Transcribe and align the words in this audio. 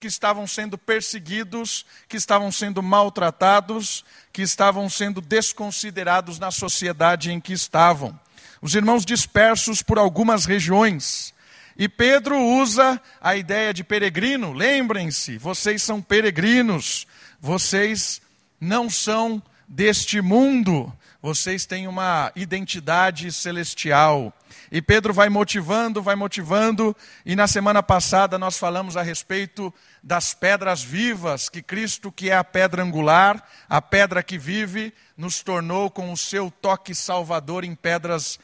que 0.00 0.06
estavam 0.06 0.46
sendo 0.46 0.78
perseguidos, 0.78 1.84
que 2.08 2.16
estavam 2.16 2.50
sendo 2.50 2.82
maltratados, 2.82 4.02
que 4.32 4.40
estavam 4.40 4.88
sendo 4.88 5.20
desconsiderados 5.20 6.38
na 6.38 6.50
sociedade 6.50 7.30
em 7.30 7.38
que 7.38 7.52
estavam. 7.52 8.18
Os 8.62 8.74
irmãos 8.74 9.04
dispersos 9.04 9.82
por 9.82 9.98
algumas 9.98 10.46
regiões. 10.46 11.34
E 11.76 11.86
Pedro 11.86 12.38
usa 12.38 13.00
a 13.20 13.36
ideia 13.36 13.74
de 13.74 13.84
peregrino. 13.84 14.54
Lembrem-se, 14.54 15.36
vocês 15.36 15.82
são 15.82 16.00
peregrinos, 16.00 17.06
vocês 17.38 18.22
não 18.58 18.88
são 18.88 19.42
deste 19.68 20.22
mundo, 20.22 20.90
vocês 21.20 21.66
têm 21.66 21.86
uma 21.86 22.32
identidade 22.34 23.30
celestial. 23.30 24.34
E 24.70 24.80
Pedro 24.80 25.12
vai 25.12 25.28
motivando, 25.28 26.00
vai 26.00 26.14
motivando, 26.14 26.96
e 27.26 27.34
na 27.34 27.48
semana 27.48 27.82
passada 27.82 28.38
nós 28.38 28.56
falamos 28.56 28.96
a 28.96 29.02
respeito 29.02 29.74
das 30.00 30.32
pedras 30.32 30.80
vivas, 30.80 31.48
que 31.48 31.60
Cristo, 31.60 32.12
que 32.12 32.30
é 32.30 32.36
a 32.36 32.44
pedra 32.44 32.82
angular, 32.82 33.42
a 33.68 33.82
pedra 33.82 34.22
que 34.22 34.38
vive, 34.38 34.94
nos 35.16 35.42
tornou 35.42 35.90
com 35.90 36.12
o 36.12 36.16
seu 36.16 36.50
toque 36.50 36.94
salvador 36.94 37.64
em 37.64 37.74
pedras 37.74 38.38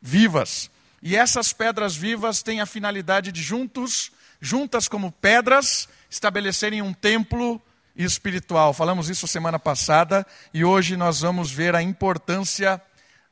vivas. 0.00 0.70
E 1.02 1.16
essas 1.16 1.52
pedras 1.52 1.96
vivas 1.96 2.42
têm 2.42 2.60
a 2.60 2.66
finalidade 2.66 3.32
de 3.32 3.42
juntos, 3.42 4.12
juntas 4.40 4.86
como 4.86 5.10
pedras, 5.10 5.88
estabelecerem 6.08 6.80
um 6.80 6.92
templo 6.92 7.60
espiritual. 7.96 8.72
Falamos 8.72 9.08
isso 9.08 9.26
semana 9.26 9.58
passada 9.58 10.24
e 10.54 10.64
hoje 10.64 10.96
nós 10.96 11.20
vamos 11.22 11.50
ver 11.50 11.74
a 11.74 11.82
importância 11.82 12.80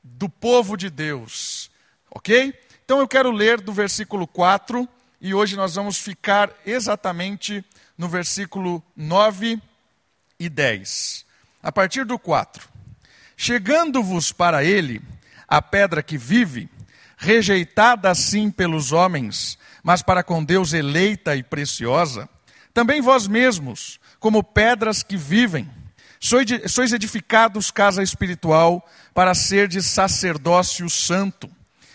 do 0.02 0.28
povo 0.28 0.76
de 0.76 0.90
Deus. 0.90 1.69
OK? 2.10 2.52
Então 2.84 2.98
eu 2.98 3.06
quero 3.06 3.30
ler 3.30 3.60
do 3.60 3.72
versículo 3.72 4.26
4 4.26 4.88
e 5.20 5.32
hoje 5.32 5.54
nós 5.54 5.76
vamos 5.76 5.98
ficar 5.98 6.50
exatamente 6.66 7.64
no 7.96 8.08
versículo 8.08 8.82
9 8.96 9.60
e 10.38 10.48
10. 10.48 11.24
A 11.62 11.70
partir 11.70 12.04
do 12.04 12.18
4. 12.18 12.68
Chegando-vos 13.36 14.32
para 14.32 14.64
ele 14.64 15.00
a 15.46 15.62
pedra 15.62 16.02
que 16.02 16.18
vive, 16.18 16.68
rejeitada 17.16 18.10
assim 18.10 18.50
pelos 18.50 18.92
homens, 18.92 19.58
mas 19.82 20.02
para 20.02 20.22
com 20.22 20.42
Deus 20.42 20.72
eleita 20.72 21.36
e 21.36 21.42
preciosa, 21.42 22.28
também 22.74 23.00
vós 23.00 23.28
mesmos, 23.28 24.00
como 24.18 24.42
pedras 24.42 25.02
que 25.02 25.16
vivem, 25.16 25.70
sois 26.18 26.92
edificados 26.92 27.70
casa 27.70 28.02
espiritual 28.02 28.86
para 29.14 29.34
ser 29.34 29.68
de 29.68 29.82
sacerdócio 29.82 30.88
santo 30.90 31.50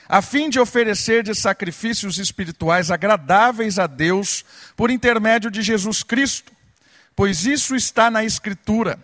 a 0.07 0.21
fim 0.21 0.49
de 0.49 0.59
oferecer 0.59 1.23
de 1.23 1.33
sacrifícios 1.33 2.19
espirituais 2.19 2.91
agradáveis 2.91 3.79
a 3.79 3.87
Deus 3.87 4.45
por 4.75 4.91
intermédio 4.91 5.49
de 5.49 5.61
Jesus 5.61 6.03
Cristo. 6.03 6.51
Pois 7.15 7.45
isso 7.45 7.75
está 7.75 8.11
na 8.11 8.23
Escritura: 8.23 8.99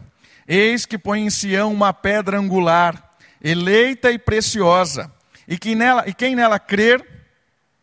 Eis 0.47 0.85
que 0.85 0.97
põe 0.97 1.21
em 1.21 1.29
Sião 1.29 1.73
uma 1.73 1.93
pedra 1.93 2.37
angular, 2.37 3.11
eleita 3.43 4.11
e 4.11 4.19
preciosa, 4.19 5.11
e, 5.47 5.57
que 5.57 5.73
nela, 5.75 6.03
e 6.07 6.13
quem 6.13 6.35
nela 6.35 6.59
crer 6.59 7.05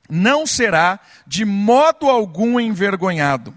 não 0.08 0.47
será 0.47 1.00
de 1.27 1.44
modo 1.44 2.08
algum 2.08 2.58
envergonhado. 2.58 3.56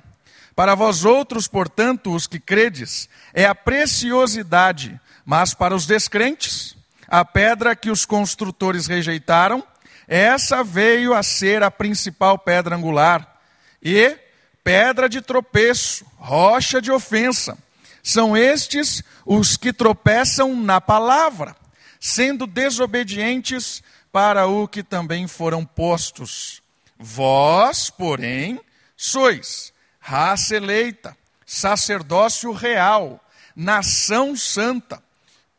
Para 0.56 0.76
vós 0.76 1.06
outros, 1.06 1.48
portanto, 1.48 2.14
os 2.14 2.28
que 2.28 2.40
credes, 2.40 3.08
é 3.34 3.46
a 3.46 3.56
preciosidade, 3.56 5.00
mas 5.26 5.54
para 5.54 5.74
os 5.74 5.86
descrentes, 5.86 6.76
a 7.12 7.26
pedra 7.26 7.76
que 7.76 7.92
os 7.92 8.06
construtores 8.06 8.88
rejeitaram, 8.88 9.62
essa 10.08 10.64
veio 10.64 11.14
a 11.14 11.22
ser 11.22 11.62
a 11.62 11.70
principal 11.70 12.40
pedra 12.40 12.74
angular. 12.74 13.42
E 13.84 14.18
pedra 14.64 15.10
de 15.10 15.22
tropeço, 15.22 16.06
rocha 16.16 16.82
de 16.82 16.90
ofensa. 16.90 17.58
São 18.02 18.38
estes 18.38 19.04
os 19.26 19.58
que 19.58 19.74
tropeçam 19.74 20.56
na 20.56 20.80
palavra, 20.80 21.54
sendo 22.00 22.48
desobedientes 22.48 23.84
para 24.10 24.48
o 24.48 24.66
que 24.66 24.82
também 24.82 25.28
foram 25.28 25.66
postos. 25.66 26.62
Vós, 26.98 27.90
porém, 27.90 28.58
sois 28.96 29.74
raça 30.00 30.56
eleita, 30.56 31.16
sacerdócio 31.46 32.54
real, 32.54 33.20
nação 33.54 34.34
santa 34.34 35.04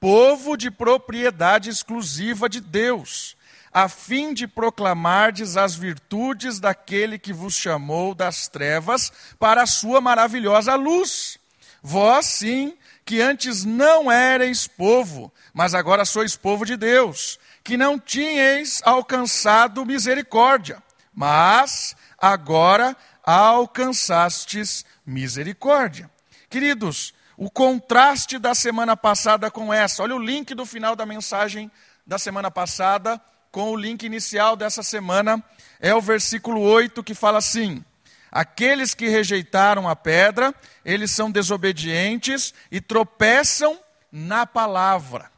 povo 0.02 0.56
de 0.56 0.68
propriedade 0.68 1.70
exclusiva 1.70 2.48
de 2.48 2.60
Deus, 2.60 3.36
a 3.72 3.88
fim 3.88 4.34
de 4.34 4.48
proclamardes 4.48 5.56
as 5.56 5.76
virtudes 5.76 6.58
daquele 6.58 7.20
que 7.20 7.32
vos 7.32 7.54
chamou 7.54 8.12
das 8.12 8.48
trevas 8.48 9.12
para 9.38 9.62
a 9.62 9.66
sua 9.66 10.00
maravilhosa 10.00 10.74
luz. 10.74 11.38
Vós, 11.80 12.26
sim, 12.26 12.76
que 13.04 13.20
antes 13.20 13.64
não 13.64 14.10
erais 14.10 14.66
povo, 14.66 15.32
mas 15.54 15.72
agora 15.72 16.04
sois 16.04 16.34
povo 16.34 16.66
de 16.66 16.76
Deus, 16.76 17.38
que 17.62 17.76
não 17.76 17.96
tinhais 17.96 18.82
alcançado 18.84 19.86
misericórdia, 19.86 20.82
mas 21.14 21.94
agora 22.18 22.96
alcançastes 23.22 24.84
misericórdia. 25.06 26.10
Queridos, 26.50 27.14
o 27.44 27.50
contraste 27.50 28.38
da 28.38 28.54
semana 28.54 28.96
passada 28.96 29.50
com 29.50 29.74
essa. 29.74 30.04
Olha 30.04 30.14
o 30.14 30.18
link 30.22 30.54
do 30.54 30.64
final 30.64 30.94
da 30.94 31.04
mensagem 31.04 31.68
da 32.06 32.16
semana 32.16 32.52
passada 32.52 33.20
com 33.50 33.72
o 33.72 33.76
link 33.76 34.04
inicial 34.04 34.54
dessa 34.54 34.80
semana. 34.80 35.42
É 35.80 35.92
o 35.92 36.00
versículo 36.00 36.60
8 36.60 37.02
que 37.02 37.14
fala 37.14 37.38
assim: 37.38 37.84
Aqueles 38.30 38.94
que 38.94 39.08
rejeitaram 39.08 39.88
a 39.88 39.96
pedra, 39.96 40.54
eles 40.84 41.10
são 41.10 41.32
desobedientes 41.32 42.54
e 42.70 42.80
tropeçam 42.80 43.76
na 44.12 44.46
palavra. 44.46 45.28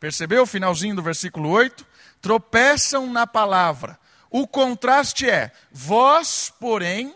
Percebeu 0.00 0.42
o 0.42 0.46
finalzinho 0.46 0.96
do 0.96 1.02
versículo 1.04 1.50
8? 1.50 1.86
Tropeçam 2.20 3.06
na 3.12 3.28
palavra. 3.28 3.96
O 4.28 4.44
contraste 4.44 5.30
é: 5.30 5.52
vós, 5.70 6.52
porém, 6.58 7.14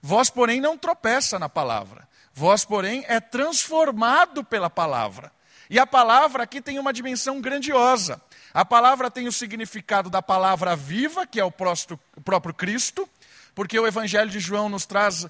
vós, 0.00 0.30
porém, 0.30 0.60
não 0.60 0.78
tropeça 0.78 1.40
na 1.40 1.48
palavra. 1.48 2.05
Vós, 2.38 2.66
porém, 2.66 3.02
é 3.08 3.18
transformado 3.18 4.44
pela 4.44 4.68
palavra. 4.68 5.32
E 5.70 5.78
a 5.78 5.86
palavra 5.86 6.42
aqui 6.42 6.60
tem 6.60 6.78
uma 6.78 6.92
dimensão 6.92 7.40
grandiosa. 7.40 8.20
A 8.52 8.62
palavra 8.62 9.10
tem 9.10 9.26
o 9.26 9.32
significado 9.32 10.10
da 10.10 10.20
palavra 10.20 10.76
viva, 10.76 11.26
que 11.26 11.40
é 11.40 11.44
o 11.44 11.50
próprio 11.50 12.52
Cristo, 12.54 13.08
porque 13.54 13.80
o 13.80 13.86
Evangelho 13.86 14.28
de 14.28 14.38
João 14.38 14.68
nos 14.68 14.84
traz 14.84 15.26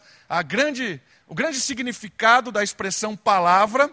grande, 0.48 1.00
o 1.28 1.34
grande 1.34 1.60
significado 1.60 2.50
da 2.50 2.64
expressão 2.64 3.16
palavra, 3.16 3.88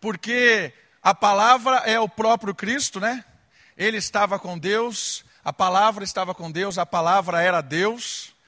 porque 0.00 0.72
a 1.02 1.12
palavra 1.12 1.78
é 1.78 1.98
o 1.98 2.08
próprio 2.08 2.54
Cristo, 2.54 3.00
né? 3.00 3.24
Ele 3.76 3.96
estava 3.96 4.38
com 4.38 4.56
Deus, 4.56 5.24
a 5.44 5.52
palavra 5.52 6.04
estava 6.04 6.32
com 6.32 6.48
Deus, 6.48 6.78
a 6.78 6.86
palavra 6.86 7.42
era 7.42 7.60
Deus. 7.60 8.38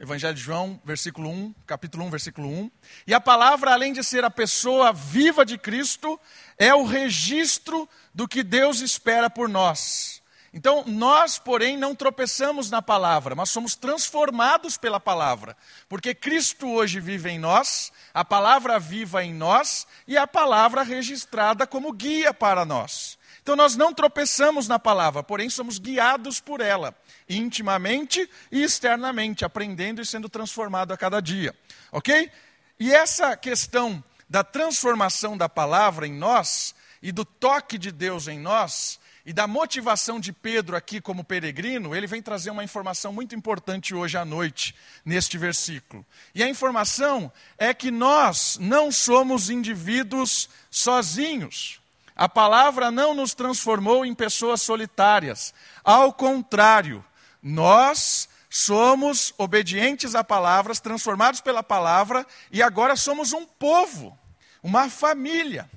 Evangelho 0.00 0.34
de 0.34 0.40
João, 0.40 0.80
versículo 0.84 1.28
1, 1.28 1.54
capítulo 1.66 2.04
1, 2.04 2.10
versículo 2.10 2.48
1. 2.48 2.70
E 3.04 3.12
a 3.12 3.20
palavra, 3.20 3.72
além 3.72 3.92
de 3.92 4.04
ser 4.04 4.24
a 4.24 4.30
pessoa 4.30 4.92
viva 4.92 5.44
de 5.44 5.58
Cristo, 5.58 6.20
é 6.56 6.72
o 6.72 6.84
registro 6.84 7.88
do 8.14 8.28
que 8.28 8.44
Deus 8.44 8.80
espera 8.80 9.28
por 9.28 9.48
nós. 9.48 10.22
Então, 10.54 10.84
nós, 10.86 11.36
porém, 11.36 11.76
não 11.76 11.96
tropeçamos 11.96 12.70
na 12.70 12.80
palavra, 12.80 13.34
mas 13.34 13.50
somos 13.50 13.74
transformados 13.74 14.78
pela 14.78 15.00
palavra. 15.00 15.56
Porque 15.88 16.14
Cristo 16.14 16.68
hoje 16.68 17.00
vive 17.00 17.30
em 17.30 17.38
nós, 17.38 17.92
a 18.14 18.24
palavra 18.24 18.78
viva 18.78 19.24
em 19.24 19.34
nós 19.34 19.84
e 20.06 20.16
a 20.16 20.28
palavra 20.28 20.84
registrada 20.84 21.66
como 21.66 21.92
guia 21.92 22.32
para 22.32 22.64
nós. 22.64 23.17
Então, 23.48 23.56
nós 23.56 23.76
não 23.76 23.94
tropeçamos 23.94 24.68
na 24.68 24.78
palavra, 24.78 25.22
porém, 25.22 25.48
somos 25.48 25.78
guiados 25.78 26.38
por 26.38 26.60
ela 26.60 26.94
intimamente 27.26 28.28
e 28.52 28.62
externamente, 28.62 29.42
aprendendo 29.42 30.02
e 30.02 30.04
sendo 30.04 30.28
transformado 30.28 30.92
a 30.92 30.98
cada 30.98 31.18
dia. 31.18 31.56
Ok? 31.90 32.30
E 32.78 32.92
essa 32.92 33.34
questão 33.38 34.04
da 34.28 34.44
transformação 34.44 35.34
da 35.34 35.48
palavra 35.48 36.06
em 36.06 36.12
nós 36.12 36.74
e 37.00 37.10
do 37.10 37.24
toque 37.24 37.78
de 37.78 37.90
Deus 37.90 38.28
em 38.28 38.38
nós 38.38 39.00
e 39.24 39.32
da 39.32 39.46
motivação 39.46 40.20
de 40.20 40.30
Pedro 40.30 40.76
aqui 40.76 41.00
como 41.00 41.24
peregrino, 41.24 41.96
ele 41.96 42.06
vem 42.06 42.20
trazer 42.20 42.50
uma 42.50 42.64
informação 42.64 43.14
muito 43.14 43.34
importante 43.34 43.94
hoje 43.94 44.18
à 44.18 44.26
noite, 44.26 44.74
neste 45.06 45.38
versículo. 45.38 46.04
E 46.34 46.42
a 46.42 46.48
informação 46.50 47.32
é 47.56 47.72
que 47.72 47.90
nós 47.90 48.58
não 48.60 48.92
somos 48.92 49.48
indivíduos 49.48 50.50
sozinhos. 50.70 51.80
A 52.18 52.28
palavra 52.28 52.90
não 52.90 53.14
nos 53.14 53.32
transformou 53.32 54.04
em 54.04 54.12
pessoas 54.12 54.60
solitárias. 54.60 55.54
Ao 55.84 56.12
contrário, 56.12 57.04
nós 57.40 58.28
somos 58.50 59.32
obedientes 59.38 60.16
a 60.16 60.24
palavras, 60.24 60.80
transformados 60.80 61.40
pela 61.40 61.62
palavra, 61.62 62.26
e 62.50 62.60
agora 62.60 62.96
somos 62.96 63.32
um 63.32 63.46
povo, 63.46 64.18
uma 64.60 64.90
família. 64.90 65.70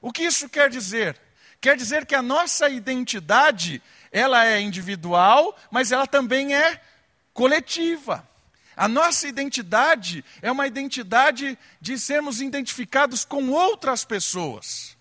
O 0.00 0.12
que 0.12 0.22
isso 0.22 0.48
quer 0.48 0.70
dizer? 0.70 1.20
Quer 1.60 1.76
dizer 1.76 2.06
que 2.06 2.14
a 2.14 2.22
nossa 2.22 2.68
identidade, 2.68 3.82
ela 4.12 4.46
é 4.46 4.60
individual, 4.60 5.56
mas 5.68 5.90
ela 5.90 6.06
também 6.06 6.54
é 6.54 6.80
coletiva. 7.34 8.24
A 8.76 8.86
nossa 8.86 9.26
identidade 9.26 10.24
é 10.40 10.50
uma 10.52 10.68
identidade 10.68 11.58
de 11.80 11.98
sermos 11.98 12.40
identificados 12.40 13.24
com 13.24 13.50
outras 13.50 14.04
pessoas. 14.04 14.91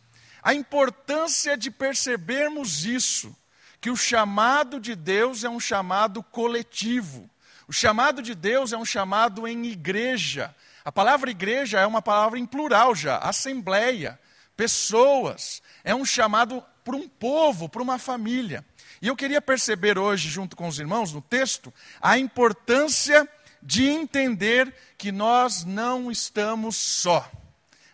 A 0.42 0.54
importância 0.54 1.56
de 1.56 1.70
percebermos 1.70 2.86
isso, 2.86 3.36
que 3.80 3.90
o 3.90 3.96
chamado 3.96 4.80
de 4.80 4.96
Deus 4.96 5.44
é 5.44 5.50
um 5.50 5.60
chamado 5.60 6.24
coletivo. 6.24 7.30
O 7.68 7.74
chamado 7.74 8.22
de 8.22 8.36
Deus 8.36 8.74
é 8.74 8.78
um 8.78 8.86
chamado 8.86 9.48
em 9.48 9.66
igreja. 9.66 10.56
A 10.84 10.92
palavra 10.92 11.32
igreja 11.32 11.80
é 11.80 11.86
uma 11.86 12.02
palavra 12.02 12.38
em 12.38 12.46
plural 12.46 12.94
já, 12.96 13.18
assembleia, 13.18 14.20
pessoas. 14.56 15.62
É 15.84 15.94
um 15.94 16.06
chamado 16.06 16.64
para 16.84 16.96
um 16.96 17.08
povo, 17.08 17.70
para 17.70 17.82
uma 17.82 18.00
família. 18.00 18.66
E 19.02 19.08
eu 19.08 19.16
queria 19.16 19.42
perceber 19.42 19.98
hoje, 19.98 20.30
junto 20.30 20.56
com 20.56 20.68
os 20.68 20.80
irmãos, 20.80 21.12
no 21.12 21.22
texto, 21.22 21.74
a 22.00 22.18
importância 22.18 23.28
de 23.62 23.88
entender 23.88 24.74
que 24.98 25.12
nós 25.12 25.64
não 25.64 26.12
estamos 26.12 26.76
só. 26.76 27.30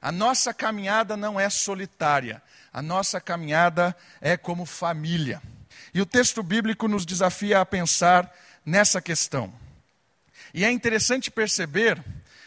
A 0.02 0.12
nossa 0.12 0.54
caminhada 0.54 1.18
não 1.18 1.40
é 1.40 1.50
solitária, 1.50 2.42
a 2.72 2.82
nossa 2.82 3.20
caminhada 3.20 3.96
é 4.22 4.38
como 4.38 4.66
família. 4.66 5.42
E 5.94 6.02
o 6.02 6.06
texto 6.06 6.44
bíblico 6.44 6.88
nos 6.88 7.06
desafia 7.06 7.60
a 7.60 7.66
pensar 7.66 8.32
nessa 8.66 9.02
questão. 9.02 9.54
E 10.54 10.64
é 10.64 10.72
interessante 10.72 11.32
perceber 11.32 12.04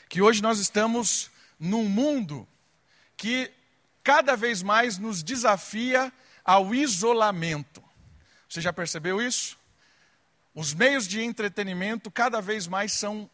que 0.09 0.23
hoje 0.23 0.43
nós 0.43 0.59
estamos 0.59 1.31
num 1.59 1.85
mundo 1.85 2.47
que 3.17 3.51
cada 4.03 4.37
vez 4.37 4.63
mais 4.63 4.99
nos 4.99 5.23
desafia 5.23 6.13
ao 6.45 6.75
isolamento. 6.75 7.83
Você 8.49 8.61
já 8.61 8.73
percebeu 8.73 9.21
isso? 9.21 9.59
Os 10.55 10.75
meios 10.75 11.07
de 11.07 11.21
entretenimento 11.21 12.11
cada 12.11 12.41
vez 12.41 12.67
mais 12.67 12.93
são 12.93 13.31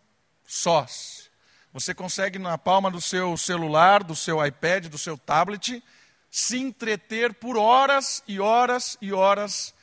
sós. 0.46 1.30
Você 1.76 1.92
consegue 1.92 2.38
na 2.38 2.56
palma 2.56 2.90
do 2.90 3.02
seu 3.02 3.36
celular, 3.36 4.02
do 4.02 4.16
seu 4.16 4.42
iPad, 4.42 4.86
do 4.86 4.96
seu 4.96 5.18
tablet, 5.18 5.84
se 6.30 6.56
entreter 6.56 7.34
por 7.34 7.58
horas 7.58 8.22
e 8.26 8.40
horas 8.40 8.96
e 8.98 9.12
horas 9.12 9.74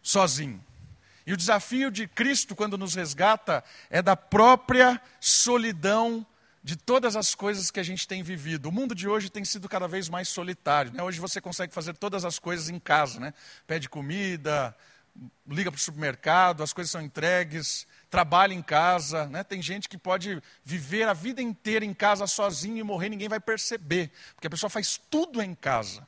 sozinho. 0.00 0.64
E 1.26 1.32
o 1.32 1.36
desafio 1.36 1.90
de 1.90 2.06
Cristo, 2.06 2.54
quando 2.54 2.78
nos 2.78 2.94
resgata, 2.94 3.64
é 3.90 4.00
da 4.00 4.14
própria 4.14 5.02
solidão 5.18 6.24
de 6.62 6.76
todas 6.76 7.16
as 7.16 7.34
coisas 7.34 7.68
que 7.68 7.80
a 7.80 7.84
gente 7.84 8.06
tem 8.06 8.22
vivido. 8.22 8.68
O 8.68 8.72
mundo 8.72 8.94
de 8.94 9.08
hoje 9.08 9.28
tem 9.28 9.44
sido 9.44 9.68
cada 9.68 9.88
vez 9.88 10.08
mais 10.08 10.28
solitário. 10.28 10.92
Né? 10.92 11.02
Hoje 11.02 11.18
você 11.18 11.40
consegue 11.40 11.74
fazer 11.74 11.96
todas 11.96 12.24
as 12.24 12.38
coisas 12.38 12.68
em 12.68 12.78
casa. 12.78 13.18
Né? 13.18 13.34
Pede 13.66 13.88
comida, 13.88 14.72
liga 15.48 15.72
para 15.72 15.78
o 15.78 15.82
supermercado, 15.82 16.62
as 16.62 16.72
coisas 16.72 16.92
são 16.92 17.02
entregues, 17.02 17.88
trabalha 18.10 18.52
em 18.52 18.60
casa. 18.60 19.26
Né? 19.26 19.44
Tem 19.44 19.62
gente 19.62 19.88
que 19.88 19.96
pode 19.96 20.42
viver 20.64 21.08
a 21.08 21.14
vida 21.14 21.40
inteira 21.40 21.84
em 21.84 21.94
casa 21.94 22.26
sozinho 22.26 22.78
e 22.78 22.82
morrer, 22.82 23.08
ninguém 23.08 23.28
vai 23.28 23.40
perceber, 23.40 24.10
porque 24.34 24.48
a 24.48 24.50
pessoa 24.50 24.68
faz 24.68 25.00
tudo 25.08 25.40
em 25.40 25.54
casa. 25.54 26.06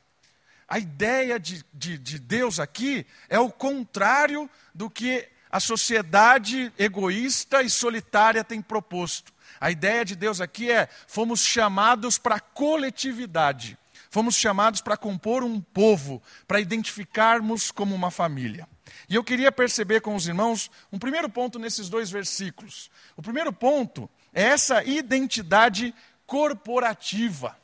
A 0.67 0.79
ideia 0.79 1.39
de, 1.39 1.63
de, 1.73 1.97
de 1.97 2.19
Deus 2.19 2.59
aqui 2.59 3.05
é 3.29 3.39
o 3.39 3.51
contrário 3.51 4.49
do 4.73 4.89
que 4.89 5.27
a 5.51 5.59
sociedade 5.59 6.73
egoísta 6.79 7.61
e 7.61 7.69
solitária 7.69 8.43
tem 8.43 8.61
proposto. 8.61 9.31
A 9.61 9.69
ideia 9.69 10.03
de 10.03 10.15
Deus 10.15 10.41
aqui 10.41 10.71
é: 10.71 10.89
fomos 11.07 11.41
chamados 11.41 12.17
para 12.17 12.39
coletividade, 12.39 13.77
fomos 14.09 14.35
chamados 14.35 14.81
para 14.81 14.97
compor 14.97 15.43
um 15.43 15.61
povo, 15.61 16.21
para 16.47 16.59
identificarmos 16.59 17.69
como 17.69 17.93
uma 17.93 18.09
família. 18.09 18.67
E 19.09 19.15
eu 19.15 19.23
queria 19.23 19.51
perceber 19.51 20.01
com 20.01 20.15
os 20.15 20.27
irmãos 20.27 20.69
um 20.91 20.99
primeiro 20.99 21.29
ponto 21.29 21.59
nesses 21.59 21.89
dois 21.89 22.09
versículos. 22.09 22.89
O 23.15 23.21
primeiro 23.21 23.51
ponto 23.51 24.09
é 24.33 24.43
essa 24.43 24.83
identidade 24.83 25.93
corporativa. 26.25 27.57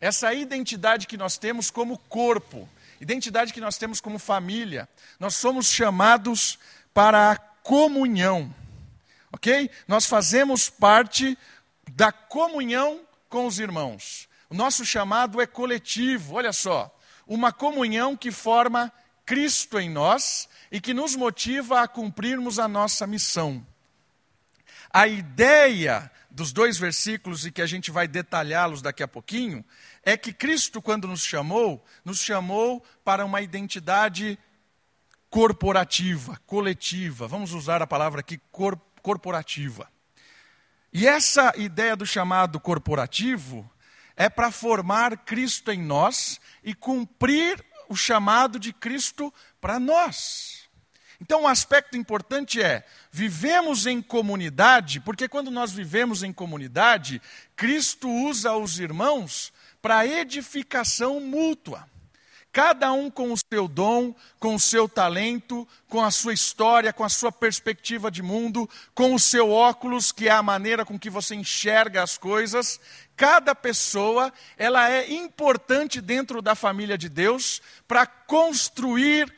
Essa 0.00 0.32
identidade 0.34 1.06
que 1.06 1.16
nós 1.16 1.38
temos 1.38 1.70
como 1.70 1.98
corpo, 1.98 2.68
identidade 3.00 3.52
que 3.52 3.60
nós 3.60 3.78
temos 3.78 4.00
como 4.00 4.18
família. 4.18 4.88
Nós 5.18 5.36
somos 5.36 5.70
chamados 5.70 6.58
para 6.92 7.32
a 7.32 7.36
comunhão. 7.36 8.54
OK? 9.32 9.70
Nós 9.88 10.06
fazemos 10.06 10.70
parte 10.70 11.36
da 11.92 12.12
comunhão 12.12 13.00
com 13.28 13.46
os 13.46 13.58
irmãos. 13.58 14.28
O 14.48 14.54
nosso 14.54 14.84
chamado 14.84 15.40
é 15.40 15.46
coletivo, 15.46 16.36
olha 16.36 16.52
só, 16.52 16.94
uma 17.26 17.52
comunhão 17.52 18.16
que 18.16 18.30
forma 18.30 18.92
Cristo 19.26 19.78
em 19.78 19.90
nós 19.90 20.48
e 20.70 20.80
que 20.80 20.94
nos 20.94 21.16
motiva 21.16 21.82
a 21.82 21.88
cumprirmos 21.88 22.60
a 22.60 22.68
nossa 22.68 23.06
missão. 23.06 23.66
A 24.88 25.06
ideia 25.08 26.10
dos 26.30 26.52
dois 26.52 26.78
versículos, 26.78 27.46
e 27.46 27.50
que 27.50 27.62
a 27.62 27.66
gente 27.66 27.90
vai 27.90 28.06
detalhá-los 28.06 28.82
daqui 28.82 29.02
a 29.02 29.08
pouquinho, 29.08 29.64
é 30.02 30.16
que 30.16 30.32
Cristo, 30.32 30.80
quando 30.80 31.08
nos 31.08 31.24
chamou, 31.24 31.84
nos 32.04 32.20
chamou 32.20 32.84
para 33.02 33.24
uma 33.24 33.40
identidade 33.40 34.38
corporativa, 35.30 36.38
coletiva. 36.46 37.26
Vamos 37.26 37.52
usar 37.52 37.82
a 37.82 37.86
palavra 37.86 38.20
aqui 38.20 38.38
cor, 38.52 38.78
corporativa. 39.02 39.90
E 40.92 41.06
essa 41.06 41.52
ideia 41.56 41.96
do 41.96 42.06
chamado 42.06 42.60
corporativo 42.60 43.68
é 44.14 44.28
para 44.28 44.50
formar 44.50 45.24
Cristo 45.24 45.72
em 45.72 45.82
nós 45.82 46.40
e 46.62 46.74
cumprir 46.74 47.64
o 47.88 47.96
chamado 47.96 48.58
de 48.58 48.72
Cristo 48.72 49.32
para 49.60 49.78
nós. 49.78 50.66
Então, 51.20 51.42
um 51.42 51.48
aspecto 51.48 51.96
importante 51.96 52.62
é: 52.62 52.86
vivemos 53.10 53.86
em 53.86 54.02
comunidade, 54.02 55.00
porque 55.00 55.28
quando 55.28 55.50
nós 55.50 55.72
vivemos 55.72 56.22
em 56.22 56.32
comunidade, 56.32 57.20
Cristo 57.54 58.08
usa 58.08 58.54
os 58.54 58.78
irmãos 58.78 59.52
para 59.80 60.06
edificação 60.06 61.20
mútua. 61.20 61.88
Cada 62.56 62.90
um 62.90 63.10
com 63.10 63.34
o 63.34 63.36
seu 63.36 63.68
dom, 63.68 64.14
com 64.40 64.54
o 64.54 64.58
seu 64.58 64.88
talento, 64.88 65.68
com 65.90 66.02
a 66.02 66.10
sua 66.10 66.32
história, 66.32 66.90
com 66.90 67.04
a 67.04 67.08
sua 67.10 67.30
perspectiva 67.30 68.10
de 68.10 68.22
mundo, 68.22 68.66
com 68.94 69.12
o 69.12 69.20
seu 69.20 69.50
óculos, 69.50 70.10
que 70.10 70.26
é 70.26 70.30
a 70.30 70.42
maneira 70.42 70.82
com 70.82 70.98
que 70.98 71.10
você 71.10 71.34
enxerga 71.34 72.02
as 72.02 72.16
coisas. 72.16 72.80
Cada 73.14 73.54
pessoa, 73.54 74.32
ela 74.56 74.90
é 74.90 75.12
importante 75.12 76.00
dentro 76.00 76.40
da 76.40 76.54
família 76.54 76.96
de 76.96 77.10
Deus 77.10 77.60
para 77.86 78.06
construir 78.06 79.30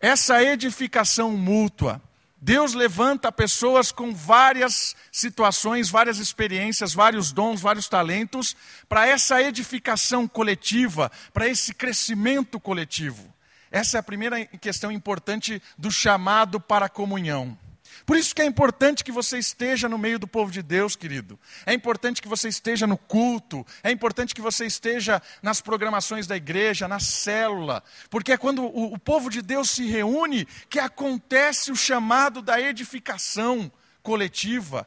essa 0.00 0.42
edificação 0.42 1.30
mútua. 1.30 2.02
Deus 2.44 2.74
levanta 2.74 3.32
pessoas 3.32 3.90
com 3.90 4.14
várias 4.14 4.94
situações, 5.10 5.88
várias 5.88 6.18
experiências, 6.18 6.92
vários 6.92 7.32
dons, 7.32 7.62
vários 7.62 7.88
talentos, 7.88 8.54
para 8.86 9.06
essa 9.06 9.40
edificação 9.40 10.28
coletiva, 10.28 11.10
para 11.32 11.48
esse 11.48 11.72
crescimento 11.72 12.60
coletivo. 12.60 13.32
Essa 13.70 13.96
é 13.96 14.00
a 14.00 14.02
primeira 14.02 14.44
questão 14.44 14.92
importante 14.92 15.62
do 15.78 15.90
chamado 15.90 16.60
para 16.60 16.84
a 16.84 16.90
comunhão. 16.90 17.58
Por 18.06 18.16
isso 18.16 18.34
que 18.34 18.42
é 18.42 18.44
importante 18.44 19.02
que 19.02 19.10
você 19.12 19.38
esteja 19.38 19.88
no 19.88 19.96
meio 19.96 20.18
do 20.18 20.26
povo 20.26 20.50
de 20.50 20.62
Deus, 20.62 20.94
querido. 20.94 21.38
É 21.64 21.72
importante 21.72 22.20
que 22.20 22.28
você 22.28 22.48
esteja 22.48 22.86
no 22.86 22.98
culto. 22.98 23.66
É 23.82 23.90
importante 23.90 24.34
que 24.34 24.42
você 24.42 24.66
esteja 24.66 25.22
nas 25.42 25.62
programações 25.62 26.26
da 26.26 26.36
igreja, 26.36 26.86
na 26.86 27.00
célula. 27.00 27.82
Porque 28.10 28.32
é 28.32 28.36
quando 28.36 28.62
o, 28.62 28.92
o 28.92 28.98
povo 28.98 29.30
de 29.30 29.40
Deus 29.40 29.70
se 29.70 29.86
reúne 29.86 30.46
que 30.68 30.78
acontece 30.78 31.72
o 31.72 31.76
chamado 31.76 32.42
da 32.42 32.60
edificação 32.60 33.72
coletiva, 34.02 34.86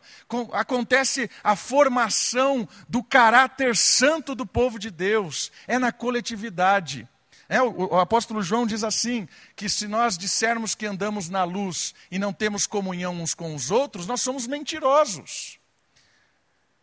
acontece 0.54 1.28
a 1.44 1.56
formação 1.56 2.70
do 2.88 3.02
caráter 3.02 3.76
santo 3.76 4.36
do 4.36 4.46
povo 4.46 4.78
de 4.78 4.92
Deus, 4.92 5.52
é 5.68 5.80
na 5.80 5.92
coletividade. 5.92 7.10
É, 7.50 7.62
o, 7.62 7.94
o, 7.94 8.00
apóstolo 8.00 8.42
João 8.42 8.68
diz 8.68 8.84
assim: 8.84 9.28
que 9.56 9.70
se 9.70 9.88
nós 9.88 10.18
dissermos 10.18 10.76
que 10.76 10.86
andamos 10.86 11.30
na 11.30 11.44
luz 11.44 11.94
e 12.12 12.20
não 12.20 12.34
temos 12.34 12.68
comunhão 12.68 13.14
uns 13.14 13.34
com 13.34 13.56
os 13.56 13.72
outros, 13.72 14.06
nós 14.06 14.22
somos 14.22 14.46
mentirosos. 14.46 15.58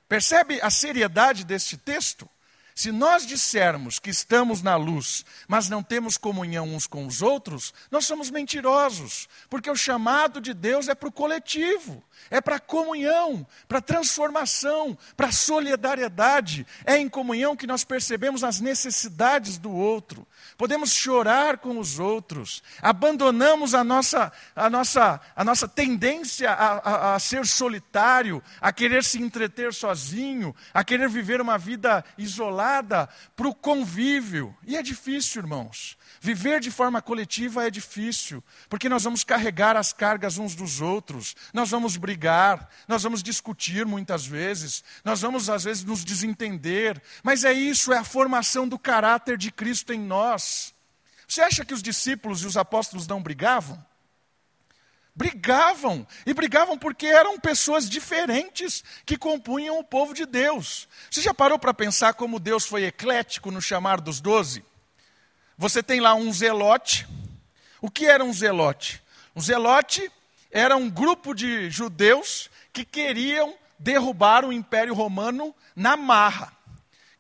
Percebe 0.09 0.61
a 0.63 0.71
seriedade 0.71 1.45
deste 1.45 1.77
texto? 1.77 2.29
Se 2.75 2.91
nós 2.91 3.25
dissermos 3.25 4.01
que 4.01 4.11
estamos 4.11 4.61
na 4.61 4.75
luz, 4.75 5.25
mas 5.47 5.69
não 5.69 5.81
temos 5.81 6.17
comunhão 6.17 6.75
uns 6.75 6.89
com 6.89 7.07
os 7.07 7.23
outros, 7.23 7.73
nós 7.89 8.05
somos 8.05 8.31
mentirosos, 8.31 9.29
porque 9.49 9.71
o 9.71 9.77
chamado 9.77 10.41
de 10.41 10.53
Deus 10.53 10.89
é 10.89 10.95
para 10.95 11.09
o 11.09 11.13
coletivo, 11.13 12.03
é 12.29 12.41
para 12.41 12.57
a 12.57 12.61
comunhão, 12.61 13.47
para 13.69 13.79
a 13.79 13.83
transformação, 13.83 14.99
para 15.17 15.29
a 15.29 15.33
solidariedade. 15.33 16.67
É 16.85 16.99
em 16.99 17.09
comunhão 17.09 17.55
que 17.55 17.67
nós 17.67 17.85
percebemos 17.85 18.43
as 18.43 18.61
necessidades 18.61 19.57
do 19.57 19.71
outro, 19.71 20.27
podemos 20.59 20.93
chorar 20.93 21.59
com 21.59 21.79
os 21.79 22.01
outros, 22.01 22.61
abandonamos 22.83 23.73
a 23.73 23.85
nossa, 23.85 24.33
a 24.55 24.69
nossa, 24.69 25.21
a 25.37 25.45
nossa 25.45 25.69
tendência 25.69 26.51
a, 26.51 26.79
a, 26.79 27.15
a 27.15 27.19
ser 27.21 27.47
solitário, 27.47 28.43
a 28.61 28.73
querer 28.73 29.05
se 29.05 29.23
entreter 29.23 29.73
sozinho, 29.73 30.53
a 30.73 30.83
querer 30.83 31.09
viver 31.09 31.41
uma 31.41 31.57
vida 31.57 32.05
isolada 32.19 32.64
para 33.37 33.49
o 33.49 33.55
convívio. 33.55 34.57
E 34.67 34.77
é 34.77 34.83
difícil, 34.83 35.43
irmãos. 35.43 35.97
Viver 36.21 36.61
de 36.61 36.71
forma 36.71 37.03
coletiva 37.03 37.67
é 37.67 37.71
difícil, 37.71 38.43
porque 38.69 38.89
nós 38.89 39.05
vamos 39.05 39.23
carregar 39.23 39.77
as 39.77 39.93
cargas 39.93 40.39
uns 40.39 40.55
dos 40.55 40.81
outros, 40.81 41.37
nós 41.53 41.71
vamos 41.71 41.97
brigar, 41.97 42.69
nós 42.89 43.03
vamos 43.03 43.23
discutir 43.23 43.85
muitas 43.85 44.27
vezes, 44.27 44.83
nós 45.05 45.21
vamos 45.21 45.51
às 45.51 45.65
vezes 45.65 45.85
nos 45.85 46.05
desentender, 46.05 47.03
mas 47.23 47.45
é 47.45 47.53
isso, 47.53 47.93
é 47.93 47.99
a 47.99 48.05
formação 48.05 48.67
do 48.67 48.79
caráter 48.79 49.37
de 49.37 49.51
Cristo 49.51 49.93
em 49.93 50.01
nós. 50.01 50.73
Você 51.29 51.43
acha 51.43 51.65
que 51.65 51.75
os 51.75 51.83
discípulos 51.83 52.43
e 52.43 52.47
os 52.47 52.57
apóstolos 52.57 53.07
não 53.07 53.23
brigavam? 53.23 53.85
Brigavam, 55.17 56.05
e 56.27 56.35
brigavam 56.35 56.77
porque 56.77 57.07
eram 57.07 57.39
pessoas 57.39 57.89
diferentes 57.89 58.83
que 59.07 59.17
compunham 59.17 59.79
o 59.79 59.85
povo 59.85 60.13
de 60.13 60.27
Deus. 60.27 60.89
Você 61.09 61.23
já 61.23 61.33
parou 61.33 61.59
para 61.59 61.73
pensar 61.73 62.15
como 62.15 62.41
Deus 62.41 62.67
foi 62.67 62.85
eclético 62.85 63.53
no 63.53 63.63
chamar 63.63 64.01
dos 64.01 64.21
doze? 64.21 64.65
Você 65.57 65.83
tem 65.83 66.01
lá 66.01 66.15
um 66.15 66.33
zelote. 66.33 67.07
O 67.81 67.89
que 67.89 68.07
era 68.07 68.25
um 68.25 68.33
zelote? 68.33 69.01
Um 69.37 69.41
zelote 69.41 70.11
era 70.51 70.77
um 70.77 70.91
grupo 70.91 71.33
de 71.33 71.71
judeus 71.71 72.51
que 72.73 72.85
queriam 72.85 73.55
derrubar 73.79 74.45
o 74.45 74.53
Império 74.53 74.95
Romano 74.95 75.55
na 75.77 75.97
marra. 75.97 76.53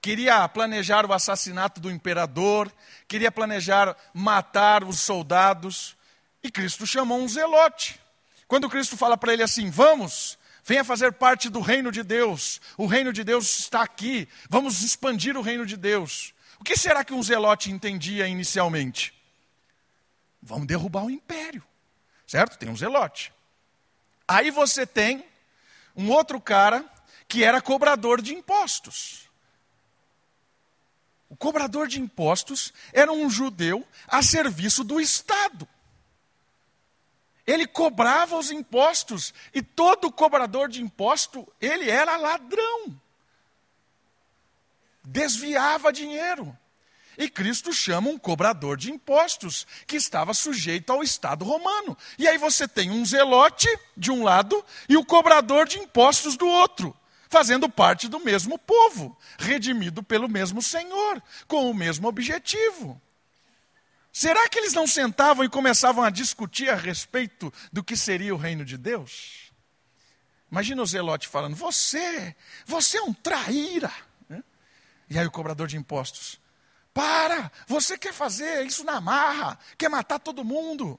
Queria 0.00 0.46
planejar 0.48 1.06
o 1.06 1.12
assassinato 1.12 1.80
do 1.80 1.90
imperador, 1.90 2.70
queria 3.06 3.32
planejar 3.32 3.96
matar 4.12 4.84
os 4.84 5.00
soldados. 5.00 5.96
E 6.44 6.50
Cristo 6.50 6.86
chamou 6.86 7.18
um 7.18 7.26
zelote. 7.26 7.98
Quando 8.46 8.68
Cristo 8.68 8.98
fala 8.98 9.16
para 9.16 9.32
ele 9.32 9.42
assim: 9.42 9.70
Vamos, 9.70 10.38
venha 10.62 10.84
fazer 10.84 11.14
parte 11.14 11.48
do 11.48 11.60
reino 11.60 11.90
de 11.90 12.02
Deus, 12.02 12.60
o 12.76 12.84
reino 12.84 13.14
de 13.14 13.24
Deus 13.24 13.60
está 13.60 13.82
aqui, 13.82 14.28
vamos 14.50 14.82
expandir 14.82 15.38
o 15.38 15.40
reino 15.40 15.64
de 15.64 15.78
Deus. 15.78 16.34
O 16.60 16.64
que 16.64 16.76
será 16.76 17.02
que 17.02 17.14
um 17.14 17.22
zelote 17.22 17.70
entendia 17.70 18.28
inicialmente? 18.28 19.14
Vamos 20.42 20.66
derrubar 20.66 21.04
o 21.04 21.10
império, 21.10 21.64
certo? 22.26 22.58
Tem 22.58 22.68
um 22.68 22.76
zelote. 22.76 23.32
Aí 24.28 24.50
você 24.50 24.86
tem 24.86 25.24
um 25.96 26.10
outro 26.10 26.38
cara 26.38 26.84
que 27.26 27.42
era 27.42 27.62
cobrador 27.62 28.20
de 28.20 28.34
impostos. 28.34 29.30
O 31.30 31.36
cobrador 31.36 31.88
de 31.88 31.98
impostos 31.98 32.72
era 32.92 33.10
um 33.10 33.30
judeu 33.30 33.86
a 34.06 34.22
serviço 34.22 34.84
do 34.84 35.00
Estado. 35.00 35.66
Ele 37.46 37.66
cobrava 37.66 38.38
os 38.38 38.50
impostos 38.50 39.34
e 39.52 39.62
todo 39.62 40.10
cobrador 40.10 40.68
de 40.68 40.82
imposto, 40.82 41.46
ele 41.60 41.90
era 41.90 42.16
ladrão 42.16 42.98
desviava 45.04 45.92
dinheiro. 45.92 46.56
E 47.16 47.28
Cristo 47.28 47.72
chama 47.72 48.08
um 48.08 48.18
cobrador 48.18 48.76
de 48.76 48.90
impostos, 48.90 49.66
que 49.86 49.96
estava 49.96 50.34
sujeito 50.34 50.90
ao 50.90 51.02
Estado 51.02 51.44
romano. 51.44 51.96
E 52.18 52.26
aí 52.26 52.38
você 52.38 52.66
tem 52.66 52.90
um 52.90 53.04
zelote 53.04 53.68
de 53.96 54.10
um 54.10 54.24
lado 54.24 54.64
e 54.88 54.96
o 54.96 55.04
cobrador 55.04 55.68
de 55.68 55.78
impostos 55.78 56.36
do 56.36 56.48
outro, 56.48 56.96
fazendo 57.28 57.68
parte 57.68 58.08
do 58.08 58.18
mesmo 58.18 58.58
povo, 58.58 59.16
redimido 59.38 60.02
pelo 60.02 60.28
mesmo 60.28 60.60
Senhor, 60.60 61.22
com 61.46 61.70
o 61.70 61.74
mesmo 61.74 62.08
objetivo. 62.08 63.00
Será 64.16 64.48
que 64.48 64.60
eles 64.60 64.72
não 64.72 64.86
sentavam 64.86 65.44
e 65.44 65.48
começavam 65.48 66.04
a 66.04 66.08
discutir 66.08 66.70
a 66.70 66.76
respeito 66.76 67.52
do 67.72 67.82
que 67.82 67.96
seria 67.96 68.32
o 68.32 68.38
reino 68.38 68.64
de 68.64 68.78
Deus? 68.78 69.52
Imagina 70.48 70.80
o 70.82 70.86
zelote 70.86 71.26
falando: 71.26 71.56
Você, 71.56 72.36
você 72.64 72.98
é 72.98 73.02
um 73.02 73.12
traíra. 73.12 73.92
E 75.10 75.18
aí 75.18 75.26
o 75.26 75.32
cobrador 75.32 75.66
de 75.66 75.76
impostos: 75.76 76.40
Para, 76.92 77.50
você 77.66 77.98
quer 77.98 78.12
fazer 78.12 78.64
isso 78.64 78.84
na 78.84 79.00
marra, 79.00 79.58
quer 79.76 79.88
matar 79.88 80.20
todo 80.20 80.44
mundo. 80.44 80.96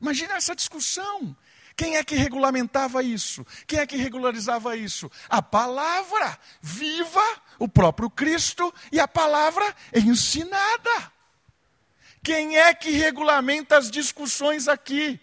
Imagina 0.00 0.32
essa 0.32 0.56
discussão. 0.56 1.36
Quem 1.76 1.98
é 1.98 2.04
que 2.04 2.14
regulamentava 2.14 3.02
isso? 3.02 3.46
Quem 3.66 3.78
é 3.78 3.86
que 3.86 3.96
regularizava 3.96 4.74
isso? 4.74 5.10
A 5.28 5.42
palavra 5.42 6.38
viva, 6.62 7.42
o 7.58 7.68
próprio 7.68 8.08
Cristo, 8.08 8.72
e 8.90 8.98
a 8.98 9.06
palavra 9.06 9.76
ensinada. 9.94 11.12
Quem 12.22 12.56
é 12.56 12.72
que 12.72 12.90
regulamenta 12.90 13.76
as 13.76 13.90
discussões 13.90 14.68
aqui? 14.68 15.20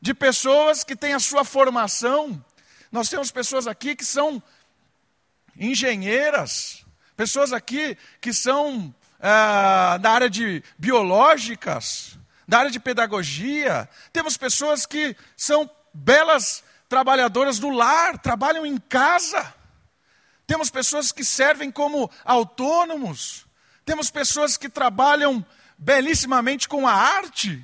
De 0.00 0.14
pessoas 0.14 0.84
que 0.84 0.94
têm 0.94 1.14
a 1.14 1.20
sua 1.20 1.44
formação. 1.44 2.44
Nós 2.92 3.08
temos 3.08 3.30
pessoas 3.30 3.66
aqui 3.66 3.96
que 3.96 4.04
são 4.04 4.42
engenheiras, 5.56 6.84
Pessoas 7.16 7.52
aqui 7.52 7.96
que 8.20 8.32
são 8.32 8.92
ah, 9.20 9.98
da 10.00 10.10
área 10.10 10.28
de 10.28 10.64
biológicas, 10.76 12.18
da 12.46 12.58
área 12.58 12.70
de 12.72 12.80
pedagogia. 12.80 13.88
Temos 14.12 14.36
pessoas 14.36 14.84
que 14.84 15.16
são 15.36 15.70
belas 15.92 16.64
trabalhadoras 16.88 17.60
do 17.60 17.70
lar, 17.70 18.18
trabalham 18.18 18.66
em 18.66 18.78
casa. 18.78 19.54
Temos 20.44 20.70
pessoas 20.70 21.12
que 21.12 21.24
servem 21.24 21.70
como 21.70 22.10
autônomos. 22.24 23.46
Temos 23.84 24.10
pessoas 24.10 24.56
que 24.56 24.68
trabalham 24.68 25.46
belissimamente 25.84 26.66
com 26.66 26.88
a 26.88 26.92
arte. 26.92 27.62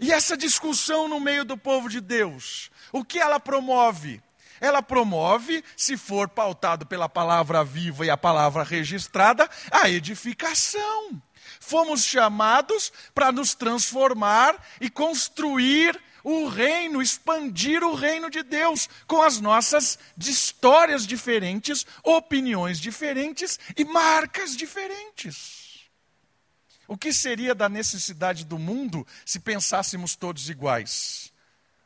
E 0.00 0.12
essa 0.12 0.36
discussão 0.36 1.08
no 1.08 1.20
meio 1.20 1.44
do 1.44 1.56
povo 1.56 1.88
de 1.88 2.00
Deus, 2.00 2.70
o 2.92 3.04
que 3.04 3.18
ela 3.18 3.38
promove? 3.38 4.20
ela 4.60 4.80
promove, 4.80 5.62
se 5.76 5.94
for 5.94 6.26
pautado 6.26 6.86
pela 6.86 7.06
palavra 7.06 7.62
viva 7.62 8.06
e 8.06 8.08
a 8.08 8.16
palavra 8.16 8.62
registrada, 8.62 9.50
a 9.70 9.90
edificação. 9.90 11.22
Fomos 11.60 12.02
chamados 12.02 12.90
para 13.14 13.30
nos 13.30 13.54
transformar 13.54 14.56
e 14.80 14.88
construir 14.88 16.00
o 16.22 16.48
reino, 16.48 17.02
expandir 17.02 17.82
o 17.82 17.94
reino 17.94 18.30
de 18.30 18.42
Deus 18.42 18.88
com 19.06 19.20
as 19.20 19.38
nossas 19.38 19.98
histórias 20.16 21.06
diferentes, 21.06 21.84
opiniões 22.02 22.80
diferentes 22.80 23.58
e 23.76 23.84
marcas 23.84 24.56
diferentes. 24.56 25.63
O 26.86 26.96
que 26.96 27.12
seria 27.12 27.54
da 27.54 27.68
necessidade 27.68 28.44
do 28.44 28.58
mundo 28.58 29.06
se 29.24 29.40
pensássemos 29.40 30.16
todos 30.16 30.48
iguais? 30.48 31.32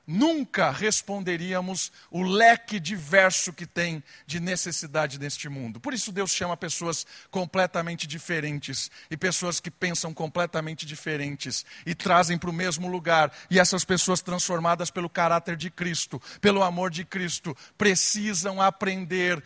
nunca 0.09 0.71
responderíamos 0.71 1.93
o 2.11 2.23
leque 2.23 2.81
diverso 2.81 3.53
que 3.53 3.67
tem 3.67 4.03
de 4.27 4.41
necessidade 4.41 5.21
neste 5.21 5.51
mundo. 5.51 5.79
Por 5.79 5.93
isso 5.93 6.11
Deus 6.11 6.31
chama 6.31 6.57
pessoas 6.57 7.07
completamente 7.31 8.07
diferentes 8.07 8.91
e 9.11 9.19
pessoas 9.19 9.61
que 9.61 9.71
pensam 9.71 10.15
completamente 10.15 10.87
diferentes 10.87 11.67
e 11.85 11.95
trazem 11.95 12.39
para 12.39 12.49
o 12.49 12.55
mesmo 12.55 12.89
lugar. 12.89 13.31
E 13.51 13.61
essas 13.61 13.85
pessoas 13.85 14.23
transformadas 14.23 14.91
pelo 14.91 15.11
caráter 15.11 15.57
de 15.57 15.71
Cristo, 15.71 16.21
pelo 16.41 16.63
amor 16.63 16.91
de 16.91 17.05
Cristo, 17.05 17.55
precisam 17.77 18.63
aprender 18.63 19.45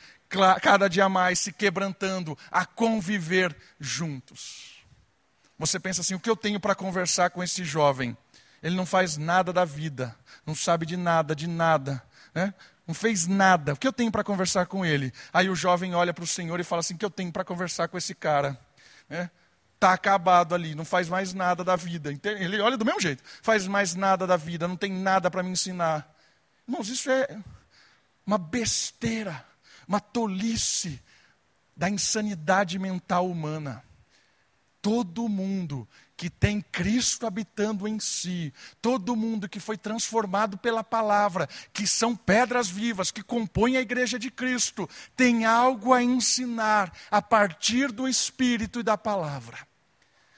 cada 0.63 0.89
dia 0.89 1.09
mais 1.09 1.41
se 1.41 1.53
quebrantando 1.53 2.39
a 2.51 2.65
conviver 2.65 3.55
juntos. 3.81 4.82
Você 5.63 5.79
pensa 5.79 6.01
assim: 6.01 6.15
o 6.15 6.19
que 6.19 6.29
eu 6.29 6.35
tenho 6.37 6.59
para 6.59 6.75
conversar 6.75 7.31
com 7.31 7.41
esse 7.41 7.65
jovem? 7.65 8.17
Ele 8.61 8.75
não 8.75 8.85
faz 8.85 9.17
nada 9.17 9.53
da 9.53 9.65
vida, 9.65 10.15
não 10.45 10.57
sabe 10.57 10.85
de 10.85 10.97
nada, 10.97 11.37
de 11.37 11.47
nada. 11.47 12.03
Né? 12.35 12.53
Não 12.85 12.93
fez 12.93 13.29
nada. 13.29 13.75
O 13.75 13.77
que 13.77 13.87
eu 13.87 13.93
tenho 13.93 14.11
para 14.11 14.25
conversar 14.25 14.67
com 14.67 14.85
ele? 14.85 15.13
Aí 15.33 15.49
o 15.49 15.55
jovem 15.55 15.95
olha 15.95 16.13
para 16.13 16.25
o 16.25 16.27
Senhor 16.27 16.59
e 16.59 16.65
fala 16.65 16.81
assim: 16.81 16.95
O 16.95 16.99
que 16.99 17.05
eu 17.05 17.11
tenho 17.11 17.31
para 17.31 17.45
conversar 17.45 17.87
com 17.87 17.97
esse 17.97 18.13
cara? 18.13 18.59
Né? 19.09 19.31
Está 19.77 19.93
acabado 19.93 20.53
ali, 20.53 20.75
não 20.75 20.85
faz 20.85 21.09
mais 21.09 21.33
nada 21.33 21.63
da 21.63 21.77
vida. 21.77 22.13
Ele 22.25 22.61
olha 22.61 22.77
do 22.77 22.85
mesmo 22.85 23.01
jeito, 23.01 23.23
faz 23.41 23.65
mais 23.69 23.95
nada 23.95 24.27
da 24.27 24.37
vida, 24.37 24.67
não 24.67 24.77
tem 24.77 24.91
nada 24.93 25.31
para 25.31 25.45
me 25.45 25.51
ensinar. 25.51 26.13
Irmãos, 26.67 26.89
isso 26.89 27.09
é 27.09 27.39
uma 28.27 28.39
besteira, 28.39 29.45
uma 29.87 30.01
tolice 30.01 31.01
da 31.77 31.89
insanidade 31.89 32.81
mental 32.81 33.29
humana. 33.29 33.85
Todo 34.83 35.29
mundo 35.29 35.89
que 36.17 36.29
tem 36.29 36.61
Cristo 36.61 37.27
habitando 37.27 37.89
em 37.89 37.99
si, 37.99 38.53
todo 38.81 39.17
mundo 39.17 39.49
que 39.49 39.59
foi 39.59 39.77
transformado 39.77 40.59
pela 40.59 40.85
palavra, 40.85 41.49
que 41.73 41.87
são 41.87 42.15
pedras 42.15 42.69
vivas, 42.69 43.11
que 43.11 43.23
compõem 43.23 43.77
a 43.77 43.81
igreja 43.81 44.19
de 44.19 44.31
Cristo, 44.31 44.89
tem 45.17 45.45
algo 45.45 45.93
a 45.93 46.03
ensinar 46.03 46.93
a 47.11 47.23
partir 47.23 47.91
do 47.91 48.07
Espírito 48.09 48.79
e 48.81 48.83
da 48.83 48.99
palavra. 48.99 49.67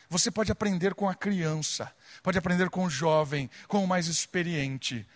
Você 0.09 0.31
pode 0.31 0.53
aprender 0.53 0.95
com 0.95 1.09
a 1.09 1.15
criança, 1.15 1.93
pode 2.23 2.39
aprender 2.39 2.71
com 2.71 2.85
o 2.85 2.91
jovem, 2.91 3.51
com 3.67 3.83
o 3.83 3.89
mais 3.89 4.07
experiente. 4.07 5.07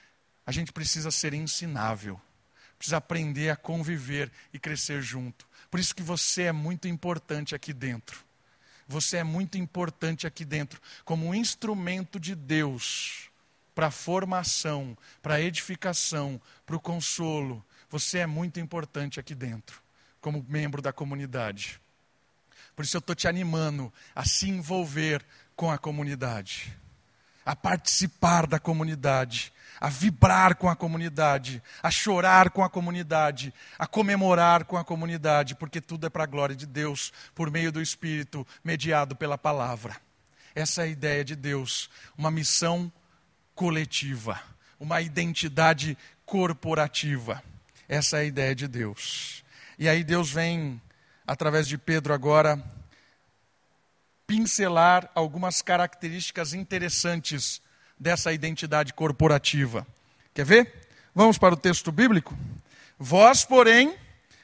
A 0.45 0.53
gente 0.53 0.73
precisa 0.73 1.11
ser 1.11 1.35
ensinável, 1.35 2.21
precisa 2.77 2.97
aprender 2.97 3.51
a 3.51 3.57
conviver 3.57 4.31
e 4.53 4.59
crescer 4.59 5.01
junto. 5.01 5.47
Por 5.71 5.79
isso 5.81 5.95
que 5.95 6.03
você 6.03 6.43
é 6.45 6.53
muito 6.53 6.89
importante 6.89 7.55
aqui 7.55 7.73
dentro. 7.73 8.28
Você 8.89 9.19
é 9.19 9.25
muito 9.25 9.59
importante 9.59 10.27
aqui 10.27 10.45
dentro, 10.45 10.81
como 11.05 11.27
um 11.27 11.35
instrumento 11.35 12.19
de 12.19 12.35
Deus 12.35 13.29
para 13.75 13.91
formação, 13.91 14.97
para 15.23 15.41
edificação, 15.41 16.41
para 16.67 16.75
o 16.75 16.81
consolo. 16.81 17.65
Você 17.91 18.19
é 18.19 18.27
muito 18.27 18.59
importante 18.59 19.21
aqui 19.21 19.35
dentro. 19.35 19.81
como 20.21 20.45
membro 20.49 20.83
da 20.83 20.93
comunidade. 20.93 21.81
Por 22.75 22.85
isso 22.85 22.97
eu 22.97 23.01
estou 23.01 23.15
te 23.15 23.29
animando 23.29 23.93
a 24.15 24.25
se 24.25 24.49
envolver 24.49 25.25
com 25.57 25.71
a 25.71 25.79
comunidade, 25.79 26.77
a 27.45 27.57
participar 27.57 28.47
da 28.47 28.59
comunidade, 28.59 29.53
a 29.81 29.89
vibrar 29.89 30.57
com 30.57 30.69
a 30.69 30.77
comunidade, 30.77 31.63
a 31.83 31.91
chorar 31.91 32.51
com 32.51 32.63
a 32.63 32.69
comunidade, 32.69 33.53
a 33.79 33.87
comemorar 33.87 34.65
com 34.65 34.77
a 34.77 34.85
comunidade, 34.85 35.55
porque 35.55 35.81
tudo 35.81 36.07
é 36.07 36.11
para 36.11 36.25
a 36.25 36.27
glória 36.27 36.57
de 36.57 36.67
Deus, 36.67 37.13
por 37.35 37.51
meio 37.51 37.71
do 37.71 37.81
Espírito, 37.81 38.47
mediado 38.65 39.15
pela 39.15 39.39
palavra. 39.39 39.97
Essa 40.55 40.83
é 40.83 40.85
a 40.85 40.89
ideia 40.89 41.25
de 41.25 41.37
Deus, 41.37 41.89
uma 42.17 42.31
missão 42.31 42.93
coletiva, 43.55 44.41
uma 44.81 45.01
identidade 45.01 45.97
corporativa. 46.25 47.43
Essa 47.89 48.19
é 48.19 48.21
a 48.21 48.25
ideia 48.25 48.55
de 48.55 48.67
Deus. 48.69 49.45
E 49.79 49.89
aí 49.89 50.03
Deus 50.03 50.31
vem, 50.31 50.81
através 51.27 51.69
de 51.69 51.79
Pedro 51.79 52.13
agora, 52.13 52.63
pincelar 54.27 55.11
algumas 55.15 55.63
características 55.63 56.53
interessantes 56.53 57.63
dessa 57.99 58.33
identidade 58.33 58.93
corporativa. 58.93 59.87
Quer 60.35 60.45
ver? 60.45 60.89
Vamos 61.15 61.39
para 61.39 61.55
o 61.55 61.57
texto 61.57 61.91
bíblico? 61.91 62.37
Vós, 62.99 63.45
porém, 63.45 63.95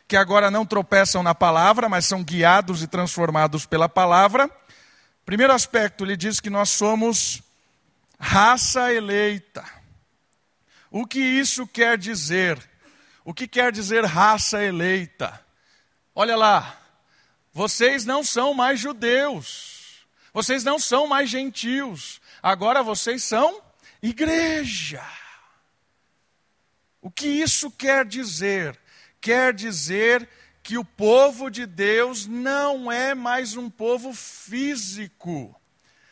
que 0.06 0.16
agora 0.16 0.50
não 0.50 0.66
tropeçam 0.66 1.22
na 1.22 1.34
palavra, 1.34 1.88
mas 1.88 2.06
são 2.06 2.22
guiados 2.22 2.82
e 2.82 2.86
transformados 2.86 3.66
pela 3.66 3.88
palavra. 3.88 4.50
Primeiro 5.24 5.52
aspecto, 5.52 6.04
ele 6.04 6.16
diz 6.16 6.40
que 6.40 6.50
nós 6.50 6.70
somos 6.70 7.42
raça 8.18 8.92
eleita. 8.92 9.64
O 10.90 11.06
que 11.06 11.20
isso 11.20 11.66
quer 11.66 11.98
dizer? 11.98 12.58
O 13.24 13.32
que 13.32 13.48
quer 13.48 13.72
dizer 13.72 14.04
raça 14.04 14.62
eleita? 14.62 15.40
Olha 16.14 16.36
lá, 16.36 16.78
vocês 17.52 18.04
não 18.04 18.22
são 18.22 18.54
mais 18.54 18.78
judeus, 18.78 20.06
vocês 20.32 20.62
não 20.62 20.78
são 20.78 21.06
mais 21.06 21.30
gentios, 21.30 22.20
agora 22.44 22.82
vocês 22.82 23.22
são 23.22 23.62
igreja. 24.02 25.02
O 27.00 27.10
que 27.10 27.26
isso 27.26 27.70
quer 27.70 28.04
dizer? 28.04 28.78
Quer 29.18 29.54
dizer 29.54 30.28
que 30.62 30.76
o 30.76 30.84
povo 30.84 31.50
de 31.50 31.64
Deus 31.64 32.26
não 32.26 32.92
é 32.92 33.14
mais 33.14 33.56
um 33.56 33.70
povo 33.70 34.12
físico. 34.12 35.58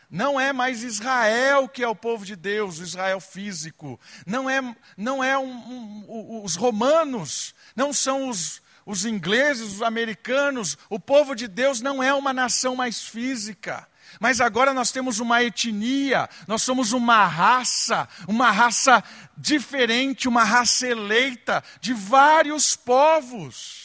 Não 0.09 0.39
é 0.39 0.51
mais 0.51 0.83
Israel 0.83 1.69
que 1.69 1.83
é 1.83 1.87
o 1.87 1.95
povo 1.95 2.25
de 2.25 2.35
Deus, 2.35 2.79
o 2.79 2.83
Israel 2.83 3.19
físico. 3.19 3.99
Não 4.25 4.49
é, 4.49 4.59
não 4.97 5.23
é 5.23 5.37
um, 5.37 5.51
um, 5.51 6.43
os 6.43 6.55
romanos, 6.55 7.53
não 7.75 7.93
são 7.93 8.27
os, 8.27 8.59
os 8.85 9.05
ingleses, 9.05 9.73
os 9.73 9.81
americanos. 9.83 10.77
O 10.89 10.99
povo 10.99 11.35
de 11.35 11.47
Deus 11.47 11.79
não 11.79 12.01
é 12.01 12.11
uma 12.11 12.33
nação 12.33 12.75
mais 12.75 13.03
física. 13.03 13.87
Mas 14.19 14.39
agora 14.39 14.73
nós 14.73 14.91
temos 14.91 15.19
uma 15.19 15.43
etnia, 15.43 16.29
nós 16.47 16.61
somos 16.61 16.91
uma 16.91 17.25
raça, 17.25 18.07
uma 18.27 18.51
raça 18.51 19.03
diferente, 19.37 20.27
uma 20.27 20.43
raça 20.43 20.87
eleita 20.87 21.63
de 21.81 21.93
vários 21.93 22.75
povos. 22.75 23.83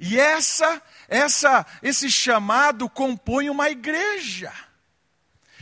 E 0.00 0.18
essa, 0.18 0.82
essa, 1.08 1.66
esse 1.82 2.10
chamado 2.10 2.88
compõe 2.88 3.50
uma 3.50 3.70
igreja. 3.70 4.52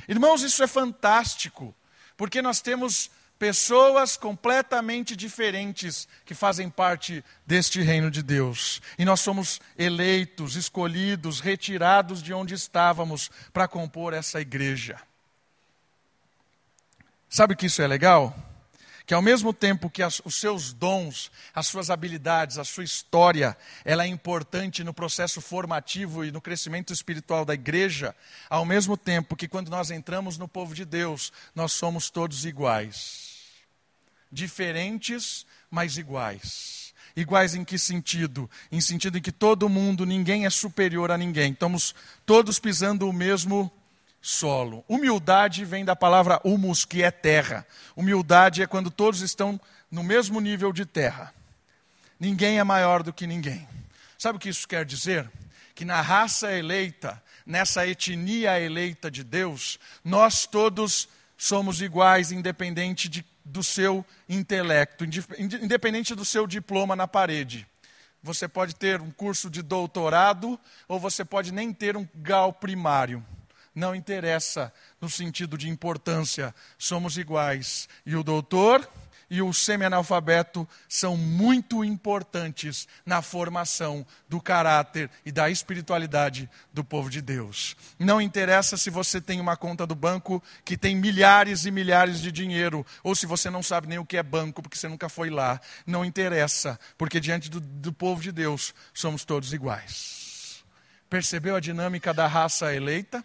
Irmãos, 0.09 0.43
isso 0.43 0.63
é 0.63 0.67
fantástico, 0.67 1.75
porque 2.17 2.43
nós 2.43 2.61
temos 2.61 3.11
pessoas 3.41 4.19
completamente 4.19 5.17
diferentes 5.17 6.07
que 6.27 6.35
fazem 6.35 6.69
parte 6.69 7.25
deste 7.47 7.81
reino 7.81 8.11
de 8.11 8.23
Deus. 8.23 8.83
E 8.99 9.05
nós 9.07 9.21
somos 9.21 9.63
eleitos, 9.79 10.57
escolhidos, 10.57 11.41
retirados 11.41 12.23
de 12.23 12.35
onde 12.35 12.53
estávamos 12.53 13.31
para 13.51 13.67
compor 13.67 14.13
essa 14.13 14.43
igreja. 14.43 15.01
Sabe 17.31 17.57
que 17.57 17.65
isso 17.65 17.81
é 17.81 17.87
legal? 17.87 18.37
Que 19.07 19.15
ao 19.15 19.23
mesmo 19.23 19.55
tempo 19.55 19.89
que 19.89 20.03
as, 20.03 20.21
os 20.23 20.35
seus 20.35 20.75
dons, 20.75 21.33
as 21.55 21.67
suas 21.67 21.89
habilidades, 21.89 22.59
a 22.59 22.65
sua 22.65 22.85
história, 22.85 23.57
ela 23.87 24.05
é 24.05 24.07
importante 24.07 24.85
no 24.85 24.93
processo 24.93 25.41
formativo 25.41 26.27
e 26.27 26.31
no 26.31 26.43
crescimento 26.43 26.93
espiritual 26.93 27.47
da 27.47 27.55
igreja, 27.55 28.15
ao 28.51 28.67
mesmo 28.67 28.99
tempo 28.99 29.35
que 29.35 29.49
quando 29.49 29.71
nós 29.71 29.91
entramos 29.91 30.37
no 30.37 30.47
povo 30.47 30.75
de 30.75 30.85
Deus, 30.85 31.33
nós 31.55 31.73
somos 31.73 32.11
todos 32.11 32.45
iguais 32.45 33.30
diferentes, 34.31 35.47
mas 35.71 35.97
iguais. 35.97 36.95
Iguais 37.17 37.55
em 37.55 37.65
que 37.65 37.79
sentido? 37.79 38.49
Em 38.71 38.81
sentido 38.81 39.19
em 39.19 39.23
que 39.23 39.33
todo 39.33 39.69
mundo, 39.69 40.07
ninguém 40.07 40.47
é 40.47 40.51
superior 40.51 41.11
a 41.11 41.19
ninguém. 41.19 41.53
Estamos 41.53 41.95
todos 42.25 42.59
pisando 42.59 43.09
o 43.09 43.13
mesmo 43.13 43.71
solo. 44.23 44.85
Humildade 44.89 45.65
vem 45.65 45.85
da 45.85 45.97
palavra 45.97 46.41
humus, 46.45 46.85
que 46.85 47.03
é 47.03 47.11
terra. 47.11 47.67
Humildade 47.97 48.63
é 48.63 48.67
quando 48.67 48.91
todos 48.91 49.21
estão 49.21 49.61
no 49.91 50.03
mesmo 50.03 50.41
nível 50.41 50.73
de 50.73 50.87
terra. 50.87 51.35
Ninguém 52.19 52.59
é 52.59 52.65
maior 52.65 53.03
do 53.03 53.13
que 53.13 53.27
ninguém. 53.27 53.67
Sabe 54.19 54.37
o 54.37 54.41
que 54.41 54.51
isso 54.51 54.69
quer 54.69 54.85
dizer? 54.85 55.31
Que 55.75 55.85
na 55.85 56.01
raça 56.01 56.53
eleita, 56.53 57.21
nessa 57.47 57.87
etnia 57.87 58.61
eleita 58.61 59.11
de 59.11 59.25
Deus, 59.25 59.81
nós 60.05 60.47
todos 60.47 61.09
somos 61.37 61.81
iguais, 61.81 62.31
independente 62.31 63.09
de 63.09 63.25
do 63.51 63.63
seu 63.63 64.05
intelecto, 64.29 65.05
independente 65.05 66.15
do 66.15 66.25
seu 66.25 66.47
diploma 66.47 66.95
na 66.95 67.09
parede. 67.09 67.67
Você 68.23 68.47
pode 68.47 68.75
ter 68.77 69.01
um 69.01 69.11
curso 69.11 69.51
de 69.51 69.63
doutorado 69.63 70.59
ou 70.87 71.01
você 71.01 71.25
pode 71.25 71.53
nem 71.53 71.73
ter 71.73 71.97
um 71.97 72.07
grau 72.15 72.53
primário. 72.53 73.25
Não 73.75 73.95
interessa 73.95 74.73
no 75.01 75.09
sentido 75.09 75.57
de 75.57 75.69
importância, 75.69 76.55
somos 76.79 77.17
iguais. 77.17 77.89
E 78.05 78.15
o 78.15 78.23
doutor 78.23 78.89
e 79.31 79.41
o 79.41 79.53
semi-analfabeto 79.53 80.69
são 80.89 81.17
muito 81.17 81.85
importantes 81.85 82.89
na 83.07 83.23
formação 83.23 84.05
do 84.29 84.41
caráter 84.41 85.09
e 85.25 85.31
da 85.31 85.49
espiritualidade 85.49 86.51
do 86.73 86.83
povo 86.83 87.09
de 87.09 87.23
Deus. 87.23 87.77
Não 87.97 88.21
interessa 88.21 88.77
se 88.77 88.91
você 88.91 89.21
tem 89.21 89.41
uma 89.41 89.57
conta 89.57 89.87
do 89.87 89.95
banco 89.95 90.43
que 90.65 90.77
tem 90.77 90.97
milhares 90.97 91.65
e 91.65 91.71
milhares 91.71 92.21
de 92.21 92.33
dinheiro, 92.33 92.85
ou 93.05 93.15
se 93.15 93.25
você 93.25 93.49
não 93.49 93.63
sabe 93.63 93.87
nem 93.87 93.99
o 93.99 94.05
que 94.05 94.17
é 94.17 94.23
banco 94.23 94.61
porque 94.61 94.77
você 94.77 94.89
nunca 94.89 95.09
foi 95.09 95.31
lá. 95.31 95.61
Não 95.87 96.05
interessa, 96.05 96.79
porque 96.99 97.21
diante 97.21 97.49
do, 97.49 97.61
do 97.61 97.93
povo 97.93 98.21
de 98.21 98.33
Deus 98.33 98.75
somos 98.93 99.25
todos 99.25 99.53
iguais. 99.53 100.65
Percebeu 101.09 101.55
a 101.55 101.61
dinâmica 101.61 102.13
da 102.13 102.27
raça 102.27 102.75
eleita? 102.75 103.25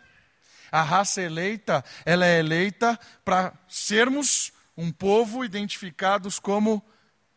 A 0.72 0.82
raça 0.82 1.22
eleita, 1.22 1.86
ela 2.06 2.26
é 2.26 2.39
eleita 2.39 3.00
para 3.24 3.54
sermos 3.68 4.52
um 4.78 4.92
povo 4.92 5.44
identificados 5.44 6.40
como 6.40 6.84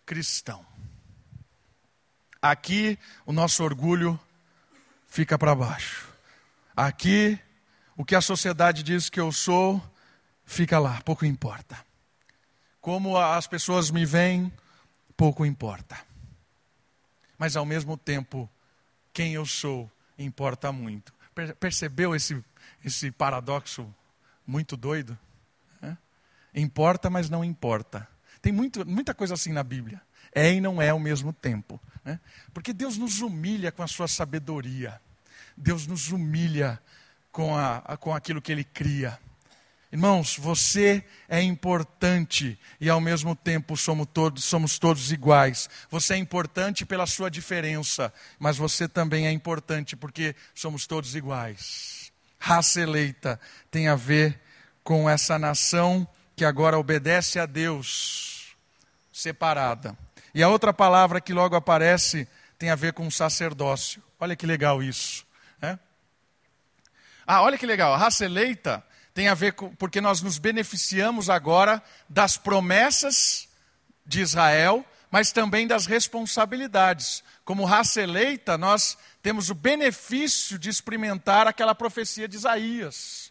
cristão. 0.05 0.65
Aqui 2.41 2.99
o 3.27 3.33
nosso 3.33 3.63
orgulho 3.65 4.19
fica 5.07 5.39
para 5.39 5.55
baixo. 5.55 6.09
Aqui 6.77 7.39
o 7.97 8.05
que 8.05 8.15
a 8.15 8.21
sociedade 8.21 8.83
diz 8.83 9.09
que 9.11 9.21
eu 9.21 9.33
sou 9.33 9.83
fica 10.45 10.79
lá, 10.79 11.01
pouco 11.03 11.27
importa. 11.27 11.85
Como 12.81 13.17
as 13.19 13.47
pessoas 13.47 13.91
me 13.91 14.07
veem, 14.07 14.53
pouco 15.17 15.45
importa. 15.45 15.99
Mas 17.37 17.57
ao 17.57 17.67
mesmo 17.67 17.97
tempo, 17.97 18.49
quem 19.13 19.35
eu 19.35 19.45
sou 19.45 19.91
importa 20.19 20.73
muito. 20.73 21.13
Percebeu 21.61 22.15
esse, 22.15 22.43
esse 22.85 23.11
paradoxo 23.11 23.93
muito 24.47 24.77
doido? 24.77 25.19
Importa, 26.55 27.11
mas 27.11 27.29
não 27.29 27.45
importa. 27.45 28.09
Tem 28.41 28.53
muito, 28.53 28.87
muita 28.87 29.15
coisa 29.15 29.35
assim 29.35 29.53
na 29.53 29.63
Bíblia. 29.63 30.01
É 30.35 30.53
e 30.53 30.61
não 30.61 30.81
é 30.81 30.91
ao 30.91 30.99
mesmo 30.99 31.33
tempo. 31.33 31.81
Né? 32.05 32.21
Porque 32.53 32.73
Deus 32.73 32.97
nos 32.97 33.21
humilha 33.21 33.73
com 33.73 33.83
a 33.83 33.87
sua 33.87 34.09
sabedoria. 34.09 35.01
Deus 35.57 35.87
nos 35.87 36.11
humilha 36.11 36.81
com, 37.33 37.57
a, 37.57 37.97
com 37.99 38.15
aquilo 38.15 38.41
que 38.41 38.53
Ele 38.53 38.65
cria. 38.65 39.19
Irmãos, 39.91 40.37
você 40.37 41.03
é 41.27 41.41
importante 41.41 42.59
e 42.79 42.91
ao 42.91 43.01
mesmo 43.01 43.35
tempo 43.35 43.75
somos 43.75 44.07
todos, 44.13 44.45
somos 44.45 44.79
todos 44.79 45.11
iguais. 45.11 45.69
Você 45.91 46.13
é 46.13 46.17
importante 46.19 46.85
pela 46.85 47.07
sua 47.07 47.31
diferença, 47.31 48.13
mas 48.39 48.59
você 48.59 48.87
também 48.87 49.27
é 49.27 49.33
importante 49.33 49.97
porque 49.97 50.37
somos 50.55 50.87
todos 50.87 51.17
iguais. 51.17 52.13
Raça 52.39 52.83
eleita 52.83 53.41
tem 53.71 53.89
a 53.89 53.97
ver 53.97 54.39
com 54.85 55.09
essa 55.09 55.39
nação 55.39 56.07
que 56.39 56.45
agora 56.45 56.79
obedece 56.79 57.41
a 57.41 57.47
Deus, 57.47 58.57
separada. 59.13 59.99
E 60.33 60.41
a 60.41 60.49
outra 60.49 60.73
palavra 60.73 61.21
que 61.21 61.33
logo 61.33 61.57
aparece 61.57 62.29
tem 62.57 62.71
a 62.71 62.77
ver 62.77 62.93
com 62.93 63.11
sacerdócio. 63.11 64.01
Olha 64.21 64.37
que 64.37 64.47
legal 64.47 64.81
isso. 64.81 65.27
Né? 65.61 65.77
Ah, 67.27 67.43
olha 67.43 67.59
que 67.59 67.67
legal. 67.67 67.93
A 67.93 67.97
raça 67.97 68.25
eleita 68.25 68.85
tem 69.13 69.27
a 69.27 69.35
ver 69.35 69.55
com. 69.55 69.75
Porque 69.75 70.01
nós 70.01 70.23
nos 70.23 70.39
beneficiamos 70.39 71.29
agora 71.29 71.83
das 72.09 72.37
promessas 72.37 73.49
de 74.07 74.21
Israel, 74.21 74.87
mas 75.11 75.33
também 75.33 75.67
das 75.67 75.87
responsabilidades. 75.87 77.25
Como 77.45 77.65
raça 77.65 78.01
eleita, 78.01 78.57
nós 78.57 78.97
temos 79.21 79.51
o 79.51 79.57
benefício 79.57 80.57
de 80.57 80.71
experimentar 80.71 81.49
aquela 81.49 81.75
profecia 81.75 82.29
de 82.29 82.37
Isaías, 82.37 83.28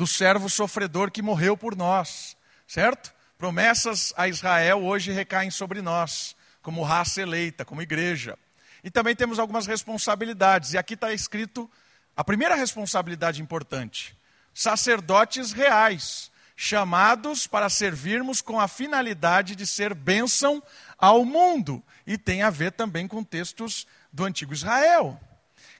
do 0.00 0.06
servo 0.06 0.48
sofredor 0.48 1.10
que 1.10 1.20
morreu 1.20 1.58
por 1.58 1.76
nós, 1.76 2.34
certo? 2.66 3.12
Promessas 3.36 4.14
a 4.16 4.26
Israel 4.26 4.82
hoje 4.82 5.12
recaem 5.12 5.50
sobre 5.50 5.82
nós, 5.82 6.34
como 6.62 6.82
raça 6.82 7.20
eleita, 7.20 7.66
como 7.66 7.82
igreja. 7.82 8.38
E 8.82 8.90
também 8.90 9.14
temos 9.14 9.38
algumas 9.38 9.66
responsabilidades, 9.66 10.72
e 10.72 10.78
aqui 10.78 10.94
está 10.94 11.12
escrito 11.12 11.70
a 12.16 12.24
primeira 12.24 12.54
responsabilidade 12.54 13.42
importante: 13.42 14.16
sacerdotes 14.54 15.52
reais, 15.52 16.32
chamados 16.56 17.46
para 17.46 17.68
servirmos 17.68 18.40
com 18.40 18.58
a 18.58 18.68
finalidade 18.68 19.54
de 19.54 19.66
ser 19.66 19.92
bênção 19.92 20.62
ao 20.96 21.26
mundo. 21.26 21.84
E 22.06 22.16
tem 22.16 22.40
a 22.40 22.48
ver 22.48 22.72
também 22.72 23.06
com 23.06 23.22
textos 23.22 23.86
do 24.10 24.24
antigo 24.24 24.54
Israel. 24.54 25.20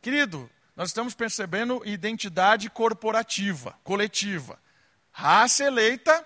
Querido, 0.02 0.50
nós 0.76 0.90
estamos 0.90 1.14
percebendo 1.14 1.83
identidade 1.85 2.70
corporativa, 2.70 3.74
coletiva. 3.85 4.59
Raça 5.12 5.64
eleita, 5.64 6.24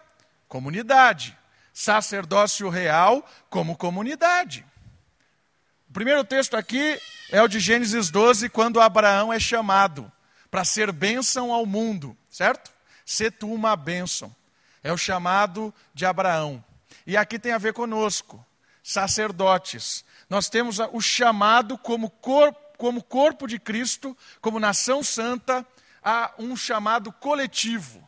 comunidade. 0.49 1.37
Sacerdócio 1.73 2.69
real, 2.69 3.29
como 3.51 3.77
comunidade. 3.77 4.65
O 5.89 5.93
primeiro 5.93 6.25
texto 6.25 6.57
aqui 6.57 7.01
é 7.31 7.43
o 7.43 7.49
de 7.49 7.59
Gênesis 7.59 8.11
12, 8.11 8.49
quando 8.49 8.81
Abraão 8.81 9.33
é 9.33 9.41
chamado 9.41 10.11
para 10.51 10.65
ser 10.65 10.93
bênção 10.93 11.53
ao 11.53 11.67
mundo, 11.67 12.17
certo? 12.31 12.71
Ser 13.05 13.33
tu 13.33 13.53
uma 13.53 13.75
bênção. 13.75 14.35
É 14.85 14.93
o 14.93 14.97
chamado 14.97 15.75
de 15.93 16.07
Abraão. 16.07 16.65
E 17.05 17.17
aqui 17.17 17.41
tem 17.41 17.51
a 17.51 17.59
ver 17.59 17.73
conosco, 17.73 18.45
sacerdotes. 18.83 20.05
Nós 20.31 20.49
temos 20.49 20.79
o 20.93 21.01
chamado 21.01 21.77
como 21.77 22.09
corpo, 22.09 22.61
como 22.77 23.03
corpo 23.03 23.47
de 23.47 23.59
Cristo, 23.59 24.17
como 24.41 24.61
nação 24.61 25.03
santa, 25.03 25.67
a 26.03 26.35
um 26.39 26.57
chamado 26.57 27.13
coletivo. 27.13 28.07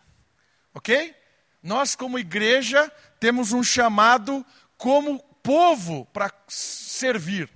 Ok? 0.74 1.14
Nós, 1.62 1.94
como 1.96 2.18
igreja, 2.18 2.90
temos 3.18 3.52
um 3.52 3.62
chamado 3.62 4.44
como 4.76 5.18
povo 5.42 6.04
para 6.12 6.30
servir. 6.46 7.50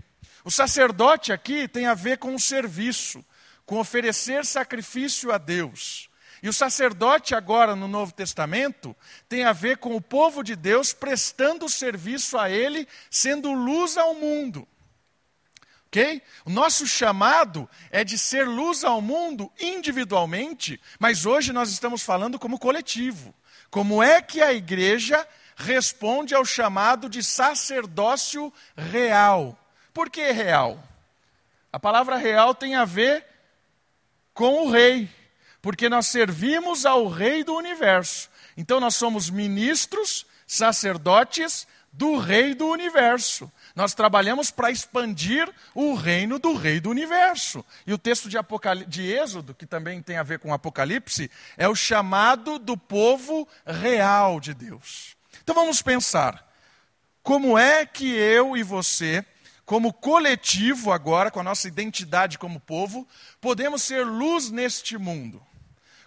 O 0.44 0.50
sacerdote 0.50 1.32
aqui 1.32 1.68
tem 1.68 1.86
a 1.86 1.94
ver 1.94 2.18
com 2.18 2.34
o 2.34 2.40
serviço, 2.40 3.24
com 3.66 3.78
oferecer 3.78 4.44
sacrifício 4.44 5.30
a 5.30 5.38
Deus. 5.38 6.08
E 6.42 6.48
o 6.48 6.52
sacerdote, 6.52 7.34
agora 7.34 7.76
no 7.76 7.86
Novo 7.86 8.12
Testamento, 8.12 8.96
tem 9.28 9.44
a 9.44 9.52
ver 9.52 9.76
com 9.76 9.94
o 9.94 10.00
povo 10.00 10.42
de 10.42 10.56
Deus 10.56 10.92
prestando 10.92 11.68
serviço 11.68 12.38
a 12.38 12.48
Ele, 12.48 12.88
sendo 13.10 13.52
luz 13.52 13.98
ao 13.98 14.14
mundo. 14.14 14.66
Ok? 15.90 16.22
O 16.44 16.50
nosso 16.50 16.87
chamado 16.87 17.68
é 17.90 18.05
de 18.05 18.16
ser 18.16 18.46
luz 18.46 18.85
ao 18.85 19.03
mundo 19.03 19.53
individualmente, 19.59 20.81
mas 20.98 21.26
hoje 21.26 21.53
nós 21.53 21.70
estamos 21.70 22.03
falando 22.03 22.38
como 22.38 22.59
coletivo. 22.59 23.35
Como 23.70 24.03
é 24.03 24.22
que 24.22 24.40
a 24.40 24.53
igreja 24.53 25.26
responde 25.57 26.35
ao 26.35 26.44
chamado 26.44 27.09
de 27.09 27.22
sacerdócio 27.22 28.53
real? 28.76 29.59
Por 29.92 30.09
que 30.09 30.31
real? 30.31 30.83
A 31.72 31.79
palavra 31.79 32.16
real 32.16 32.55
tem 32.55 32.76
a 32.76 32.85
ver 32.85 33.26
com 34.33 34.66
o 34.66 34.70
rei 34.70 35.11
porque 35.62 35.88
nós 35.88 36.07
servimos 36.07 36.87
ao 36.87 37.09
Rei 37.09 37.44
do 37.44 37.55
universo. 37.55 38.29
Então 38.57 38.81
nós 38.81 38.94
somos 38.94 39.31
ministros, 39.31 40.26
sacerdotes 40.46 41.66
do 41.92 42.16
Rei 42.16 42.55
do 42.55 42.68
universo. 42.68 43.50
Nós 43.74 43.94
trabalhamos 43.94 44.50
para 44.50 44.70
expandir 44.70 45.48
o 45.74 45.94
reino 45.94 46.38
do 46.38 46.54
Rei 46.54 46.80
do 46.80 46.90
universo. 46.90 47.64
E 47.87 47.92
o 47.92 47.98
texto 47.98 48.28
de, 48.28 48.37
Apocal... 48.37 48.76
de 48.76 49.02
Êxodo, 49.11 49.54
que 49.54 49.66
também 49.66 50.02
tem 50.02 50.16
a 50.16 50.22
ver 50.22 50.38
com 50.38 50.52
Apocalipse, 50.52 51.30
é 51.56 51.68
o 51.68 51.74
chamado 51.74 52.59
do 52.59 52.76
povo 52.76 53.46
real 53.64 54.40
de 54.40 54.54
Deus. 54.54 55.16
Então 55.42 55.54
vamos 55.54 55.80
pensar: 55.83 56.46
como 57.22 57.56
é 57.56 57.87
que 57.87 58.12
eu 58.12 58.56
e 58.56 58.62
você 58.62 59.24
como 59.70 59.92
coletivo 59.92 60.90
agora, 60.90 61.30
com 61.30 61.38
a 61.38 61.44
nossa 61.44 61.68
identidade 61.68 62.37
como 62.37 62.59
povo, 62.59 63.06
podemos 63.40 63.85
ser 63.85 64.04
luz 64.04 64.50
neste 64.50 64.98
mundo. 64.98 65.40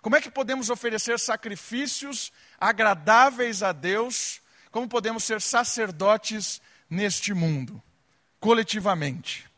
Como 0.02 0.18
é 0.18 0.22
que 0.22 0.30
podemos 0.30 0.70
oferecer 0.70 1.18
sacrifícios 1.18 2.30
agradáveis 2.60 3.64
a 3.64 3.72
Deus? 3.72 4.42
Como 4.70 4.90
podemos 4.90 5.24
ser 5.24 5.40
sacerdotes 5.40 6.62
neste 6.94 7.34
mundo, 7.34 7.82
coletivamente? 8.40 9.50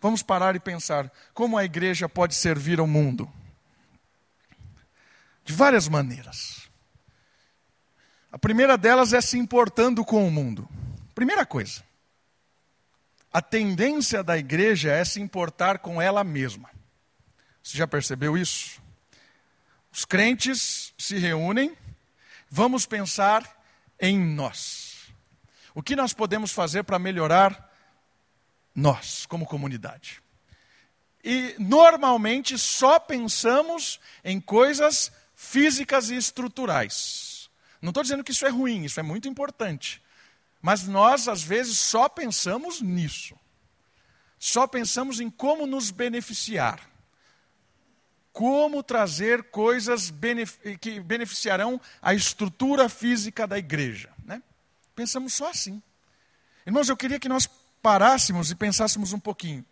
Vamos 0.00 0.22
parar 0.22 0.54
e 0.54 0.60
pensar 0.60 1.10
como 1.32 1.56
a 1.56 1.64
igreja 1.64 2.08
pode 2.08 2.34
servir 2.34 2.78
ao 2.78 2.86
mundo. 2.86 3.32
De 5.44 5.52
várias 5.52 5.88
maneiras. 5.88 6.68
A 8.30 8.38
primeira 8.38 8.76
delas 8.76 9.12
é 9.12 9.20
se 9.20 9.38
importando 9.38 10.04
com 10.04 10.26
o 10.26 10.30
mundo. 10.30 10.68
Primeira 11.14 11.46
coisa. 11.46 11.82
A 13.32 13.40
tendência 13.40 14.22
da 14.22 14.36
igreja 14.36 14.92
é 14.92 15.04
se 15.04 15.20
importar 15.20 15.78
com 15.78 16.00
ela 16.00 16.22
mesma. 16.22 16.70
Você 17.62 17.78
já 17.78 17.86
percebeu 17.86 18.36
isso? 18.36 18.82
Os 19.90 20.04
crentes 20.04 20.92
se 20.98 21.18
reúnem, 21.18 21.76
vamos 22.50 22.86
pensar 22.86 23.62
em 24.00 24.18
nós. 24.18 24.81
O 25.74 25.82
que 25.82 25.96
nós 25.96 26.12
podemos 26.12 26.52
fazer 26.52 26.82
para 26.82 26.98
melhorar 26.98 27.70
nós, 28.74 29.26
como 29.26 29.46
comunidade? 29.46 30.22
E 31.24 31.54
normalmente 31.58 32.58
só 32.58 32.98
pensamos 32.98 34.00
em 34.24 34.40
coisas 34.40 35.12
físicas 35.34 36.10
e 36.10 36.16
estruturais. 36.16 37.50
Não 37.80 37.90
estou 37.90 38.02
dizendo 38.02 38.24
que 38.24 38.32
isso 38.32 38.46
é 38.46 38.50
ruim, 38.50 38.84
isso 38.84 39.00
é 39.00 39.02
muito 39.02 39.28
importante. 39.28 40.02
Mas 40.60 40.86
nós, 40.86 41.28
às 41.28 41.42
vezes, 41.42 41.78
só 41.78 42.08
pensamos 42.08 42.80
nisso. 42.80 43.36
Só 44.38 44.66
pensamos 44.66 45.20
em 45.20 45.30
como 45.30 45.66
nos 45.66 45.90
beneficiar 45.90 46.92
como 48.32 48.82
trazer 48.82 49.44
coisas 49.44 50.12
que 50.80 50.98
beneficiarão 51.00 51.80
a 52.00 52.14
estrutura 52.14 52.88
física 52.88 53.46
da 53.46 53.58
igreja. 53.58 54.08
Pensamos 54.94 55.34
só 55.34 55.48
assim. 55.48 55.82
Irmãos, 56.66 56.88
eu 56.88 56.96
queria 56.96 57.18
que 57.18 57.28
nós 57.28 57.48
parássemos 57.80 58.50
e 58.50 58.54
pensássemos 58.54 59.12
um 59.12 59.18
pouquinho. 59.18 59.64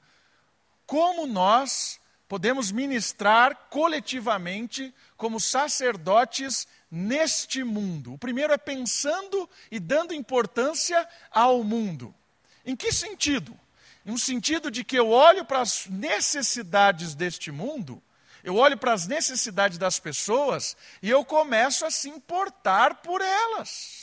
Como 0.86 1.26
nós 1.26 2.00
podemos 2.28 2.72
ministrar 2.72 3.68
coletivamente 3.70 4.94
como 5.16 5.38
sacerdotes 5.38 6.66
neste 6.90 7.62
mundo? 7.62 8.14
O 8.14 8.18
primeiro 8.18 8.52
é 8.52 8.58
pensando 8.58 9.48
e 9.70 9.78
dando 9.78 10.14
importância 10.14 11.08
ao 11.30 11.62
mundo. 11.62 12.14
Em 12.64 12.74
que 12.74 12.92
sentido? 12.92 13.58
Em 14.04 14.12
um 14.12 14.18
sentido 14.18 14.70
de 14.70 14.82
que 14.82 14.98
eu 14.98 15.10
olho 15.10 15.44
para 15.44 15.60
as 15.60 15.86
necessidades 15.86 17.14
deste 17.14 17.52
mundo 17.52 18.02
eu 18.42 18.56
olho 18.56 18.76
para 18.76 18.92
as 18.92 19.06
necessidades 19.06 19.78
das 19.78 19.98
pessoas 19.98 20.76
e 21.02 21.10
eu 21.10 21.24
começo 21.24 21.84
a 21.84 21.90
se 21.90 22.08
importar 22.08 22.96
por 22.96 23.20
elas. 23.20 23.99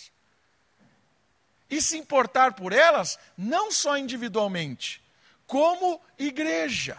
E 1.70 1.82
se 1.82 1.98
importar 1.98 2.54
por 2.54 2.72
elas, 2.72 3.20
não 3.38 3.72
só 3.72 3.98
individualmente, 3.98 5.02
como 5.46 6.02
igreja. 6.18 6.98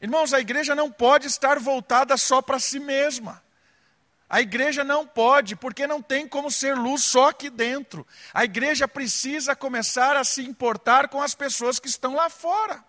Irmãos, 0.00 0.34
a 0.34 0.40
igreja 0.40 0.74
não 0.74 0.90
pode 0.90 1.26
estar 1.26 1.58
voltada 1.58 2.16
só 2.16 2.42
para 2.42 2.58
si 2.58 2.78
mesma. 2.78 3.42
A 4.28 4.40
igreja 4.40 4.82
não 4.82 5.06
pode, 5.06 5.54
porque 5.54 5.86
não 5.86 6.02
tem 6.02 6.26
como 6.26 6.50
ser 6.50 6.76
luz 6.76 7.02
só 7.02 7.28
aqui 7.28 7.48
dentro. 7.48 8.06
A 8.34 8.44
igreja 8.44 8.88
precisa 8.88 9.54
começar 9.54 10.16
a 10.16 10.24
se 10.24 10.42
importar 10.42 11.08
com 11.08 11.22
as 11.22 11.34
pessoas 11.34 11.78
que 11.78 11.88
estão 11.88 12.14
lá 12.14 12.28
fora. 12.28 12.84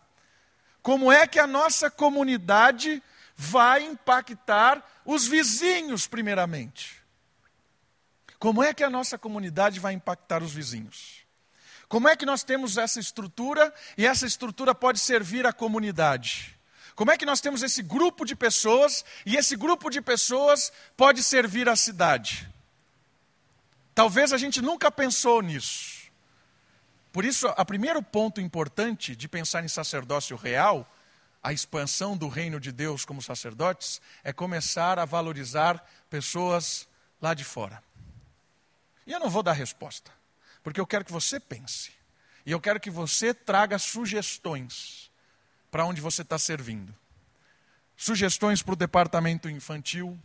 Como 0.81 1.11
é 1.11 1.27
que 1.27 1.39
a 1.39 1.45
nossa 1.45 1.91
comunidade 1.91 3.01
vai 3.35 3.83
impactar 3.83 4.83
os 5.05 5.27
vizinhos, 5.27 6.07
primeiramente. 6.07 7.03
Como 8.39 8.63
é 8.63 8.73
que 8.73 8.83
a 8.83 8.89
nossa 8.89 9.17
comunidade 9.17 9.79
vai 9.79 9.93
impactar 9.93 10.43
os 10.43 10.51
vizinhos? 10.51 11.25
Como 11.87 12.07
é 12.07 12.15
que 12.15 12.25
nós 12.25 12.43
temos 12.43 12.77
essa 12.77 12.99
estrutura 12.99 13.73
e 13.97 14.05
essa 14.05 14.25
estrutura 14.25 14.75
pode 14.75 14.99
servir 14.99 15.45
à 15.45 15.53
comunidade? 15.53 16.57
Como 16.95 17.11
é 17.11 17.17
que 17.17 17.25
nós 17.25 17.39
temos 17.39 17.63
esse 17.63 17.81
grupo 17.81 18.25
de 18.25 18.35
pessoas 18.35 19.05
e 19.25 19.37
esse 19.37 19.55
grupo 19.55 19.89
de 19.89 20.01
pessoas 20.01 20.71
pode 20.97 21.23
servir 21.23 21.69
à 21.69 21.75
cidade? 21.75 22.49
Talvez 23.95 24.33
a 24.33 24.37
gente 24.37 24.61
nunca 24.61 24.91
pensou 24.91 25.41
nisso. 25.41 26.11
Por 27.11 27.23
isso, 27.23 27.47
o 27.47 27.65
primeiro 27.65 28.03
ponto 28.03 28.41
importante 28.41 29.15
de 29.15 29.27
pensar 29.27 29.63
em 29.63 29.67
sacerdócio 29.67 30.35
real 30.35 30.87
a 31.41 31.53
expansão 31.53 32.17
do 32.17 32.27
reino 32.27 32.59
de 32.59 32.71
Deus 32.71 33.05
como 33.05 33.21
sacerdotes 33.21 34.01
é 34.23 34.33
começar 34.33 34.99
a 34.99 35.05
valorizar 35.05 35.83
pessoas 36.09 36.87
lá 37.21 37.33
de 37.33 37.43
fora. 37.43 37.81
E 39.07 39.13
eu 39.13 39.19
não 39.21 39.29
vou 39.29 39.41
dar 39.41 39.53
resposta, 39.53 40.11
porque 40.61 40.81
eu 40.81 40.85
quero 40.85 41.05
que 41.05 41.11
você 41.11 41.39
pense. 41.39 41.91
E 42.45 42.51
eu 42.51 42.59
quero 42.59 42.77
que 42.77 42.89
você 42.89 43.33
traga 43.33 43.79
sugestões 43.79 45.09
para 45.71 45.85
onde 45.85 46.01
você 46.01 46.23
está 46.23 46.37
servindo. 46.37 46.93
Sugestões 47.95 48.61
para 48.61 48.73
o 48.73 48.75
departamento 48.75 49.49
infantil, 49.49 50.19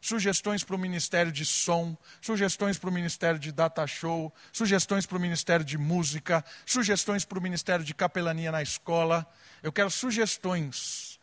sugestões 0.00 0.64
para 0.64 0.74
o 0.74 0.78
Ministério 0.78 1.30
de 1.30 1.44
Som, 1.44 1.96
sugestões 2.20 2.76
para 2.76 2.90
o 2.90 2.92
Ministério 2.92 3.38
de 3.38 3.52
Data 3.52 3.86
Show, 3.86 4.34
sugestões 4.52 5.06
para 5.06 5.16
o 5.16 5.20
Ministério 5.20 5.64
de 5.64 5.78
Música, 5.78 6.44
sugestões 6.66 7.24
para 7.24 7.38
o 7.38 7.42
Ministério 7.42 7.84
de 7.84 7.94
Capelania 7.94 8.50
na 8.50 8.62
escola. 8.62 9.24
Eu 9.62 9.72
quero 9.72 9.90
sugestões 9.90 11.20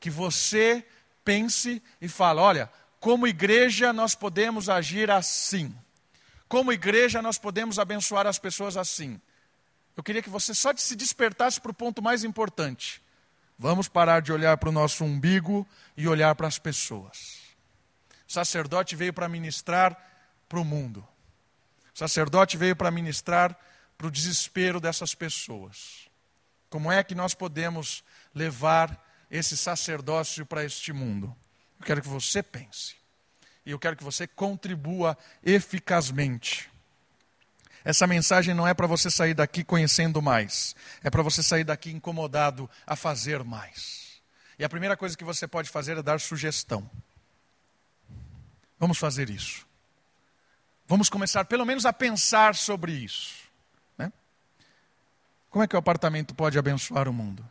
que 0.00 0.10
você 0.10 0.84
pense 1.24 1.80
e 2.00 2.08
fale: 2.08 2.40
olha, 2.40 2.70
como 2.98 3.28
igreja 3.28 3.92
nós 3.92 4.16
podemos 4.16 4.68
agir 4.68 5.08
assim. 5.08 5.74
Como 6.48 6.72
igreja 6.72 7.20
nós 7.20 7.38
podemos 7.38 7.78
abençoar 7.78 8.26
as 8.26 8.38
pessoas 8.38 8.76
assim. 8.76 9.20
Eu 9.96 10.02
queria 10.02 10.22
que 10.22 10.30
você 10.30 10.54
só 10.54 10.74
se 10.76 10.96
despertasse 10.96 11.60
para 11.60 11.70
o 11.70 11.74
ponto 11.74 12.00
mais 12.00 12.24
importante. 12.24 13.02
Vamos 13.58 13.88
parar 13.88 14.22
de 14.22 14.32
olhar 14.32 14.56
para 14.56 14.68
o 14.68 14.72
nosso 14.72 15.04
umbigo 15.04 15.66
e 15.96 16.06
olhar 16.06 16.34
para 16.34 16.46
as 16.46 16.58
pessoas. 16.58 17.40
O 18.26 18.32
sacerdote 18.32 18.94
veio 18.94 19.12
para 19.12 19.28
ministrar 19.28 19.96
para 20.48 20.60
o 20.60 20.64
mundo. 20.64 21.06
O 21.94 21.98
sacerdote 21.98 22.56
veio 22.56 22.76
para 22.76 22.90
ministrar 22.90 23.58
para 23.96 24.06
o 24.06 24.10
desespero 24.10 24.80
dessas 24.80 25.14
pessoas. 25.14 26.08
Como 26.70 26.92
é 26.92 27.02
que 27.02 27.14
nós 27.14 27.34
podemos 27.34 28.04
levar 28.32 29.04
esse 29.30 29.56
sacerdócio 29.56 30.46
para 30.46 30.64
este 30.64 30.92
mundo? 30.92 31.34
Eu 31.80 31.86
quero 31.86 32.00
que 32.00 32.08
você 32.08 32.42
pense. 32.42 32.97
E 33.68 33.70
eu 33.70 33.78
quero 33.78 33.94
que 33.94 34.02
você 34.02 34.26
contribua 34.26 35.14
eficazmente. 35.44 36.70
Essa 37.84 38.06
mensagem 38.06 38.54
não 38.54 38.66
é 38.66 38.72
para 38.72 38.86
você 38.86 39.10
sair 39.10 39.34
daqui 39.34 39.62
conhecendo 39.62 40.22
mais, 40.22 40.74
é 41.02 41.10
para 41.10 41.22
você 41.22 41.42
sair 41.42 41.64
daqui 41.64 41.90
incomodado 41.90 42.68
a 42.86 42.96
fazer 42.96 43.44
mais. 43.44 44.22
E 44.58 44.64
a 44.64 44.70
primeira 44.70 44.96
coisa 44.96 45.14
que 45.14 45.22
você 45.22 45.46
pode 45.46 45.68
fazer 45.68 45.98
é 45.98 46.02
dar 46.02 46.18
sugestão. 46.18 46.90
Vamos 48.78 48.96
fazer 48.96 49.28
isso. 49.28 49.66
Vamos 50.86 51.10
começar 51.10 51.44
pelo 51.44 51.66
menos 51.66 51.84
a 51.84 51.92
pensar 51.92 52.54
sobre 52.54 52.92
isso. 52.92 53.50
Né? 53.98 54.10
Como 55.50 55.62
é 55.62 55.68
que 55.68 55.76
o 55.76 55.78
apartamento 55.78 56.34
pode 56.34 56.58
abençoar 56.58 57.06
o 57.06 57.12
mundo? 57.12 57.46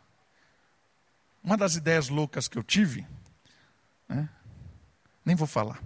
Uma 1.44 1.56
das 1.56 1.76
ideias 1.76 2.08
loucas 2.08 2.48
que 2.48 2.58
eu 2.58 2.64
tive, 2.64 3.06
né? 4.08 4.28
nem 5.24 5.36
vou 5.36 5.46
falar, 5.46 5.80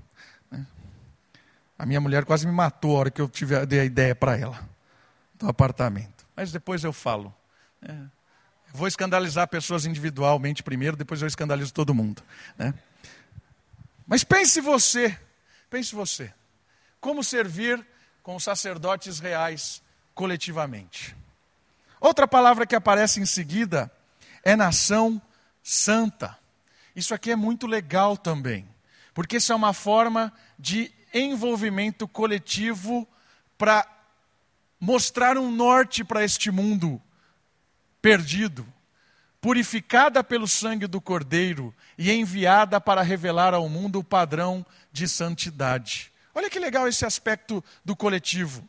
a 1.82 1.86
minha 1.86 2.00
mulher 2.00 2.24
quase 2.24 2.46
me 2.46 2.52
matou 2.52 2.94
a 2.94 3.00
hora 3.00 3.10
que 3.10 3.20
eu 3.20 3.28
tive, 3.28 3.66
dei 3.66 3.80
a 3.80 3.84
ideia 3.84 4.14
para 4.14 4.38
ela 4.38 4.68
do 5.34 5.48
apartamento. 5.48 6.24
Mas 6.36 6.52
depois 6.52 6.84
eu 6.84 6.92
falo. 6.92 7.34
É, 7.82 7.92
vou 8.72 8.86
escandalizar 8.86 9.48
pessoas 9.48 9.84
individualmente 9.84 10.62
primeiro, 10.62 10.96
depois 10.96 11.20
eu 11.20 11.26
escandalizo 11.26 11.74
todo 11.74 11.92
mundo. 11.92 12.22
Né? 12.56 12.72
Mas 14.06 14.22
pense 14.22 14.60
você, 14.60 15.18
pense 15.68 15.92
você, 15.92 16.32
como 17.00 17.24
servir 17.24 17.84
com 18.22 18.36
os 18.36 18.44
sacerdotes 18.44 19.18
reais 19.18 19.82
coletivamente. 20.14 21.16
Outra 22.00 22.28
palavra 22.28 22.64
que 22.64 22.76
aparece 22.76 23.18
em 23.18 23.26
seguida 23.26 23.90
é 24.44 24.54
nação 24.54 25.20
santa. 25.64 26.38
Isso 26.94 27.12
aqui 27.12 27.32
é 27.32 27.36
muito 27.36 27.66
legal 27.66 28.16
também, 28.16 28.68
porque 29.12 29.38
isso 29.38 29.52
é 29.52 29.56
uma 29.56 29.72
forma 29.72 30.32
de 30.56 30.92
envolvimento 31.12 32.08
coletivo 32.08 33.06
para 33.56 33.86
mostrar 34.80 35.38
um 35.38 35.50
norte 35.50 36.02
para 36.02 36.24
este 36.24 36.50
mundo 36.50 37.00
perdido, 38.00 38.66
purificada 39.40 40.24
pelo 40.24 40.48
sangue 40.48 40.86
do 40.86 41.00
Cordeiro 41.00 41.74
e 41.96 42.10
enviada 42.10 42.80
para 42.80 43.02
revelar 43.02 43.54
ao 43.54 43.68
mundo 43.68 44.00
o 44.00 44.04
padrão 44.04 44.66
de 44.92 45.06
santidade. 45.06 46.12
Olha 46.34 46.50
que 46.50 46.58
legal 46.58 46.88
esse 46.88 47.04
aspecto 47.04 47.62
do 47.84 47.94
coletivo. 47.94 48.68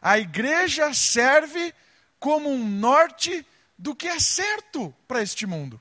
A 0.00 0.18
igreja 0.18 0.94
serve 0.94 1.74
como 2.18 2.50
um 2.50 2.66
norte 2.66 3.46
do 3.76 3.94
que 3.94 4.08
é 4.08 4.18
certo 4.18 4.94
para 5.06 5.22
este 5.22 5.46
mundo. 5.46 5.80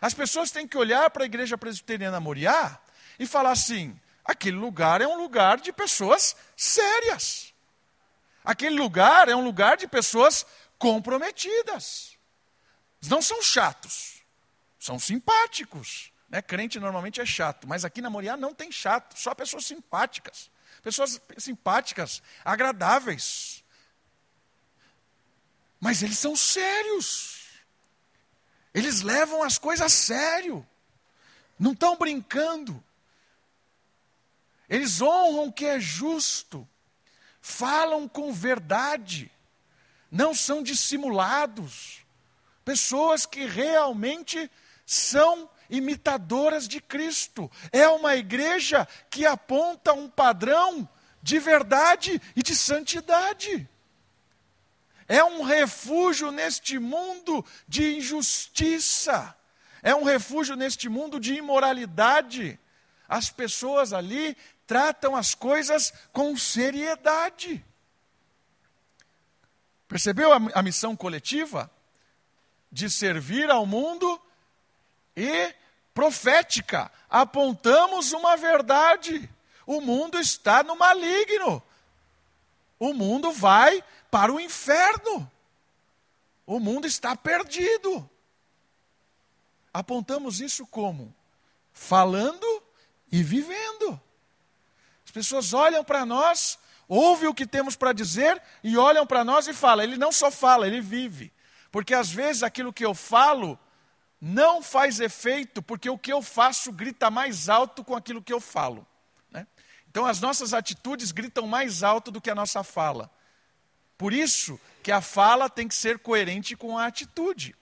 As 0.00 0.14
pessoas 0.14 0.50
têm 0.50 0.66
que 0.66 0.76
olhar 0.76 1.08
para 1.10 1.22
a 1.22 1.26
igreja 1.26 1.56
presbiteriana 1.56 2.18
Moriá 2.18 2.78
e 3.18 3.26
falar 3.26 3.52
assim: 3.52 3.96
Aquele 4.24 4.56
lugar 4.56 5.00
é 5.00 5.06
um 5.06 5.16
lugar 5.16 5.60
de 5.60 5.72
pessoas 5.72 6.36
sérias. 6.56 7.52
Aquele 8.44 8.76
lugar 8.76 9.28
é 9.28 9.34
um 9.34 9.44
lugar 9.44 9.76
de 9.76 9.86
pessoas 9.86 10.46
comprometidas. 10.78 12.16
Não 13.08 13.20
são 13.20 13.42
chatos, 13.42 14.22
são 14.78 14.98
simpáticos. 14.98 16.12
Né? 16.28 16.40
Crente 16.40 16.80
normalmente 16.80 17.20
é 17.20 17.26
chato, 17.26 17.68
mas 17.68 17.84
aqui 17.84 18.00
na 18.00 18.10
Moriá 18.10 18.36
não 18.36 18.54
tem 18.54 18.70
chato, 18.72 19.18
só 19.18 19.34
pessoas 19.34 19.66
simpáticas. 19.66 20.50
Pessoas 20.82 21.20
simpáticas, 21.38 22.22
agradáveis. 22.44 23.62
Mas 25.78 26.02
eles 26.02 26.18
são 26.18 26.34
sérios. 26.34 27.42
Eles 28.72 29.02
levam 29.02 29.42
as 29.42 29.58
coisas 29.58 29.84
a 29.84 29.88
sério. 29.88 30.66
Não 31.58 31.72
estão 31.72 31.96
brincando. 31.96 32.82
Eles 34.72 35.02
honram 35.02 35.48
o 35.48 35.52
que 35.52 35.66
é 35.66 35.78
justo, 35.78 36.66
falam 37.42 38.08
com 38.08 38.32
verdade, 38.32 39.30
não 40.10 40.32
são 40.32 40.62
dissimulados. 40.62 42.06
Pessoas 42.64 43.26
que 43.26 43.44
realmente 43.44 44.50
são 44.86 45.50
imitadoras 45.68 46.66
de 46.66 46.80
Cristo. 46.80 47.50
É 47.70 47.86
uma 47.86 48.16
igreja 48.16 48.88
que 49.10 49.26
aponta 49.26 49.92
um 49.92 50.08
padrão 50.08 50.88
de 51.22 51.38
verdade 51.38 52.18
e 52.34 52.42
de 52.42 52.56
santidade. 52.56 53.68
É 55.06 55.22
um 55.22 55.42
refúgio 55.42 56.30
neste 56.30 56.78
mundo 56.78 57.44
de 57.68 57.98
injustiça. 57.98 59.36
É 59.82 59.94
um 59.94 60.04
refúgio 60.04 60.56
neste 60.56 60.88
mundo 60.88 61.20
de 61.20 61.34
imoralidade. 61.34 62.58
As 63.12 63.28
pessoas 63.28 63.92
ali 63.92 64.34
tratam 64.66 65.14
as 65.16 65.34
coisas 65.34 65.92
com 66.12 66.36
seriedade. 66.36 67.64
Percebeu 69.88 70.32
a, 70.32 70.38
a 70.54 70.62
missão 70.62 70.96
coletiva? 70.96 71.70
De 72.70 72.88
servir 72.88 73.50
ao 73.50 73.66
mundo 73.66 74.20
e 75.14 75.54
profética. 75.92 76.90
Apontamos 77.08 78.12
uma 78.12 78.36
verdade. 78.36 79.28
O 79.66 79.80
mundo 79.80 80.18
está 80.18 80.62
no 80.62 80.76
maligno. 80.76 81.62
O 82.78 82.94
mundo 82.94 83.30
vai 83.30 83.84
para 84.10 84.32
o 84.32 84.40
inferno. 84.40 85.30
O 86.46 86.58
mundo 86.58 86.86
está 86.86 87.14
perdido. 87.14 88.08
Apontamos 89.72 90.40
isso 90.40 90.66
como? 90.66 91.14
Falando 91.72 92.62
e 93.10 93.22
vivendo. 93.22 94.00
As 95.12 95.26
pessoas 95.26 95.52
olham 95.52 95.84
para 95.84 96.06
nós, 96.06 96.58
ouvem 96.88 97.28
o 97.28 97.34
que 97.34 97.46
temos 97.46 97.76
para 97.76 97.92
dizer 97.92 98.40
e 98.64 98.78
olham 98.78 99.06
para 99.06 99.22
nós 99.22 99.46
e 99.46 99.52
falam. 99.52 99.84
Ele 99.84 99.98
não 99.98 100.10
só 100.10 100.30
fala, 100.30 100.66
ele 100.66 100.80
vive. 100.80 101.30
Porque 101.70 101.92
às 101.92 102.10
vezes 102.10 102.42
aquilo 102.42 102.72
que 102.72 102.82
eu 102.82 102.94
falo 102.94 103.58
não 104.18 104.62
faz 104.62 105.00
efeito, 105.00 105.60
porque 105.60 105.90
o 105.90 105.98
que 105.98 106.10
eu 106.10 106.22
faço 106.22 106.72
grita 106.72 107.10
mais 107.10 107.50
alto 107.50 107.84
com 107.84 107.94
aquilo 107.94 108.22
que 108.22 108.32
eu 108.32 108.40
falo. 108.40 108.86
Né? 109.30 109.46
Então 109.90 110.06
as 110.06 110.18
nossas 110.18 110.54
atitudes 110.54 111.12
gritam 111.12 111.46
mais 111.46 111.82
alto 111.82 112.10
do 112.10 112.18
que 112.18 112.30
a 112.30 112.34
nossa 112.34 112.64
fala. 112.64 113.10
Por 113.98 114.14
isso 114.14 114.58
que 114.82 114.90
a 114.90 115.02
fala 115.02 115.50
tem 115.50 115.68
que 115.68 115.74
ser 115.74 115.98
coerente 115.98 116.56
com 116.56 116.78
a 116.78 116.86
atitude. 116.86 117.54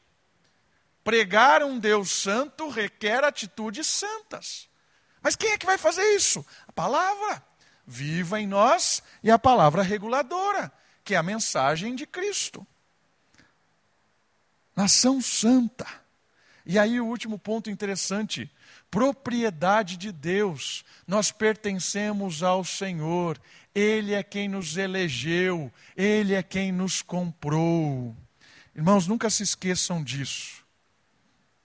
Pregar 1.03 1.65
um 1.65 1.81
Deus 1.81 2.13
santo 2.13 2.69
requer 2.69 3.25
atitudes 3.25 3.89
santas. 3.89 4.70
Mas 5.23 5.37
quem 5.37 5.51
é 5.51 5.59
que 5.59 5.67
vai 5.67 5.79
fazer 5.79 6.05
isso? 6.15 6.45
A 6.67 6.73
palavra. 6.73 7.43
Viva 7.87 8.41
em 8.41 8.47
nós 8.47 9.03
e 9.23 9.31
a 9.31 9.39
palavra 9.39 9.83
reguladora, 9.83 10.73
que 11.03 11.15
é 11.15 11.17
a 11.17 11.23
mensagem 11.23 11.95
de 11.95 12.07
Cristo. 12.07 12.65
Nação 14.77 15.21
santa. 15.21 15.87
E 16.65 16.79
aí 16.79 17.01
o 17.01 17.07
último 17.07 17.39
ponto 17.39 17.69
interessante, 17.69 18.51
propriedade 18.91 19.97
de 19.97 20.13
Deus. 20.13 20.85
Nós 21.07 21.33
pertencemos 21.33 22.43
ao 22.43 22.65
Senhor. 22.65 23.41
Ele 23.75 24.15
é 24.15 24.23
quem 24.23 24.49
nos 24.49 24.77
elegeu, 24.77 25.73
ele 25.97 26.35
é 26.35 26.43
quem 26.43 26.73
nos 26.73 27.03
comprou. 27.03 28.17
Irmãos, 28.75 29.07
nunca 29.07 29.29
se 29.31 29.43
esqueçam 29.43 30.03
disso. 30.03 30.65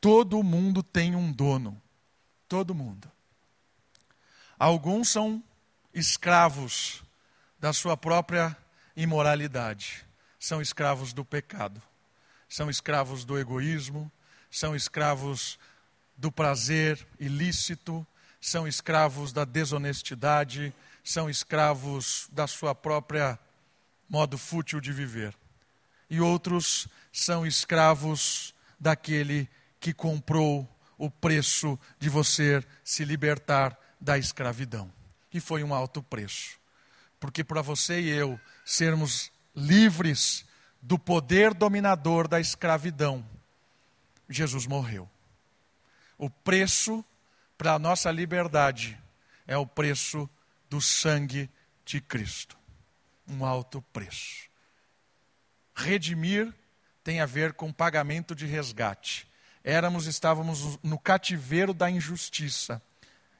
Todo 0.01 0.41
mundo 0.43 0.83
tem 0.83 1.15
um 1.15 1.31
dono. 1.31 1.81
Todo 2.47 2.75
mundo. 2.75 3.14
Alguns 4.57 5.09
são 5.09 5.43
escravos 5.93 7.03
da 7.59 7.73
sua 7.73 7.97
própria 7.97 8.55
imoralidade. 8.95 10.05
são 10.39 10.61
escravos 10.61 11.11
do 11.11 11.25
pecado, 11.25 11.81
são 12.47 12.69
escravos 12.69 13.25
do 13.25 13.39
egoísmo, 13.39 14.11
são 14.51 14.75
escravos 14.75 15.57
do 16.15 16.31
prazer 16.31 17.05
ilícito, 17.19 18.05
são 18.39 18.67
escravos 18.67 19.33
da 19.33 19.43
desonestidade, 19.43 20.71
são 21.03 21.27
escravos 21.29 22.29
da 22.31 22.45
sua 22.45 22.75
própria 22.75 23.39
modo 24.07 24.37
fútil 24.37 24.79
de 24.79 24.93
viver. 24.93 25.35
E 26.09 26.21
outros 26.21 26.87
são 27.11 27.45
escravos 27.45 28.53
daquele 28.79 29.49
que 29.79 29.93
comprou 29.93 30.69
o 30.97 31.09
preço 31.09 31.79
de 31.97 32.07
você 32.07 32.63
se 32.83 33.03
libertar 33.03 33.77
da 33.99 34.17
escravidão. 34.17 34.91
E 35.33 35.39
foi 35.39 35.63
um 35.63 35.73
alto 35.73 36.01
preço. 36.01 36.57
Porque 37.19 37.43
para 37.43 37.61
você 37.61 37.99
e 38.01 38.09
eu 38.09 38.39
sermos 38.63 39.31
livres 39.55 40.45
do 40.81 40.99
poder 40.99 41.53
dominador 41.53 42.27
da 42.27 42.39
escravidão, 42.39 43.25
Jesus 44.29 44.67
morreu. 44.67 45.09
O 46.17 46.29
preço 46.29 47.03
para 47.57 47.73
a 47.73 47.79
nossa 47.79 48.11
liberdade 48.11 48.97
é 49.47 49.57
o 49.57 49.65
preço 49.65 50.29
do 50.69 50.81
sangue 50.81 51.49
de 51.85 52.01
Cristo. 52.01 52.57
Um 53.27 53.45
alto 53.45 53.81
preço. 53.93 54.49
Redimir 55.75 56.53
tem 57.03 57.21
a 57.21 57.25
ver 57.25 57.53
com 57.53 57.71
pagamento 57.71 58.35
de 58.35 58.45
resgate. 58.45 59.27
Éramos, 59.63 60.05
estávamos 60.05 60.79
no 60.83 60.97
cativeiro 60.97 61.73
da 61.73 61.89
injustiça. 61.89 62.81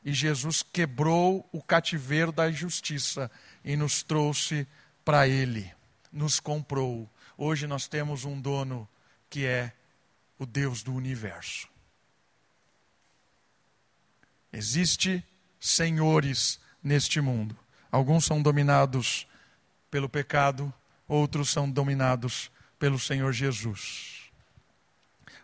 E 0.05 0.13
Jesus 0.13 0.61
quebrou 0.61 1.49
o 1.51 1.63
cativeiro 1.63 2.31
da 2.31 2.47
injustiça 2.47 3.29
e 3.63 3.75
nos 3.75 4.03
trouxe 4.03 4.67
para 5.03 5.27
Ele, 5.27 5.73
nos 6.13 6.39
comprou. 6.39 7.09
Hoje 7.35 7.65
nós 7.65 7.87
temos 7.87 8.23
um 8.23 8.39
dono 8.39 8.87
que 9.27 9.47
é 9.47 9.73
o 10.37 10.45
Deus 10.45 10.83
do 10.83 10.93
universo. 10.93 11.67
Existe 14.53 15.23
senhores 15.59 16.59
neste 16.83 17.19
mundo. 17.19 17.57
Alguns 17.91 18.25
são 18.25 18.41
dominados 18.41 19.27
pelo 19.89 20.07
pecado, 20.07 20.71
outros 21.07 21.49
são 21.49 21.69
dominados 21.69 22.51
pelo 22.77 22.99
Senhor 22.99 23.33
Jesus. 23.33 24.29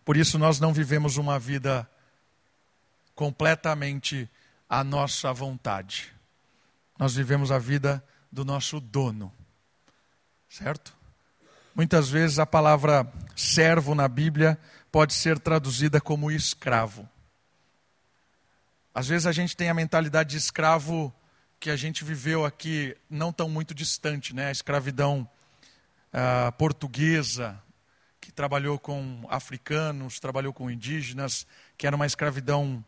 Por 0.06 0.16
isso 0.16 0.38
nós 0.38 0.60
não 0.60 0.72
vivemos 0.72 1.18
uma 1.18 1.40
vida 1.40 1.90
completamente 3.16 4.30
à 4.72 4.86
nossa 4.86 5.34
vontade. 5.34 6.14
Nós 6.98 7.14
vivemos 7.14 7.52
a 7.52 7.60
vida 7.60 8.02
do 8.32 8.46
nosso 8.46 8.80
dono. 8.80 9.30
Certo? 10.48 10.96
Muitas 11.76 12.08
vezes 12.10 12.40
a 12.40 12.46
palavra 12.46 13.06
servo 13.36 13.94
na 13.94 14.08
Bíblia 14.08 14.58
pode 14.90 15.14
ser 15.14 15.38
traduzida 15.40 16.00
como 16.00 16.32
escravo. 16.32 17.08
Às 18.94 19.10
vezes 19.10 19.28
a 19.28 19.34
gente 19.34 19.58
tem 19.58 19.70
a 19.70 19.74
mentalidade 19.74 20.30
de 20.30 20.38
escravo 20.38 21.14
que 21.60 21.70
a 21.70 21.76
gente 21.76 22.06
viveu 22.06 22.46
aqui 22.46 22.96
não 23.10 23.34
tão 23.34 23.50
muito 23.50 23.74
distante, 23.74 24.34
né? 24.34 24.48
A 24.48 24.52
escravidão 24.52 25.30
uh, 26.14 26.52
portuguesa, 26.54 27.62
que 28.22 28.32
trabalhou 28.32 28.80
com 28.80 29.26
africanos, 29.30 30.18
trabalhou 30.18 30.54
com 30.54 30.72
indígenas, 30.72 31.46
que 31.78 31.86
era 31.86 31.96
uma 31.96 32.06
escravidão 32.06 32.84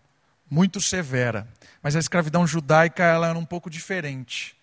muito 0.53 0.79
severa. 0.79 1.47
Mas 1.81 1.95
a 1.95 1.99
escravidão 1.99 2.45
judaica 2.45 3.03
ela 3.03 3.27
era 3.27 3.37
um 3.37 3.45
pouco 3.45 3.71
diferente. 3.71 4.55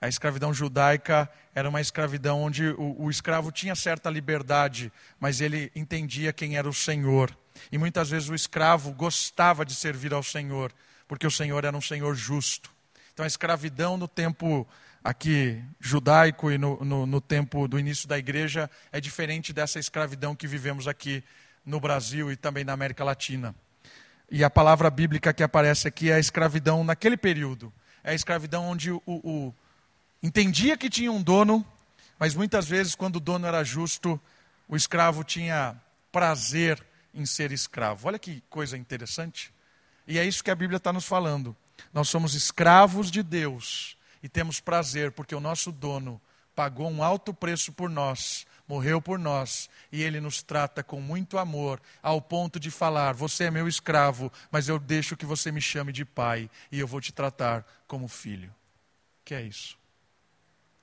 A 0.00 0.08
escravidão 0.08 0.52
judaica 0.52 1.30
era 1.54 1.68
uma 1.68 1.80
escravidão 1.80 2.42
onde 2.42 2.68
o, 2.68 3.02
o, 3.02 3.10
escravo 3.10 3.52
tinha 3.52 3.74
certa 3.74 4.08
liberdade, 4.08 4.90
mas 5.20 5.42
ele 5.42 5.70
entendia 5.76 6.32
quem 6.32 6.56
era 6.56 6.68
o 6.68 6.72
Senhor. 6.72 7.36
E 7.70 7.76
muitas 7.76 8.08
vezes 8.08 8.30
o 8.30 8.34
escravo 8.34 8.92
gostava 8.92 9.64
de 9.64 9.74
servir 9.74 10.14
ao 10.14 10.22
Senhor, 10.22 10.72
porque 11.06 11.26
o 11.26 11.30
Senhor 11.30 11.64
era 11.64 11.76
um 11.76 11.80
Senhor 11.80 12.14
justo. 12.14 12.70
Então 13.12 13.24
a 13.24 13.26
escravidão 13.26 13.98
no 13.98 14.08
tempo 14.08 14.66
aqui 15.04 15.62
judaico 15.78 16.50
e 16.50 16.56
no, 16.56 16.82
no, 16.82 17.06
no 17.06 17.20
tempo 17.20 17.68
do 17.68 17.78
início 17.78 18.08
da 18.08 18.18
igreja 18.18 18.70
é 18.90 19.00
diferente 19.00 19.52
dessa 19.52 19.78
escravidão 19.78 20.34
que 20.34 20.46
vivemos 20.46 20.88
aqui 20.88 21.22
no 21.64 21.78
Brasil 21.78 22.32
e 22.32 22.36
também 22.36 22.64
na 22.64 22.72
América 22.72 23.04
Latina. 23.04 23.54
E 24.30 24.42
a 24.42 24.50
palavra 24.50 24.90
bíblica 24.90 25.32
que 25.32 25.42
aparece 25.42 25.86
aqui 25.86 26.10
é 26.10 26.14
a 26.14 26.18
escravidão 26.18 26.82
naquele 26.82 27.16
período. 27.16 27.72
É 28.02 28.10
a 28.10 28.14
escravidão 28.14 28.64
onde 28.64 28.90
o, 28.90 29.02
o 29.06 29.54
entendia 30.22 30.76
que 30.76 30.90
tinha 30.90 31.12
um 31.12 31.22
dono, 31.22 31.64
mas 32.18 32.34
muitas 32.34 32.66
vezes, 32.66 32.94
quando 32.94 33.16
o 33.16 33.20
dono 33.20 33.46
era 33.46 33.62
justo, 33.62 34.20
o 34.68 34.76
escravo 34.76 35.22
tinha 35.22 35.80
prazer 36.10 36.84
em 37.14 37.24
ser 37.24 37.52
escravo. 37.52 38.08
Olha 38.08 38.18
que 38.18 38.42
coisa 38.48 38.76
interessante. 38.76 39.52
E 40.06 40.18
é 40.18 40.24
isso 40.24 40.42
que 40.42 40.50
a 40.50 40.54
Bíblia 40.54 40.76
está 40.78 40.92
nos 40.92 41.06
falando. 41.06 41.54
Nós 41.92 42.08
somos 42.08 42.34
escravos 42.34 43.10
de 43.10 43.22
Deus 43.22 43.96
e 44.22 44.28
temos 44.28 44.60
prazer, 44.60 45.12
porque 45.12 45.34
o 45.34 45.40
nosso 45.40 45.70
dono 45.70 46.20
pagou 46.54 46.90
um 46.90 47.02
alto 47.02 47.34
preço 47.34 47.72
por 47.72 47.90
nós, 47.90 48.46
morreu 48.68 49.00
por 49.00 49.18
nós, 49.18 49.70
e 49.90 50.02
ele 50.02 50.20
nos 50.20 50.42
trata 50.42 50.82
com 50.82 51.00
muito 51.00 51.38
amor, 51.38 51.80
ao 52.02 52.20
ponto 52.20 52.58
de 52.58 52.70
falar: 52.70 53.14
Você 53.14 53.44
é 53.44 53.50
meu 53.50 53.68
escravo, 53.68 54.32
mas 54.50 54.68
eu 54.68 54.78
deixo 54.78 55.16
que 55.16 55.26
você 55.26 55.52
me 55.52 55.60
chame 55.60 55.92
de 55.92 56.04
pai, 56.04 56.50
e 56.70 56.78
eu 56.78 56.86
vou 56.86 57.00
te 57.00 57.12
tratar 57.12 57.64
como 57.86 58.08
filho. 58.08 58.54
Que 59.24 59.34
é 59.34 59.42
isso? 59.42 59.78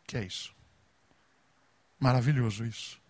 Que 0.05 0.17
é 0.17 0.23
isso? 0.23 0.53
Maravilhoso 1.99 2.65
isso. 2.65 3.01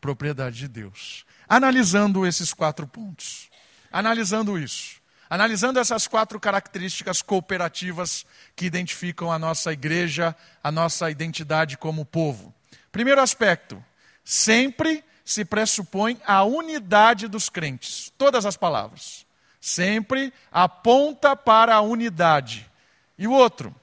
Propriedade 0.00 0.56
de 0.56 0.68
Deus. 0.68 1.24
Analisando 1.48 2.26
esses 2.26 2.52
quatro 2.52 2.86
pontos, 2.86 3.50
analisando 3.90 4.58
isso, 4.58 5.02
Analisando 5.32 5.78
essas 5.78 6.06
quatro 6.06 6.38
características 6.38 7.22
cooperativas 7.22 8.26
que 8.54 8.66
identificam 8.66 9.32
a 9.32 9.38
nossa 9.38 9.72
igreja, 9.72 10.36
a 10.62 10.70
nossa 10.70 11.10
identidade 11.10 11.78
como 11.78 12.04
povo. 12.04 12.54
Primeiro 12.92 13.18
aspecto, 13.18 13.82
sempre 14.24 15.04
se 15.24 15.44
pressupõe 15.44 16.20
a 16.26 16.42
unidade 16.44 17.28
dos 17.28 17.48
crentes. 17.48 18.12
Todas 18.18 18.44
as 18.44 18.56
palavras. 18.56 19.26
Sempre 19.60 20.32
aponta 20.50 21.36
para 21.36 21.74
a 21.74 21.80
unidade. 21.80 22.68
E 23.16 23.28
o 23.28 23.32
outro, 23.32 23.74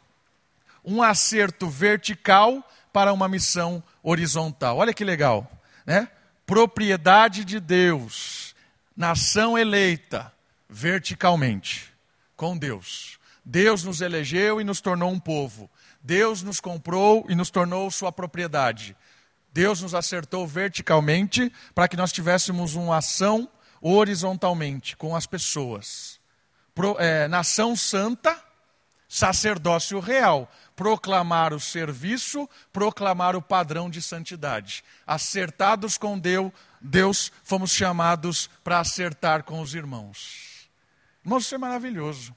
um 0.83 1.01
acerto 1.01 1.69
vertical 1.69 2.67
para 2.91 3.13
uma 3.13 3.27
missão 3.27 3.81
horizontal. 4.03 4.77
Olha 4.77 4.93
que 4.93 5.05
legal, 5.05 5.49
né? 5.85 6.09
Propriedade 6.45 7.45
de 7.45 7.59
Deus, 7.59 8.55
nação 8.97 9.57
eleita, 9.57 10.33
verticalmente 10.67 11.93
com 12.35 12.57
Deus. 12.57 13.19
Deus 13.45 13.83
nos 13.83 14.01
elegeu 14.01 14.59
e 14.59 14.63
nos 14.63 14.81
tornou 14.81 15.11
um 15.11 15.19
povo. 15.19 15.69
Deus 16.01 16.41
nos 16.41 16.59
comprou 16.59 17.25
e 17.29 17.35
nos 17.35 17.49
tornou 17.49 17.89
sua 17.91 18.11
propriedade. 18.11 18.95
Deus 19.51 19.81
nos 19.81 19.95
acertou 19.95 20.45
verticalmente 20.47 21.51
para 21.73 21.87
que 21.87 21.97
nós 21.97 22.11
tivéssemos 22.11 22.75
uma 22.75 22.97
ação 22.97 23.49
horizontalmente 23.81 24.95
com 24.95 25.15
as 25.15 25.25
pessoas. 25.25 26.19
Pro, 26.73 26.95
é, 26.99 27.27
nação 27.27 27.75
santa, 27.75 28.41
sacerdócio 29.07 29.99
real. 29.99 30.49
Proclamar 30.75 31.53
o 31.53 31.59
serviço, 31.59 32.47
proclamar 32.71 33.35
o 33.35 33.41
padrão 33.41 33.89
de 33.89 34.01
santidade. 34.01 34.83
Acertados 35.05 35.97
com 35.97 36.17
Deus, 36.17 36.51
Deus 36.79 37.31
fomos 37.43 37.71
chamados 37.71 38.49
para 38.63 38.79
acertar 38.79 39.43
com 39.43 39.59
os 39.61 39.73
irmãos. 39.73 40.69
Irmãos, 41.25 41.45
isso 41.45 41.55
é 41.55 41.57
maravilhoso. 41.57 42.35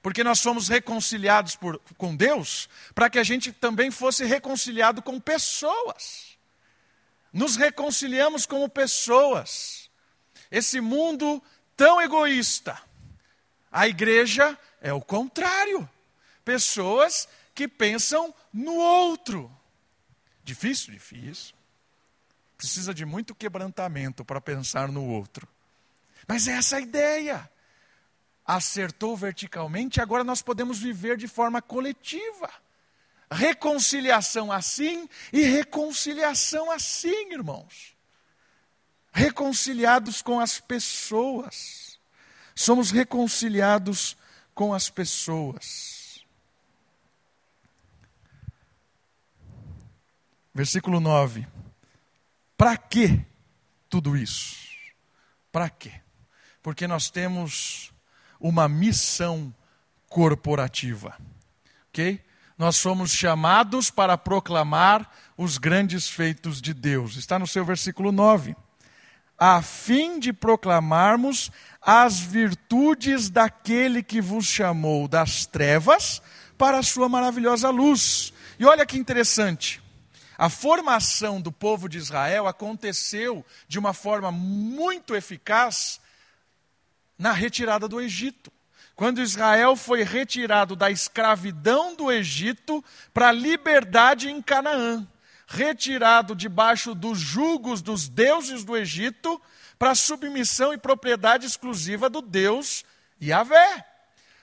Porque 0.00 0.22
nós 0.22 0.40
fomos 0.40 0.68
reconciliados 0.68 1.56
por, 1.56 1.80
com 1.98 2.14
Deus 2.14 2.68
para 2.94 3.10
que 3.10 3.18
a 3.18 3.24
gente 3.24 3.50
também 3.50 3.90
fosse 3.90 4.24
reconciliado 4.24 5.02
com 5.02 5.18
pessoas. 5.18 6.35
Nos 7.36 7.56
reconciliamos 7.56 8.46
como 8.46 8.66
pessoas. 8.66 9.90
Esse 10.50 10.80
mundo 10.80 11.42
tão 11.76 12.00
egoísta. 12.00 12.80
A 13.70 13.86
igreja 13.86 14.58
é 14.80 14.90
o 14.90 15.02
contrário. 15.02 15.86
Pessoas 16.42 17.28
que 17.54 17.68
pensam 17.68 18.34
no 18.50 18.76
outro. 18.76 19.54
Difícil? 20.42 20.94
Difícil. 20.94 21.54
Precisa 22.56 22.94
de 22.94 23.04
muito 23.04 23.34
quebrantamento 23.34 24.24
para 24.24 24.40
pensar 24.40 24.88
no 24.88 25.04
outro. 25.04 25.46
Mas 26.26 26.48
é 26.48 26.52
essa 26.52 26.78
a 26.78 26.80
ideia 26.80 27.50
acertou 28.46 29.14
verticalmente, 29.14 30.00
agora 30.00 30.24
nós 30.24 30.40
podemos 30.40 30.78
viver 30.78 31.18
de 31.18 31.28
forma 31.28 31.60
coletiva. 31.60 32.48
Reconciliação 33.30 34.52
assim 34.52 35.08
e 35.32 35.42
reconciliação 35.42 36.70
assim, 36.70 37.32
irmãos. 37.32 37.96
Reconciliados 39.12 40.22
com 40.22 40.38
as 40.38 40.60
pessoas. 40.60 41.98
Somos 42.54 42.90
reconciliados 42.90 44.16
com 44.54 44.72
as 44.72 44.88
pessoas. 44.88 46.24
Versículo 50.54 51.00
9. 51.00 51.46
Para 52.56 52.76
que 52.76 53.22
tudo 53.88 54.16
isso? 54.16 54.56
Para 55.52 55.68
quê? 55.68 56.00
Porque 56.62 56.86
nós 56.86 57.10
temos 57.10 57.92
uma 58.40 58.68
missão 58.68 59.54
corporativa. 60.08 61.18
OK? 61.88 62.24
Nós 62.58 62.76
somos 62.76 63.10
chamados 63.10 63.90
para 63.90 64.16
proclamar 64.16 65.10
os 65.36 65.58
grandes 65.58 66.08
feitos 66.08 66.62
de 66.62 66.72
Deus. 66.72 67.16
Está 67.16 67.38
no 67.38 67.46
seu 67.46 67.64
versículo 67.64 68.10
9. 68.10 68.56
A 69.38 69.60
fim 69.60 70.18
de 70.18 70.32
proclamarmos 70.32 71.50
as 71.82 72.18
virtudes 72.18 73.28
daquele 73.28 74.02
que 74.02 74.22
vos 74.22 74.46
chamou 74.46 75.06
das 75.06 75.44
trevas 75.44 76.22
para 76.56 76.78
a 76.78 76.82
sua 76.82 77.10
maravilhosa 77.10 77.68
luz. 77.68 78.32
E 78.58 78.64
olha 78.64 78.86
que 78.86 78.96
interessante. 78.96 79.82
A 80.38 80.48
formação 80.48 81.40
do 81.40 81.52
povo 81.52 81.88
de 81.88 81.98
Israel 81.98 82.46
aconteceu 82.46 83.44
de 83.68 83.78
uma 83.78 83.92
forma 83.92 84.32
muito 84.32 85.14
eficaz 85.14 86.00
na 87.18 87.32
retirada 87.32 87.86
do 87.86 88.00
Egito. 88.00 88.50
Quando 88.96 89.20
Israel 89.20 89.76
foi 89.76 90.02
retirado 90.02 90.74
da 90.74 90.90
escravidão 90.90 91.94
do 91.94 92.10
Egito 92.10 92.82
para 93.12 93.28
a 93.28 93.32
liberdade 93.32 94.30
em 94.30 94.40
Canaã, 94.40 95.06
retirado 95.46 96.34
debaixo 96.34 96.94
dos 96.94 97.18
jugos 97.18 97.82
dos 97.82 98.08
deuses 98.08 98.64
do 98.64 98.74
Egito 98.74 99.40
para 99.78 99.94
submissão 99.94 100.72
e 100.72 100.78
propriedade 100.78 101.44
exclusiva 101.44 102.08
do 102.08 102.22
Deus 102.22 102.86
Yahvé. 103.22 103.84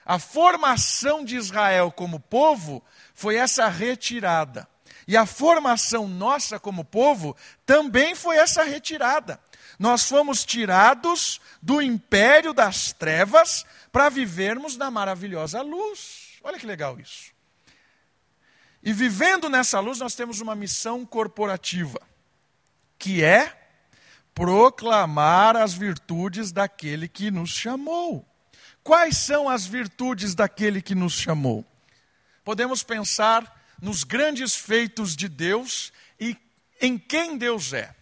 A 0.06 0.20
formação 0.20 1.24
de 1.24 1.34
Israel 1.34 1.90
como 1.90 2.20
povo 2.20 2.80
foi 3.12 3.34
essa 3.34 3.66
retirada. 3.66 4.68
E 5.08 5.16
a 5.16 5.26
formação 5.26 6.06
nossa 6.06 6.60
como 6.60 6.84
povo 6.84 7.36
também 7.66 8.14
foi 8.14 8.36
essa 8.36 8.62
retirada. 8.62 9.40
Nós 9.78 10.04
fomos 10.04 10.44
tirados 10.44 11.40
do 11.60 11.82
império 11.82 12.52
das 12.52 12.92
trevas 12.92 13.66
para 13.94 14.08
vivermos 14.08 14.76
na 14.76 14.90
maravilhosa 14.90 15.62
luz. 15.62 16.32
Olha 16.42 16.58
que 16.58 16.66
legal 16.66 16.98
isso. 16.98 17.32
E 18.82 18.92
vivendo 18.92 19.48
nessa 19.48 19.78
luz, 19.78 20.00
nós 20.00 20.16
temos 20.16 20.40
uma 20.40 20.56
missão 20.56 21.06
corporativa, 21.06 22.00
que 22.98 23.22
é 23.22 23.56
proclamar 24.34 25.56
as 25.56 25.74
virtudes 25.74 26.50
daquele 26.50 27.06
que 27.06 27.30
nos 27.30 27.50
chamou. 27.50 28.28
Quais 28.82 29.16
são 29.16 29.48
as 29.48 29.64
virtudes 29.64 30.34
daquele 30.34 30.82
que 30.82 30.96
nos 30.96 31.12
chamou? 31.12 31.64
Podemos 32.42 32.82
pensar 32.82 33.64
nos 33.80 34.02
grandes 34.02 34.56
feitos 34.56 35.14
de 35.14 35.28
Deus 35.28 35.92
e 36.18 36.36
em 36.80 36.98
quem 36.98 37.38
Deus 37.38 37.72
é. 37.72 37.94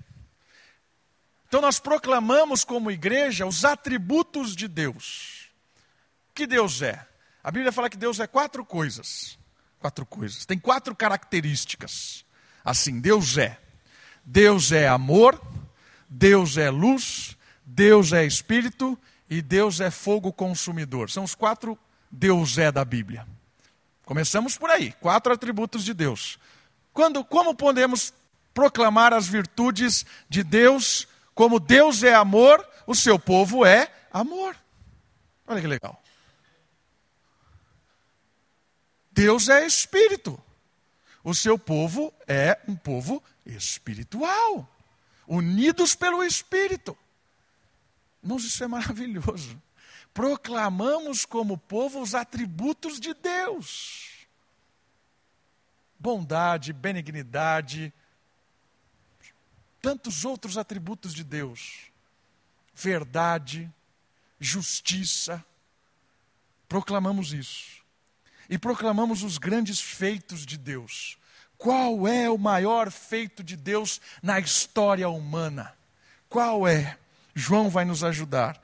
Então 1.48 1.60
nós 1.60 1.78
proclamamos 1.78 2.64
como 2.64 2.90
igreja 2.90 3.44
os 3.44 3.62
atributos 3.62 4.56
de 4.56 4.66
Deus. 4.66 5.41
Que 6.34 6.46
Deus 6.46 6.82
é? 6.82 7.06
A 7.42 7.50
Bíblia 7.50 7.72
fala 7.72 7.90
que 7.90 7.96
Deus 7.96 8.20
é 8.20 8.26
quatro 8.26 8.64
coisas. 8.64 9.38
Quatro 9.78 10.06
coisas. 10.06 10.46
Tem 10.46 10.58
quatro 10.58 10.94
características. 10.94 12.24
Assim, 12.64 13.00
Deus 13.00 13.36
é. 13.36 13.58
Deus 14.24 14.70
é 14.70 14.86
amor, 14.86 15.40
Deus 16.08 16.56
é 16.56 16.70
luz, 16.70 17.36
Deus 17.64 18.12
é 18.12 18.24
espírito 18.24 18.96
e 19.28 19.42
Deus 19.42 19.80
é 19.80 19.90
fogo 19.90 20.32
consumidor. 20.32 21.10
São 21.10 21.24
os 21.24 21.34
quatro 21.34 21.76
Deus 22.10 22.58
é 22.58 22.70
da 22.70 22.84
Bíblia. 22.84 23.26
Começamos 24.04 24.56
por 24.56 24.70
aí, 24.70 24.92
quatro 25.00 25.32
atributos 25.32 25.84
de 25.84 25.94
Deus. 25.94 26.38
Quando, 26.92 27.24
como 27.24 27.54
podemos 27.54 28.12
proclamar 28.52 29.14
as 29.14 29.26
virtudes 29.26 30.04
de 30.28 30.44
Deus? 30.44 31.08
Como 31.34 31.58
Deus 31.58 32.02
é 32.02 32.14
amor, 32.14 32.64
o 32.86 32.94
seu 32.94 33.18
povo 33.18 33.64
é 33.64 33.90
amor. 34.12 34.54
Olha 35.46 35.60
que 35.60 35.66
legal. 35.66 36.01
Deus 39.12 39.48
é 39.48 39.66
espírito. 39.66 40.42
O 41.22 41.34
seu 41.34 41.58
povo 41.58 42.12
é 42.26 42.58
um 42.66 42.74
povo 42.74 43.22
espiritual, 43.46 44.68
unidos 45.26 45.94
pelo 45.94 46.24
espírito. 46.24 46.96
Irmãos, 48.22 48.44
isso 48.44 48.64
é 48.64 48.66
maravilhoso. 48.66 49.60
Proclamamos 50.12 51.24
como 51.24 51.56
povo 51.56 52.00
os 52.00 52.14
atributos 52.14 52.98
de 52.98 53.14
Deus: 53.14 54.26
bondade, 55.98 56.72
benignidade, 56.72 57.92
tantos 59.80 60.24
outros 60.24 60.58
atributos 60.58 61.14
de 61.14 61.22
Deus, 61.22 61.90
verdade, 62.74 63.70
justiça. 64.40 65.44
Proclamamos 66.68 67.32
isso. 67.32 67.81
E 68.52 68.58
proclamamos 68.58 69.22
os 69.22 69.38
grandes 69.38 69.80
feitos 69.80 70.44
de 70.44 70.58
Deus. 70.58 71.16
Qual 71.56 72.06
é 72.06 72.28
o 72.28 72.36
maior 72.36 72.90
feito 72.90 73.42
de 73.42 73.56
Deus 73.56 73.98
na 74.22 74.38
história 74.38 75.08
humana? 75.08 75.72
Qual 76.28 76.68
é? 76.68 76.98
João 77.34 77.70
vai 77.70 77.86
nos 77.86 78.04
ajudar. 78.04 78.60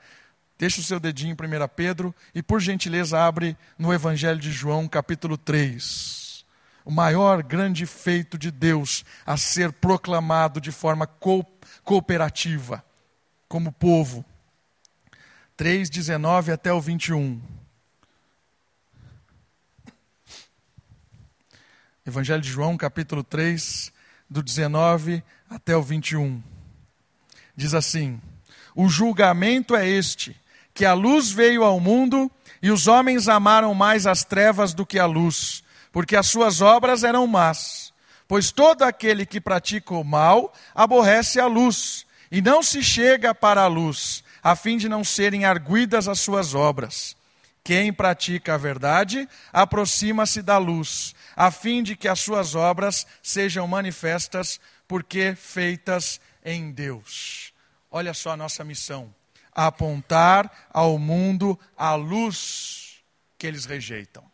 Deixa 0.59 0.79
o 0.79 0.83
seu 0.83 0.99
dedinho 0.99 1.31
em 1.31 1.33
1 1.33 1.67
Pedro 1.75 2.13
e, 2.35 2.43
por 2.43 2.59
gentileza, 2.59 3.19
abre 3.19 3.57
no 3.79 3.91
Evangelho 3.91 4.37
de 4.37 4.51
João, 4.51 4.87
capítulo 4.87 5.39
3. 5.39 6.45
O 6.85 6.91
maior 6.91 7.41
grande 7.41 7.87
feito 7.87 8.37
de 8.37 8.51
Deus 8.51 9.03
a 9.25 9.37
ser 9.37 9.73
proclamado 9.73 10.61
de 10.61 10.71
forma 10.71 11.07
co 11.07 11.43
cooperativa, 11.83 12.85
como 13.47 13.71
povo. 13.71 14.23
3, 15.57 15.89
19 15.89 16.51
até 16.51 16.71
o 16.71 16.79
21. 16.79 17.58
Evangelho 22.09 22.41
de 22.41 22.49
João, 22.49 22.75
capítulo 22.75 23.23
3, 23.23 23.93
do 24.27 24.41
19 24.41 25.23
até 25.47 25.77
o 25.77 25.81
21. 25.83 26.41
Diz 27.55 27.75
assim: 27.75 28.19
o 28.75 28.89
julgamento 28.89 29.75
é 29.75 29.87
este: 29.87 30.35
que 30.73 30.85
a 30.85 30.93
luz 30.93 31.29
veio 31.29 31.63
ao 31.63 31.79
mundo 31.79 32.31
e 32.63 32.71
os 32.71 32.87
homens 32.87 33.27
amaram 33.27 33.75
mais 33.75 34.07
as 34.07 34.23
trevas 34.23 34.73
do 34.73 34.85
que 34.85 34.97
a 34.97 35.05
luz, 35.05 35.63
porque 35.91 36.15
as 36.15 36.27
suas 36.27 36.61
obras 36.61 37.03
eram 37.03 37.27
más. 37.27 37.93
Pois 38.27 38.51
todo 38.51 38.83
aquele 38.83 39.25
que 39.25 39.39
pratica 39.39 39.93
o 39.93 40.03
mal 40.03 40.51
aborrece 40.73 41.39
a 41.39 41.45
luz 41.45 42.07
e 42.31 42.41
não 42.41 42.63
se 42.63 42.81
chega 42.81 43.35
para 43.35 43.61
a 43.61 43.67
luz, 43.67 44.23
a 44.41 44.55
fim 44.55 44.77
de 44.77 44.89
não 44.89 45.03
serem 45.03 45.45
arguidas 45.45 46.07
as 46.07 46.19
suas 46.19 46.55
obras. 46.55 47.15
Quem 47.63 47.93
pratica 47.93 48.55
a 48.55 48.57
verdade 48.57 49.27
aproxima-se 49.53 50.41
da 50.41 50.57
luz, 50.57 51.13
a 51.39 51.51
fim 51.51 51.81
de 51.81 51.95
que 51.95 52.09
as 52.09 52.19
suas 52.19 52.53
obras 52.53 53.07
sejam 53.23 53.65
manifestas, 53.65 54.59
porque 54.85 55.33
feitas 55.35 56.19
em 56.43 56.69
Deus. 56.69 57.53
Olha 57.89 58.13
só 58.13 58.31
a 58.31 58.37
nossa 58.37 58.61
missão: 58.65 59.15
apontar 59.53 60.67
ao 60.69 60.99
mundo 60.99 61.57
a 61.77 61.95
luz 61.95 63.01
que 63.37 63.47
eles 63.47 63.63
rejeitam. 63.63 64.29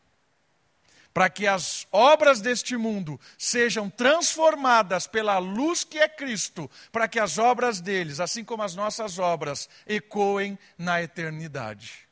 Para 1.13 1.29
que 1.29 1.45
as 1.45 1.85
obras 1.91 2.41
deste 2.41 2.75
mundo 2.75 3.21
sejam 3.37 3.87
transformadas 3.87 5.05
pela 5.05 5.37
luz 5.37 5.83
que 5.83 5.99
é 5.99 6.09
Cristo, 6.09 6.69
para 6.91 7.07
que 7.07 7.19
as 7.19 7.37
obras 7.37 7.79
deles, 7.79 8.19
assim 8.19 8.43
como 8.43 8.63
as 8.63 8.73
nossas 8.73 9.19
obras, 9.19 9.69
ecoem 9.85 10.57
na 10.75 11.03
eternidade. 11.03 12.04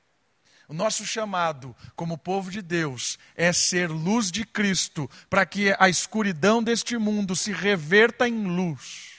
O 0.68 0.74
nosso 0.74 1.06
chamado 1.06 1.76
como 1.96 2.18
povo 2.18 2.50
de 2.50 2.62
Deus 2.62 3.20
é 3.36 3.52
ser 3.52 3.90
luz 3.90 4.32
de 4.32 4.46
Cristo, 4.46 5.10
para 5.30 5.46
que 5.46 5.76
a 5.78 5.90
escuridão 5.90 6.64
deste 6.64 6.98
mundo 6.98 7.36
se 7.36 7.52
reverta 7.52 8.28
em 8.28 8.46
luz. 8.46 9.12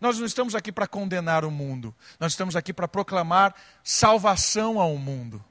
Nós 0.00 0.18
não 0.18 0.24
estamos 0.24 0.54
aqui 0.54 0.72
para 0.72 0.86
condenar 0.86 1.44
o 1.44 1.50
mundo, 1.50 1.94
nós 2.18 2.32
estamos 2.32 2.56
aqui 2.56 2.72
para 2.72 2.88
proclamar 2.88 3.54
salvação 3.84 4.80
ao 4.80 4.96
mundo. 4.96 5.44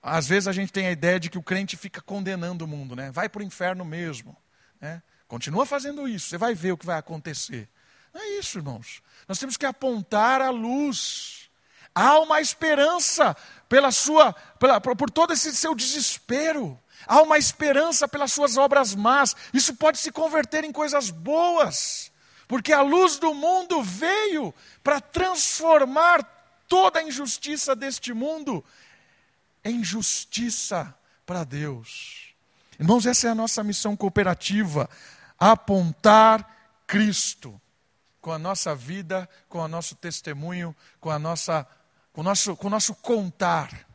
Às 0.00 0.28
vezes 0.28 0.46
a 0.46 0.52
gente 0.52 0.72
tem 0.72 0.86
a 0.86 0.92
ideia 0.92 1.18
de 1.18 1.28
que 1.28 1.38
o 1.38 1.42
crente 1.42 1.76
fica 1.76 2.00
condenando 2.00 2.64
o 2.64 2.68
mundo, 2.68 2.94
né? 2.94 3.10
Vai 3.10 3.28
para 3.28 3.40
o 3.40 3.44
inferno 3.44 3.84
mesmo. 3.84 4.36
Né? 4.80 5.02
Continua 5.26 5.66
fazendo 5.66 6.08
isso, 6.08 6.28
você 6.28 6.38
vai 6.38 6.54
ver 6.54 6.72
o 6.72 6.78
que 6.78 6.86
vai 6.86 6.96
acontecer. 6.96 7.68
Não 8.14 8.20
é 8.20 8.38
isso, 8.38 8.58
irmãos. 8.58 9.02
Nós 9.26 9.38
temos 9.38 9.56
que 9.56 9.66
apontar 9.66 10.40
a 10.40 10.50
luz. 10.50 11.37
Há 12.00 12.18
uma 12.20 12.40
esperança 12.40 13.36
pela 13.68 13.90
sua, 13.90 14.32
pela, 14.58 14.80
por 14.80 15.10
todo 15.10 15.32
esse 15.32 15.54
seu 15.56 15.74
desespero. 15.74 16.78
Há 17.06 17.22
uma 17.22 17.38
esperança 17.38 18.06
pelas 18.06 18.32
suas 18.32 18.56
obras 18.56 18.94
más. 18.94 19.34
Isso 19.52 19.74
pode 19.74 19.98
se 19.98 20.12
converter 20.12 20.64
em 20.64 20.72
coisas 20.72 21.10
boas 21.10 22.10
porque 22.48 22.72
a 22.72 22.80
luz 22.80 23.18
do 23.18 23.34
mundo 23.34 23.82
veio 23.82 24.54
para 24.82 25.00
transformar 25.00 26.24
toda 26.66 26.98
a 26.98 27.02
injustiça 27.02 27.76
deste 27.76 28.14
mundo 28.14 28.64
em 29.62 29.84
justiça 29.84 30.94
para 31.26 31.44
Deus. 31.44 32.34
Irmãos, 32.80 33.04
essa 33.04 33.28
é 33.28 33.30
a 33.30 33.34
nossa 33.34 33.62
missão 33.62 33.94
cooperativa. 33.94 34.88
apontar 35.38 36.56
Cristo 36.86 37.60
com 38.20 38.32
a 38.32 38.38
nossa 38.38 38.74
vida, 38.74 39.28
com 39.48 39.58
o 39.58 39.68
nosso 39.68 39.94
testemunho, 39.94 40.74
com 41.00 41.10
a 41.10 41.18
nossa 41.18 41.66
com 42.18 42.22
o 42.22 42.24
nosso 42.24 42.56
com 42.56 42.66
o 42.66 42.70
nosso 42.70 42.96
contar. 42.96 43.86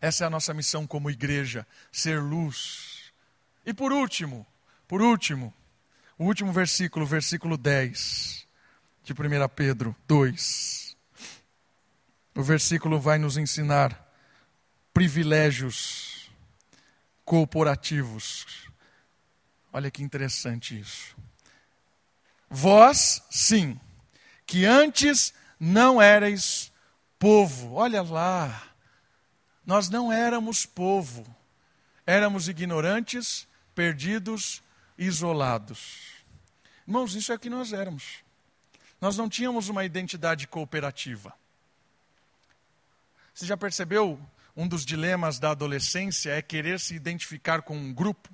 Essa 0.00 0.22
é 0.22 0.26
a 0.28 0.30
nossa 0.30 0.54
missão 0.54 0.86
como 0.86 1.10
igreja, 1.10 1.66
ser 1.90 2.22
luz. 2.22 3.12
E 3.66 3.74
por 3.74 3.90
último, 3.90 4.46
por 4.86 5.02
último, 5.02 5.52
o 6.16 6.24
último 6.24 6.52
versículo, 6.52 7.04
versículo 7.04 7.56
10 7.56 8.46
de 9.02 9.12
1 9.12 9.16
Pedro 9.56 9.96
2. 10.06 10.96
O 12.36 12.44
versículo 12.44 13.00
vai 13.00 13.18
nos 13.18 13.36
ensinar 13.36 14.08
privilégios 14.94 16.30
corporativos. 17.24 18.70
Olha 19.72 19.90
que 19.90 20.00
interessante 20.00 20.78
isso. 20.78 21.16
Vós, 22.48 23.20
sim, 23.28 23.80
que 24.46 24.64
antes 24.64 25.34
não 25.58 26.00
erais 26.00 26.69
povo. 27.20 27.74
Olha 27.74 28.02
lá. 28.02 28.66
Nós 29.64 29.88
não 29.88 30.10
éramos 30.10 30.66
povo. 30.66 31.24
Éramos 32.04 32.48
ignorantes, 32.48 33.46
perdidos, 33.74 34.60
isolados. 34.98 36.24
Irmãos, 36.88 37.14
isso 37.14 37.30
é 37.30 37.36
o 37.36 37.38
que 37.38 37.50
nós 37.50 37.72
éramos. 37.72 38.24
Nós 39.00 39.16
não 39.16 39.28
tínhamos 39.28 39.68
uma 39.68 39.84
identidade 39.84 40.48
cooperativa. 40.48 41.32
Você 43.32 43.46
já 43.46 43.56
percebeu? 43.56 44.18
Um 44.56 44.66
dos 44.66 44.84
dilemas 44.84 45.38
da 45.38 45.50
adolescência 45.50 46.30
é 46.30 46.42
querer 46.42 46.80
se 46.80 46.94
identificar 46.94 47.62
com 47.62 47.76
um 47.76 47.92
grupo. 47.92 48.28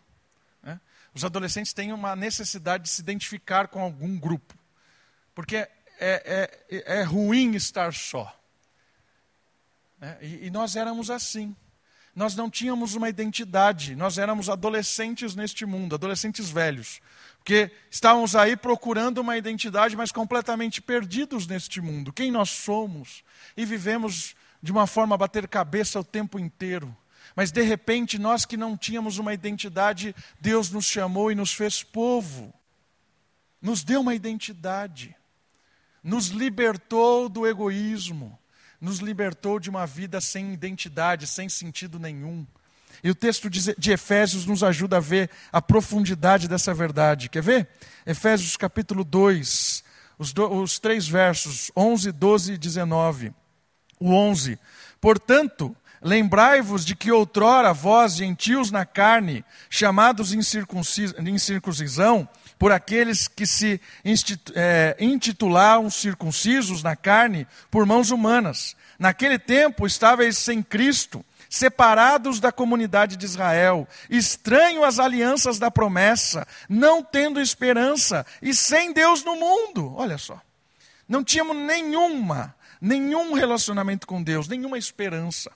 Né? 0.63 0.81
Os 1.13 1.25
adolescentes 1.25 1.73
têm 1.73 1.93
uma 1.93 2.17
necessidade 2.17 2.85
de 2.85 2.91
se 2.91 3.03
identificar 3.03 3.69
com 3.69 3.81
algum 3.81 4.19
grupo, 4.19 4.55
porque 5.35 5.57
é, 5.57 5.71
é, 6.01 6.67
é, 6.71 7.01
é 7.01 7.03
ruim 7.03 7.55
estar 7.55 7.93
só. 7.93 8.35
Né? 10.01 10.19
E, 10.21 10.51
nós 10.51 10.77
éramos 10.77 11.11
assim 11.11 11.55
nós 12.17 12.35
não 12.35 12.49
tínhamos 12.49 12.95
uma 12.95 13.11
identidade, 13.11 13.95
nós 13.95 14.17
éramos 14.17 14.49
adolescentes 14.49 15.37
neste 15.37 15.67
mundo, 15.67 15.95
adolescentes 15.95 16.49
velhos. 16.49 17.03
Porque 17.37 17.71
estávamos 17.91 18.35
aí 18.35 18.57
procurando 18.57 19.19
uma 19.19 19.37
identidade, 19.37 19.95
mas 19.95 20.11
completamente 20.11 20.81
perdidos 20.81 21.47
neste 21.47 21.79
mundo. 21.79 22.15
Quem 22.15 22.33
nós 22.33 22.49
somos? 22.49 23.23
E 23.55 23.67
vivemos 23.67 24.35
de 24.63 24.73
uma 24.73 24.87
forma 24.87 25.15
a 25.15 25.19
bater 25.19 25.47
cabeça 25.47 26.01
o 26.01 26.05
tempo 26.05 26.39
inteiro. 26.39 26.97
Mas 27.37 27.53
de 27.53 27.61
repente, 27.61 28.19
nós 28.19 28.47
que 28.47 28.57
não 28.57 28.79
tínhamos 28.79 29.19
uma 29.19 29.35
identidade, 29.35 30.17
Deus 30.41 30.71
nos 30.71 30.87
chamou 30.87 31.31
e 31.31 31.35
nos 31.35 31.53
fez 31.53 31.83
povo. 31.83 32.51
Nos 33.61 33.85
deu 33.85 34.01
uma 34.01 34.15
identidade. 34.15 35.15
Nos 36.03 36.29
libertou 36.29 37.29
do 37.29 37.47
egoísmo 37.47 38.39
nos 38.81 38.99
libertou 38.99 39.59
de 39.59 39.71
uma 39.71 39.87
vida 39.87 40.21
sem 40.21 40.53
identidade, 40.53 41.27
sem 41.27 41.49
sentido 41.49 41.99
nenhum. 41.99 42.47
E 43.03 43.11
o 43.11 43.15
texto 43.15 43.49
de 43.51 43.93
Efésios 43.93 44.47
nos 44.47 44.63
ajuda 44.63 44.97
a 44.97 45.01
ver 45.01 45.31
a 45.53 45.61
profundidade 45.61 46.49
dessa 46.49 46.73
verdade. 46.73 47.29
Quer 47.29 47.43
ver? 47.43 47.69
Efésios 48.07 48.57
capítulo 48.57 49.05
2, 49.05 49.85
os, 50.19 50.33
do, 50.33 50.51
os 50.51 50.79
três 50.79 51.07
versos, 51.07 51.71
11, 51.77 52.13
12 52.13 52.53
e 52.55 52.59
19. 52.59 53.33
O 54.01 54.13
11. 54.13 54.59
Portanto, 55.01 55.77
lembrai-vos 56.01 56.85
de 56.85 56.95
que 56.97 57.13
outrora 57.13 57.73
vós, 57.73 58.17
gentios 58.17 58.71
na 58.71 58.85
carne, 58.85 59.45
chamados 59.69 60.33
em 60.33 60.43
circuncisão, 61.39 62.29
por 62.59 62.73
aqueles 62.73 63.29
que 63.29 63.47
se 63.47 63.81
é, 64.55 64.97
intitulavam 64.99 65.91
circuncisos 65.91 66.83
na 66.83 66.97
carne 66.97 67.47
por 67.71 67.85
mãos 67.87 68.11
humanas. 68.11 68.77
Naquele 68.99 69.39
tempo 69.39 69.87
estáveis 69.87 70.39
sem 70.39 70.63
Cristo, 70.63 71.25
separados 71.51 72.41
da 72.41 72.51
comunidade 72.51 73.17
de 73.17 73.25
Israel, 73.25 73.87
estranho 74.09 74.85
às 74.85 74.99
alianças 74.99 75.59
da 75.59 75.71
promessa, 75.71 76.47
não 76.69 77.03
tendo 77.03 77.41
esperança 77.41 78.25
e 78.41 78.55
sem 78.55 78.93
Deus 78.93 79.23
no 79.25 79.37
mundo. 79.37 79.95
Olha 79.97 80.19
só. 80.19 80.41
Não 81.09 81.23
tínhamos 81.23 81.57
nenhuma, 81.57 82.55
nenhum 82.81 83.33
relacionamento 83.35 84.07
com 84.07 84.23
Deus, 84.23 84.49
nenhuma 84.49 84.79
esperança. 84.79 85.53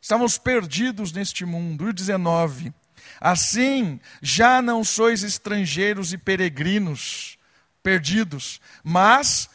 Estávamos 0.00 0.36
perdidos 0.36 1.12
neste 1.12 1.46
mundo. 1.46 1.86
E 1.86 1.88
o 1.88 1.92
19. 1.92 2.72
Assim, 3.24 3.98
já 4.20 4.60
não 4.60 4.84
sois 4.84 5.22
estrangeiros 5.22 6.12
e 6.12 6.18
peregrinos, 6.18 7.38
perdidos, 7.82 8.60
mas 8.82 9.48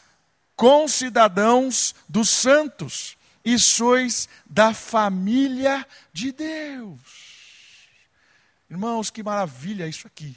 concidadãos 0.55 1.93
dos 2.09 2.29
santos, 2.29 3.15
e 3.45 3.59
sois 3.59 4.27
da 4.43 4.73
família 4.73 5.85
de 6.11 6.31
Deus. 6.31 6.99
Irmãos, 8.67 9.11
que 9.11 9.21
maravilha 9.21 9.87
isso 9.87 10.07
aqui. 10.07 10.35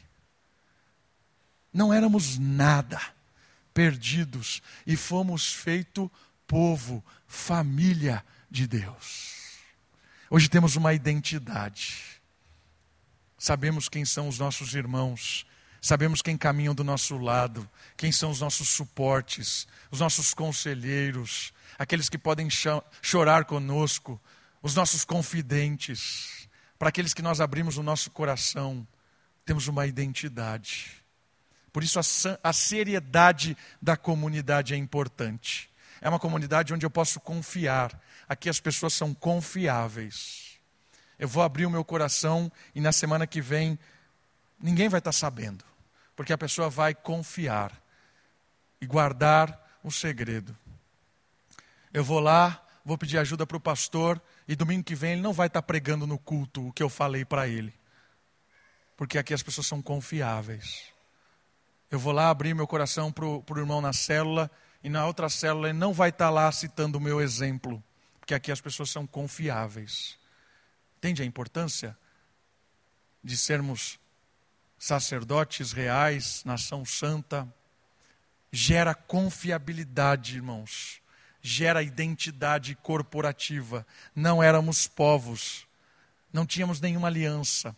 Não 1.73 1.91
éramos 1.91 2.39
nada, 2.39 3.01
perdidos, 3.73 4.63
e 4.87 4.95
fomos 4.95 5.51
feito 5.51 6.13
povo, 6.47 7.03
família 7.27 8.23
de 8.51 8.67
Deus. 8.67 9.57
Hoje 10.29 10.51
temos 10.51 10.77
uma 10.77 10.93
identidade 10.93 12.12
sabemos 13.43 13.89
quem 13.89 14.05
são 14.05 14.29
os 14.29 14.39
nossos 14.39 14.73
irmãos, 14.73 15.45
sabemos 15.81 16.23
quem 16.23 16.39
caminham 16.39 16.73
do 16.73 16.85
nosso 16.85 17.19
lado, 17.19 17.69
quem 17.97 18.13
são 18.13 18.31
os 18.31 18.39
nossos 18.39 18.69
suportes, 18.69 19.67
os 19.91 19.99
nossos 19.99 20.33
conselheiros, 20.33 21.53
aqueles 21.77 22.09
que 22.09 22.17
podem 22.17 22.47
chorar 23.03 23.45
conosco, 23.45 24.21
os 24.63 24.77
nossos 24.77 25.05
confidentes, 25.05 26.49
para 26.79 26.91
aqueles 26.91 27.13
que 27.13 27.21
nós 27.21 27.41
abrimos 27.41 27.77
o 27.79 27.83
nosso 27.83 28.13
coração, 28.13 28.87
temos 29.45 29.67
uma 29.67 29.89
identidade. 29.89 31.03
Por 31.73 31.83
isso 31.83 31.99
a, 31.99 32.03
a 32.49 32.53
seriedade 32.53 33.57
da 33.83 33.97
comunidade 33.97 34.73
é 34.73 34.77
importante. 34.77 35.69
É 36.01 36.09
uma 36.09 36.21
comunidade 36.21 36.73
onde 36.73 36.87
eu 36.87 36.91
posso 36.91 37.19
confiar. 37.19 38.01
Aqui 38.29 38.49
as 38.49 38.61
pessoas 38.61 38.95
são 38.95 39.13
confiáveis. 39.13 40.42
Eu 41.23 41.29
vou 41.29 41.45
abrir 41.45 41.67
o 41.67 41.71
meu 41.71 41.85
coração 41.85 42.51
e 42.75 42.81
na 42.81 42.91
semana 42.91 43.29
que 43.29 43.41
vem 43.41 43.79
ninguém 44.59 44.89
vai 44.89 44.99
estar 44.99 45.13
sabendo, 45.13 45.65
porque 46.17 46.33
a 46.33 46.37
pessoa 46.37 46.69
vai 46.69 46.97
confiar 46.97 47.81
e 48.81 48.87
guardar 48.87 49.79
o 49.85 49.91
segredo. 49.93 50.59
Eu 51.93 52.03
vou 52.03 52.19
lá, 52.19 52.61
vou 52.85 52.99
pedir 52.99 53.19
ajuda 53.19 53.47
para 53.47 53.57
o 53.57 53.61
pastor 53.61 54.21
e 54.49 54.57
domingo 54.57 54.83
que 54.83 54.97
vem 54.97 55.13
ele 55.13 55.21
não 55.21 55.33
vai 55.33 55.47
estar 55.47 55.63
pregando 55.63 56.09
no 56.09 56.19
culto 56.19 56.67
o 56.67 56.73
que 56.73 56.83
eu 56.83 56.89
falei 56.89 57.25
para 57.25 57.47
ele, 57.47 57.73
porque 58.97 59.17
aqui 59.17 59.33
as 59.33 59.45
pessoas 59.45 59.69
são 59.69 59.81
confiáveis. 59.81 60.87
Eu 61.89 62.01
vou 62.01 62.13
lá 62.13 62.31
abrir 62.31 62.53
meu 62.53 62.67
coração 62.67 63.13
para 63.13 63.25
o 63.25 63.45
irmão 63.59 63.81
na 63.81 63.93
célula 63.93 64.51
e 64.83 64.91
na 64.91 65.07
outra 65.07 65.29
célula 65.29 65.69
ele 65.69 65.79
não 65.79 65.93
vai 65.93 66.09
estar 66.09 66.31
lá 66.31 66.51
citando 66.51 66.99
o 66.99 67.01
meu 67.01 67.21
exemplo, 67.21 67.81
porque 68.19 68.35
aqui 68.35 68.51
as 68.51 68.61
pessoas 68.61 68.91
são 68.91 69.07
confiáveis. 69.07 70.21
Entende 71.03 71.21
a 71.21 71.27
importância 71.27 71.99
de 73.25 73.37
sermos 73.37 73.99
sacerdotes 74.79 75.73
reais, 75.73 76.45
nação 76.45 76.85
santa? 76.85 77.53
Gera 78.53 78.95
confiabilidade, 78.95 80.37
irmãos. 80.37 81.03
Gera 81.41 81.83
identidade 81.83 82.77
corporativa. 82.77 83.85
Não 84.15 84.41
éramos 84.41 84.87
povos, 84.87 85.67
não 86.33 86.47
tínhamos 86.47 86.81
nenhuma 86.81 87.09
aliança. 87.09 87.75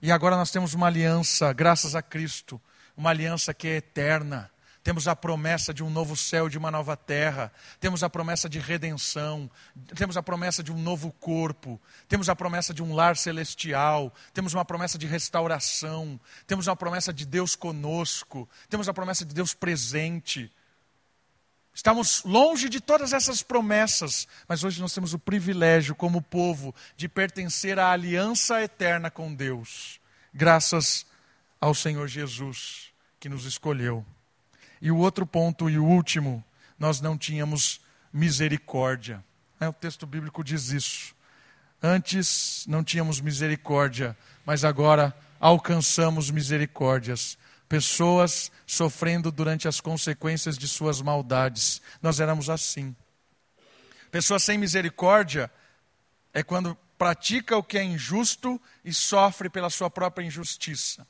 E 0.00 0.10
agora 0.10 0.34
nós 0.34 0.50
temos 0.50 0.74
uma 0.74 0.88
aliança, 0.88 1.52
graças 1.52 1.94
a 1.94 2.02
Cristo, 2.02 2.60
uma 2.96 3.10
aliança 3.10 3.54
que 3.54 3.68
é 3.68 3.76
eterna 3.76 4.50
temos 4.82 5.06
a 5.06 5.14
promessa 5.14 5.72
de 5.72 5.82
um 5.82 5.90
novo 5.90 6.16
céu, 6.16 6.48
de 6.48 6.58
uma 6.58 6.70
nova 6.70 6.96
terra, 6.96 7.52
temos 7.78 8.02
a 8.02 8.10
promessa 8.10 8.48
de 8.48 8.58
redenção, 8.58 9.50
temos 9.94 10.16
a 10.16 10.22
promessa 10.22 10.62
de 10.62 10.72
um 10.72 10.78
novo 10.78 11.12
corpo, 11.12 11.80
temos 12.08 12.28
a 12.28 12.34
promessa 12.34 12.74
de 12.74 12.82
um 12.82 12.94
lar 12.94 13.16
celestial, 13.16 14.12
temos 14.34 14.54
uma 14.54 14.64
promessa 14.64 14.98
de 14.98 15.06
restauração, 15.06 16.18
temos 16.46 16.66
uma 16.66 16.74
promessa 16.74 17.12
de 17.12 17.24
Deus 17.24 17.54
conosco, 17.54 18.48
temos 18.68 18.88
a 18.88 18.94
promessa 18.94 19.24
de 19.24 19.34
Deus 19.34 19.54
presente. 19.54 20.50
Estamos 21.74 22.22
longe 22.24 22.68
de 22.68 22.80
todas 22.80 23.12
essas 23.12 23.42
promessas, 23.42 24.26
mas 24.48 24.62
hoje 24.64 24.80
nós 24.80 24.92
temos 24.92 25.14
o 25.14 25.18
privilégio, 25.18 25.94
como 25.94 26.20
povo, 26.20 26.74
de 26.96 27.08
pertencer 27.08 27.78
à 27.78 27.92
aliança 27.92 28.60
eterna 28.62 29.10
com 29.10 29.32
Deus, 29.32 30.00
graças 30.34 31.06
ao 31.60 31.72
Senhor 31.72 32.08
Jesus 32.08 32.92
que 33.20 33.28
nos 33.28 33.44
escolheu. 33.44 34.04
E 34.82 34.90
o 34.90 34.96
outro 34.96 35.24
ponto 35.24 35.70
e 35.70 35.78
o 35.78 35.84
último, 35.84 36.44
nós 36.76 37.00
não 37.00 37.16
tínhamos 37.16 37.80
misericórdia. 38.12 39.24
É, 39.60 39.68
o 39.68 39.72
texto 39.72 40.04
bíblico 40.04 40.42
diz 40.42 40.70
isso. 40.70 41.14
Antes 41.80 42.64
não 42.66 42.82
tínhamos 42.82 43.20
misericórdia, 43.20 44.16
mas 44.44 44.64
agora 44.64 45.16
alcançamos 45.38 46.32
misericórdias. 46.32 47.38
Pessoas 47.68 48.50
sofrendo 48.66 49.30
durante 49.30 49.68
as 49.68 49.80
consequências 49.80 50.58
de 50.58 50.66
suas 50.66 51.00
maldades. 51.00 51.80
Nós 52.02 52.18
éramos 52.18 52.50
assim. 52.50 52.94
Pessoa 54.10 54.40
sem 54.40 54.58
misericórdia 54.58 55.48
é 56.34 56.42
quando 56.42 56.76
pratica 56.98 57.56
o 57.56 57.62
que 57.62 57.78
é 57.78 57.84
injusto 57.84 58.60
e 58.84 58.92
sofre 58.92 59.48
pela 59.48 59.70
sua 59.70 59.88
própria 59.88 60.26
injustiça. 60.26 61.06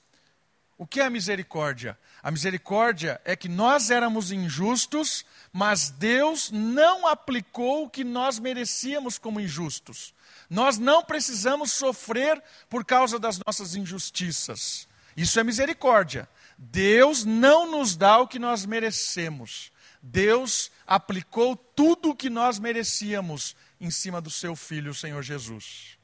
O 0.83 0.87
que 0.87 1.01
é 1.01 1.05
a 1.05 1.11
misericórdia? 1.11 1.97
A 2.21 2.29
misericórdia 2.29 3.21
é 3.25 3.37
que 3.37 3.49
nós 3.49 3.89
éramos 3.89 4.33
injustos, 4.33 5.25
mas 5.53 5.91
Deus 5.91 6.51
não 6.51 7.07
aplicou 7.07 7.85
o 7.85 7.89
que 7.89 8.03
nós 8.03 8.41
merecíamos 8.41 9.17
como 9.17 9.41
injustos. 9.41 10.13
Nós 10.51 10.79
não 10.79 11.05
precisamos 11.05 11.71
sofrer 11.71 12.43
por 12.69 12.85
causa 12.85 13.17
das 13.17 13.39
nossas 13.47 13.77
injustiças. 13.77 14.89
Isso 15.17 15.39
é 15.39 15.45
misericórdia. 15.45 16.29
Deus 16.59 17.25
não 17.25 17.71
nos 17.71 17.95
dá 17.95 18.19
o 18.19 18.27
que 18.27 18.41
nós 18.41 18.67
merecemos. 18.67 19.71
Deus 20.03 20.69
aplicou 20.85 21.55
tudo 21.55 22.11
o 22.11 22.17
que 22.17 22.29
nós 22.29 22.59
merecíamos 22.59 23.55
em 23.81 23.89
cima 23.89 24.21
do 24.21 24.31
seu 24.31 24.57
filho, 24.57 24.91
o 24.91 24.97
Senhor 24.97 25.23
Jesus. 25.23 25.97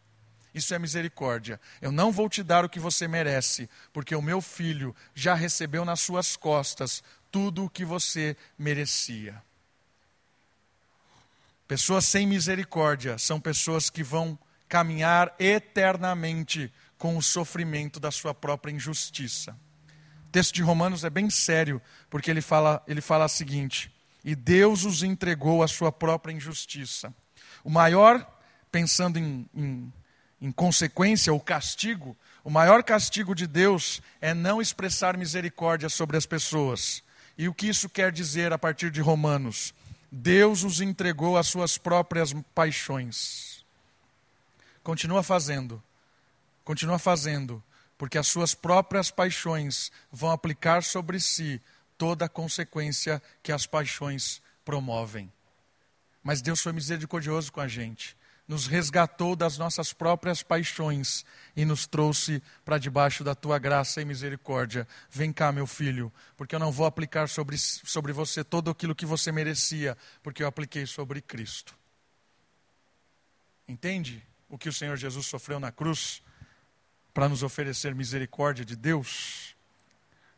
Isso 0.54 0.74
é 0.74 0.78
misericórdia. 0.78 1.60
Eu 1.80 1.92
não 1.92 2.10
vou 2.10 2.28
te 2.28 2.42
dar 2.42 2.64
o 2.64 2.68
que 2.68 2.80
você 2.80 3.06
merece, 3.06 3.68
porque 3.92 4.14
o 4.14 4.22
meu 4.22 4.40
filho 4.40 4.94
já 5.14 5.34
recebeu 5.34 5.84
nas 5.84 6.00
suas 6.00 6.36
costas 6.36 7.02
tudo 7.30 7.64
o 7.64 7.70
que 7.70 7.84
você 7.84 8.36
merecia. 8.58 9.42
Pessoas 11.66 12.06
sem 12.06 12.26
misericórdia 12.26 13.18
são 13.18 13.38
pessoas 13.38 13.90
que 13.90 14.02
vão 14.02 14.38
caminhar 14.68 15.34
eternamente 15.38 16.72
com 16.96 17.16
o 17.16 17.22
sofrimento 17.22 18.00
da 18.00 18.10
sua 18.10 18.34
própria 18.34 18.72
injustiça. 18.72 19.56
O 20.26 20.30
texto 20.30 20.54
de 20.54 20.62
Romanos 20.62 21.04
é 21.04 21.10
bem 21.10 21.30
sério, 21.30 21.80
porque 22.10 22.30
ele 22.30 22.40
fala, 22.40 22.82
ele 22.86 23.00
fala 23.00 23.26
o 23.26 23.28
seguinte: 23.28 23.94
E 24.24 24.34
Deus 24.34 24.84
os 24.84 25.02
entregou 25.02 25.62
à 25.62 25.68
sua 25.68 25.92
própria 25.92 26.32
injustiça. 26.32 27.14
O 27.62 27.70
maior, 27.70 28.26
pensando 28.70 29.18
em, 29.18 29.48
em 29.54 29.92
em 30.40 30.52
consequência, 30.52 31.32
o 31.32 31.40
castigo, 31.40 32.16
o 32.44 32.50
maior 32.50 32.82
castigo 32.82 33.34
de 33.34 33.46
Deus 33.46 34.00
é 34.20 34.32
não 34.32 34.60
expressar 34.60 35.16
misericórdia 35.16 35.88
sobre 35.88 36.16
as 36.16 36.26
pessoas. 36.26 37.02
E 37.36 37.48
o 37.48 37.54
que 37.54 37.68
isso 37.68 37.88
quer 37.88 38.12
dizer 38.12 38.52
a 38.52 38.58
partir 38.58 38.90
de 38.90 39.00
Romanos? 39.00 39.74
Deus 40.10 40.62
os 40.62 40.80
entregou 40.80 41.36
às 41.36 41.48
suas 41.48 41.76
próprias 41.76 42.32
paixões. 42.54 43.64
Continua 44.82 45.22
fazendo, 45.22 45.82
continua 46.64 46.98
fazendo, 46.98 47.62
porque 47.98 48.16
as 48.16 48.28
suas 48.28 48.54
próprias 48.54 49.10
paixões 49.10 49.92
vão 50.10 50.30
aplicar 50.30 50.82
sobre 50.82 51.20
si 51.20 51.60
toda 51.98 52.24
a 52.24 52.28
consequência 52.28 53.20
que 53.42 53.52
as 53.52 53.66
paixões 53.66 54.40
promovem. 54.64 55.30
Mas 56.22 56.40
Deus 56.40 56.62
foi 56.62 56.72
misericordioso 56.72 57.52
com 57.52 57.60
a 57.60 57.68
gente 57.68 58.16
nos 58.48 58.66
resgatou 58.66 59.36
das 59.36 59.58
nossas 59.58 59.92
próprias 59.92 60.42
paixões 60.42 61.22
e 61.54 61.66
nos 61.66 61.86
trouxe 61.86 62.42
para 62.64 62.78
debaixo 62.78 63.22
da 63.22 63.34
tua 63.34 63.58
graça 63.58 64.00
e 64.00 64.06
misericórdia. 64.06 64.88
Vem 65.10 65.30
cá, 65.30 65.52
meu 65.52 65.66
filho, 65.66 66.10
porque 66.34 66.54
eu 66.54 66.58
não 66.58 66.72
vou 66.72 66.86
aplicar 66.86 67.28
sobre, 67.28 67.58
sobre 67.58 68.10
você 68.10 68.42
todo 68.42 68.70
aquilo 68.70 68.94
que 68.94 69.04
você 69.04 69.30
merecia, 69.30 69.96
porque 70.22 70.42
eu 70.42 70.46
apliquei 70.46 70.86
sobre 70.86 71.20
Cristo. 71.20 71.76
Entende 73.68 74.26
o 74.48 74.56
que 74.56 74.70
o 74.70 74.72
Senhor 74.72 74.96
Jesus 74.96 75.26
sofreu 75.26 75.60
na 75.60 75.70
cruz 75.70 76.22
para 77.12 77.28
nos 77.28 77.42
oferecer 77.42 77.94
misericórdia 77.94 78.64
de 78.64 78.74
Deus? 78.74 79.54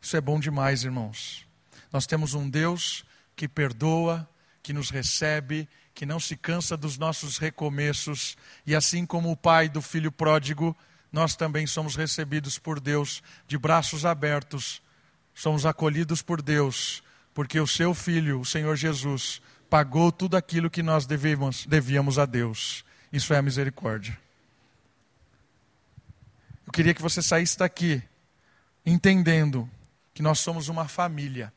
Isso 0.00 0.16
é 0.16 0.20
bom 0.20 0.40
demais, 0.40 0.82
irmãos. 0.82 1.46
Nós 1.92 2.08
temos 2.08 2.34
um 2.34 2.50
Deus 2.50 3.04
que 3.36 3.46
perdoa, 3.46 4.28
que 4.64 4.72
nos 4.72 4.90
recebe 4.90 5.68
que 6.00 6.06
não 6.06 6.18
se 6.18 6.34
cansa 6.34 6.78
dos 6.78 6.96
nossos 6.96 7.36
recomeços, 7.36 8.34
e 8.64 8.74
assim 8.74 9.04
como 9.04 9.30
o 9.30 9.36
pai 9.36 9.68
do 9.68 9.82
filho 9.82 10.10
pródigo, 10.10 10.74
nós 11.12 11.36
também 11.36 11.66
somos 11.66 11.94
recebidos 11.94 12.58
por 12.58 12.80
Deus 12.80 13.22
de 13.46 13.58
braços 13.58 14.06
abertos, 14.06 14.80
somos 15.34 15.66
acolhidos 15.66 16.22
por 16.22 16.40
Deus, 16.40 17.02
porque 17.34 17.60
o 17.60 17.66
seu 17.66 17.92
filho, 17.92 18.40
o 18.40 18.46
Senhor 18.46 18.76
Jesus, 18.76 19.42
pagou 19.68 20.10
tudo 20.10 20.38
aquilo 20.38 20.70
que 20.70 20.82
nós 20.82 21.04
devíamos, 21.04 21.66
devíamos 21.66 22.18
a 22.18 22.24
Deus. 22.24 22.82
Isso 23.12 23.34
é 23.34 23.36
a 23.36 23.42
misericórdia. 23.42 24.18
Eu 26.66 26.72
queria 26.72 26.94
que 26.94 27.02
você 27.02 27.20
saísse 27.20 27.58
daqui 27.58 28.02
entendendo 28.86 29.68
que 30.14 30.22
nós 30.22 30.40
somos 30.40 30.68
uma 30.68 30.88
família 30.88 31.52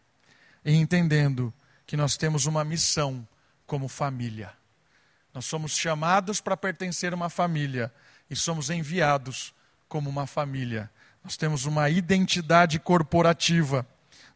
e 0.65 0.73
entendendo 0.73 1.53
que 1.87 1.95
nós 1.95 2.17
temos 2.17 2.45
uma 2.45 2.65
missão 2.65 3.25
como 3.65 3.87
família. 3.87 4.53
Nós 5.33 5.45
somos 5.45 5.75
chamados 5.75 6.39
para 6.39 6.55
pertencer 6.55 7.11
a 7.11 7.15
uma 7.15 7.29
família 7.29 7.91
e 8.29 8.35
somos 8.35 8.69
enviados 8.69 9.53
como 9.87 10.09
uma 10.09 10.27
família. 10.27 10.89
Nós 11.23 11.35
temos 11.37 11.65
uma 11.65 11.89
identidade 11.89 12.79
corporativa, 12.79 13.87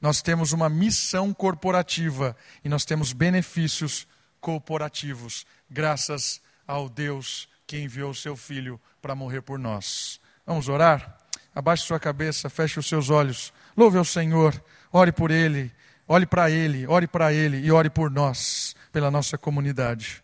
nós 0.02 0.22
temos 0.22 0.54
uma 0.54 0.70
missão 0.70 1.34
corporativa 1.34 2.36
e 2.64 2.70
nós 2.70 2.86
temos 2.86 3.14
benefícios 3.14 4.08
corporativos, 4.40 5.46
graças 5.70 6.42
ao 6.66 6.90
Deus 6.90 7.48
que 7.66 7.78
enviou 7.78 8.14
seu 8.14 8.36
Filho 8.36 8.80
para 9.02 9.16
morrer 9.16 9.42
por 9.42 9.60
nós. 9.60 10.20
Vamos 10.46 10.70
orar? 10.70 11.18
Abaixe 11.54 11.84
sua 11.84 12.00
cabeça, 12.00 12.50
feche 12.50 12.80
os 12.80 12.88
seus 12.88 13.10
olhos, 13.10 13.52
louve 13.76 13.98
ao 13.98 14.06
Senhor, 14.06 14.64
ore 14.92 15.12
por 15.12 15.32
Ele, 15.32 15.72
olhe 16.08 16.26
para 16.26 16.50
Ele, 16.50 16.88
ore 16.88 17.08
para 17.08 17.34
Ele 17.34 17.58
e 17.58 17.72
ore 17.72 17.90
por 17.90 18.10
nós 18.10 18.76
pela 18.98 19.12
nossa 19.12 19.38
comunidade. 19.38 20.24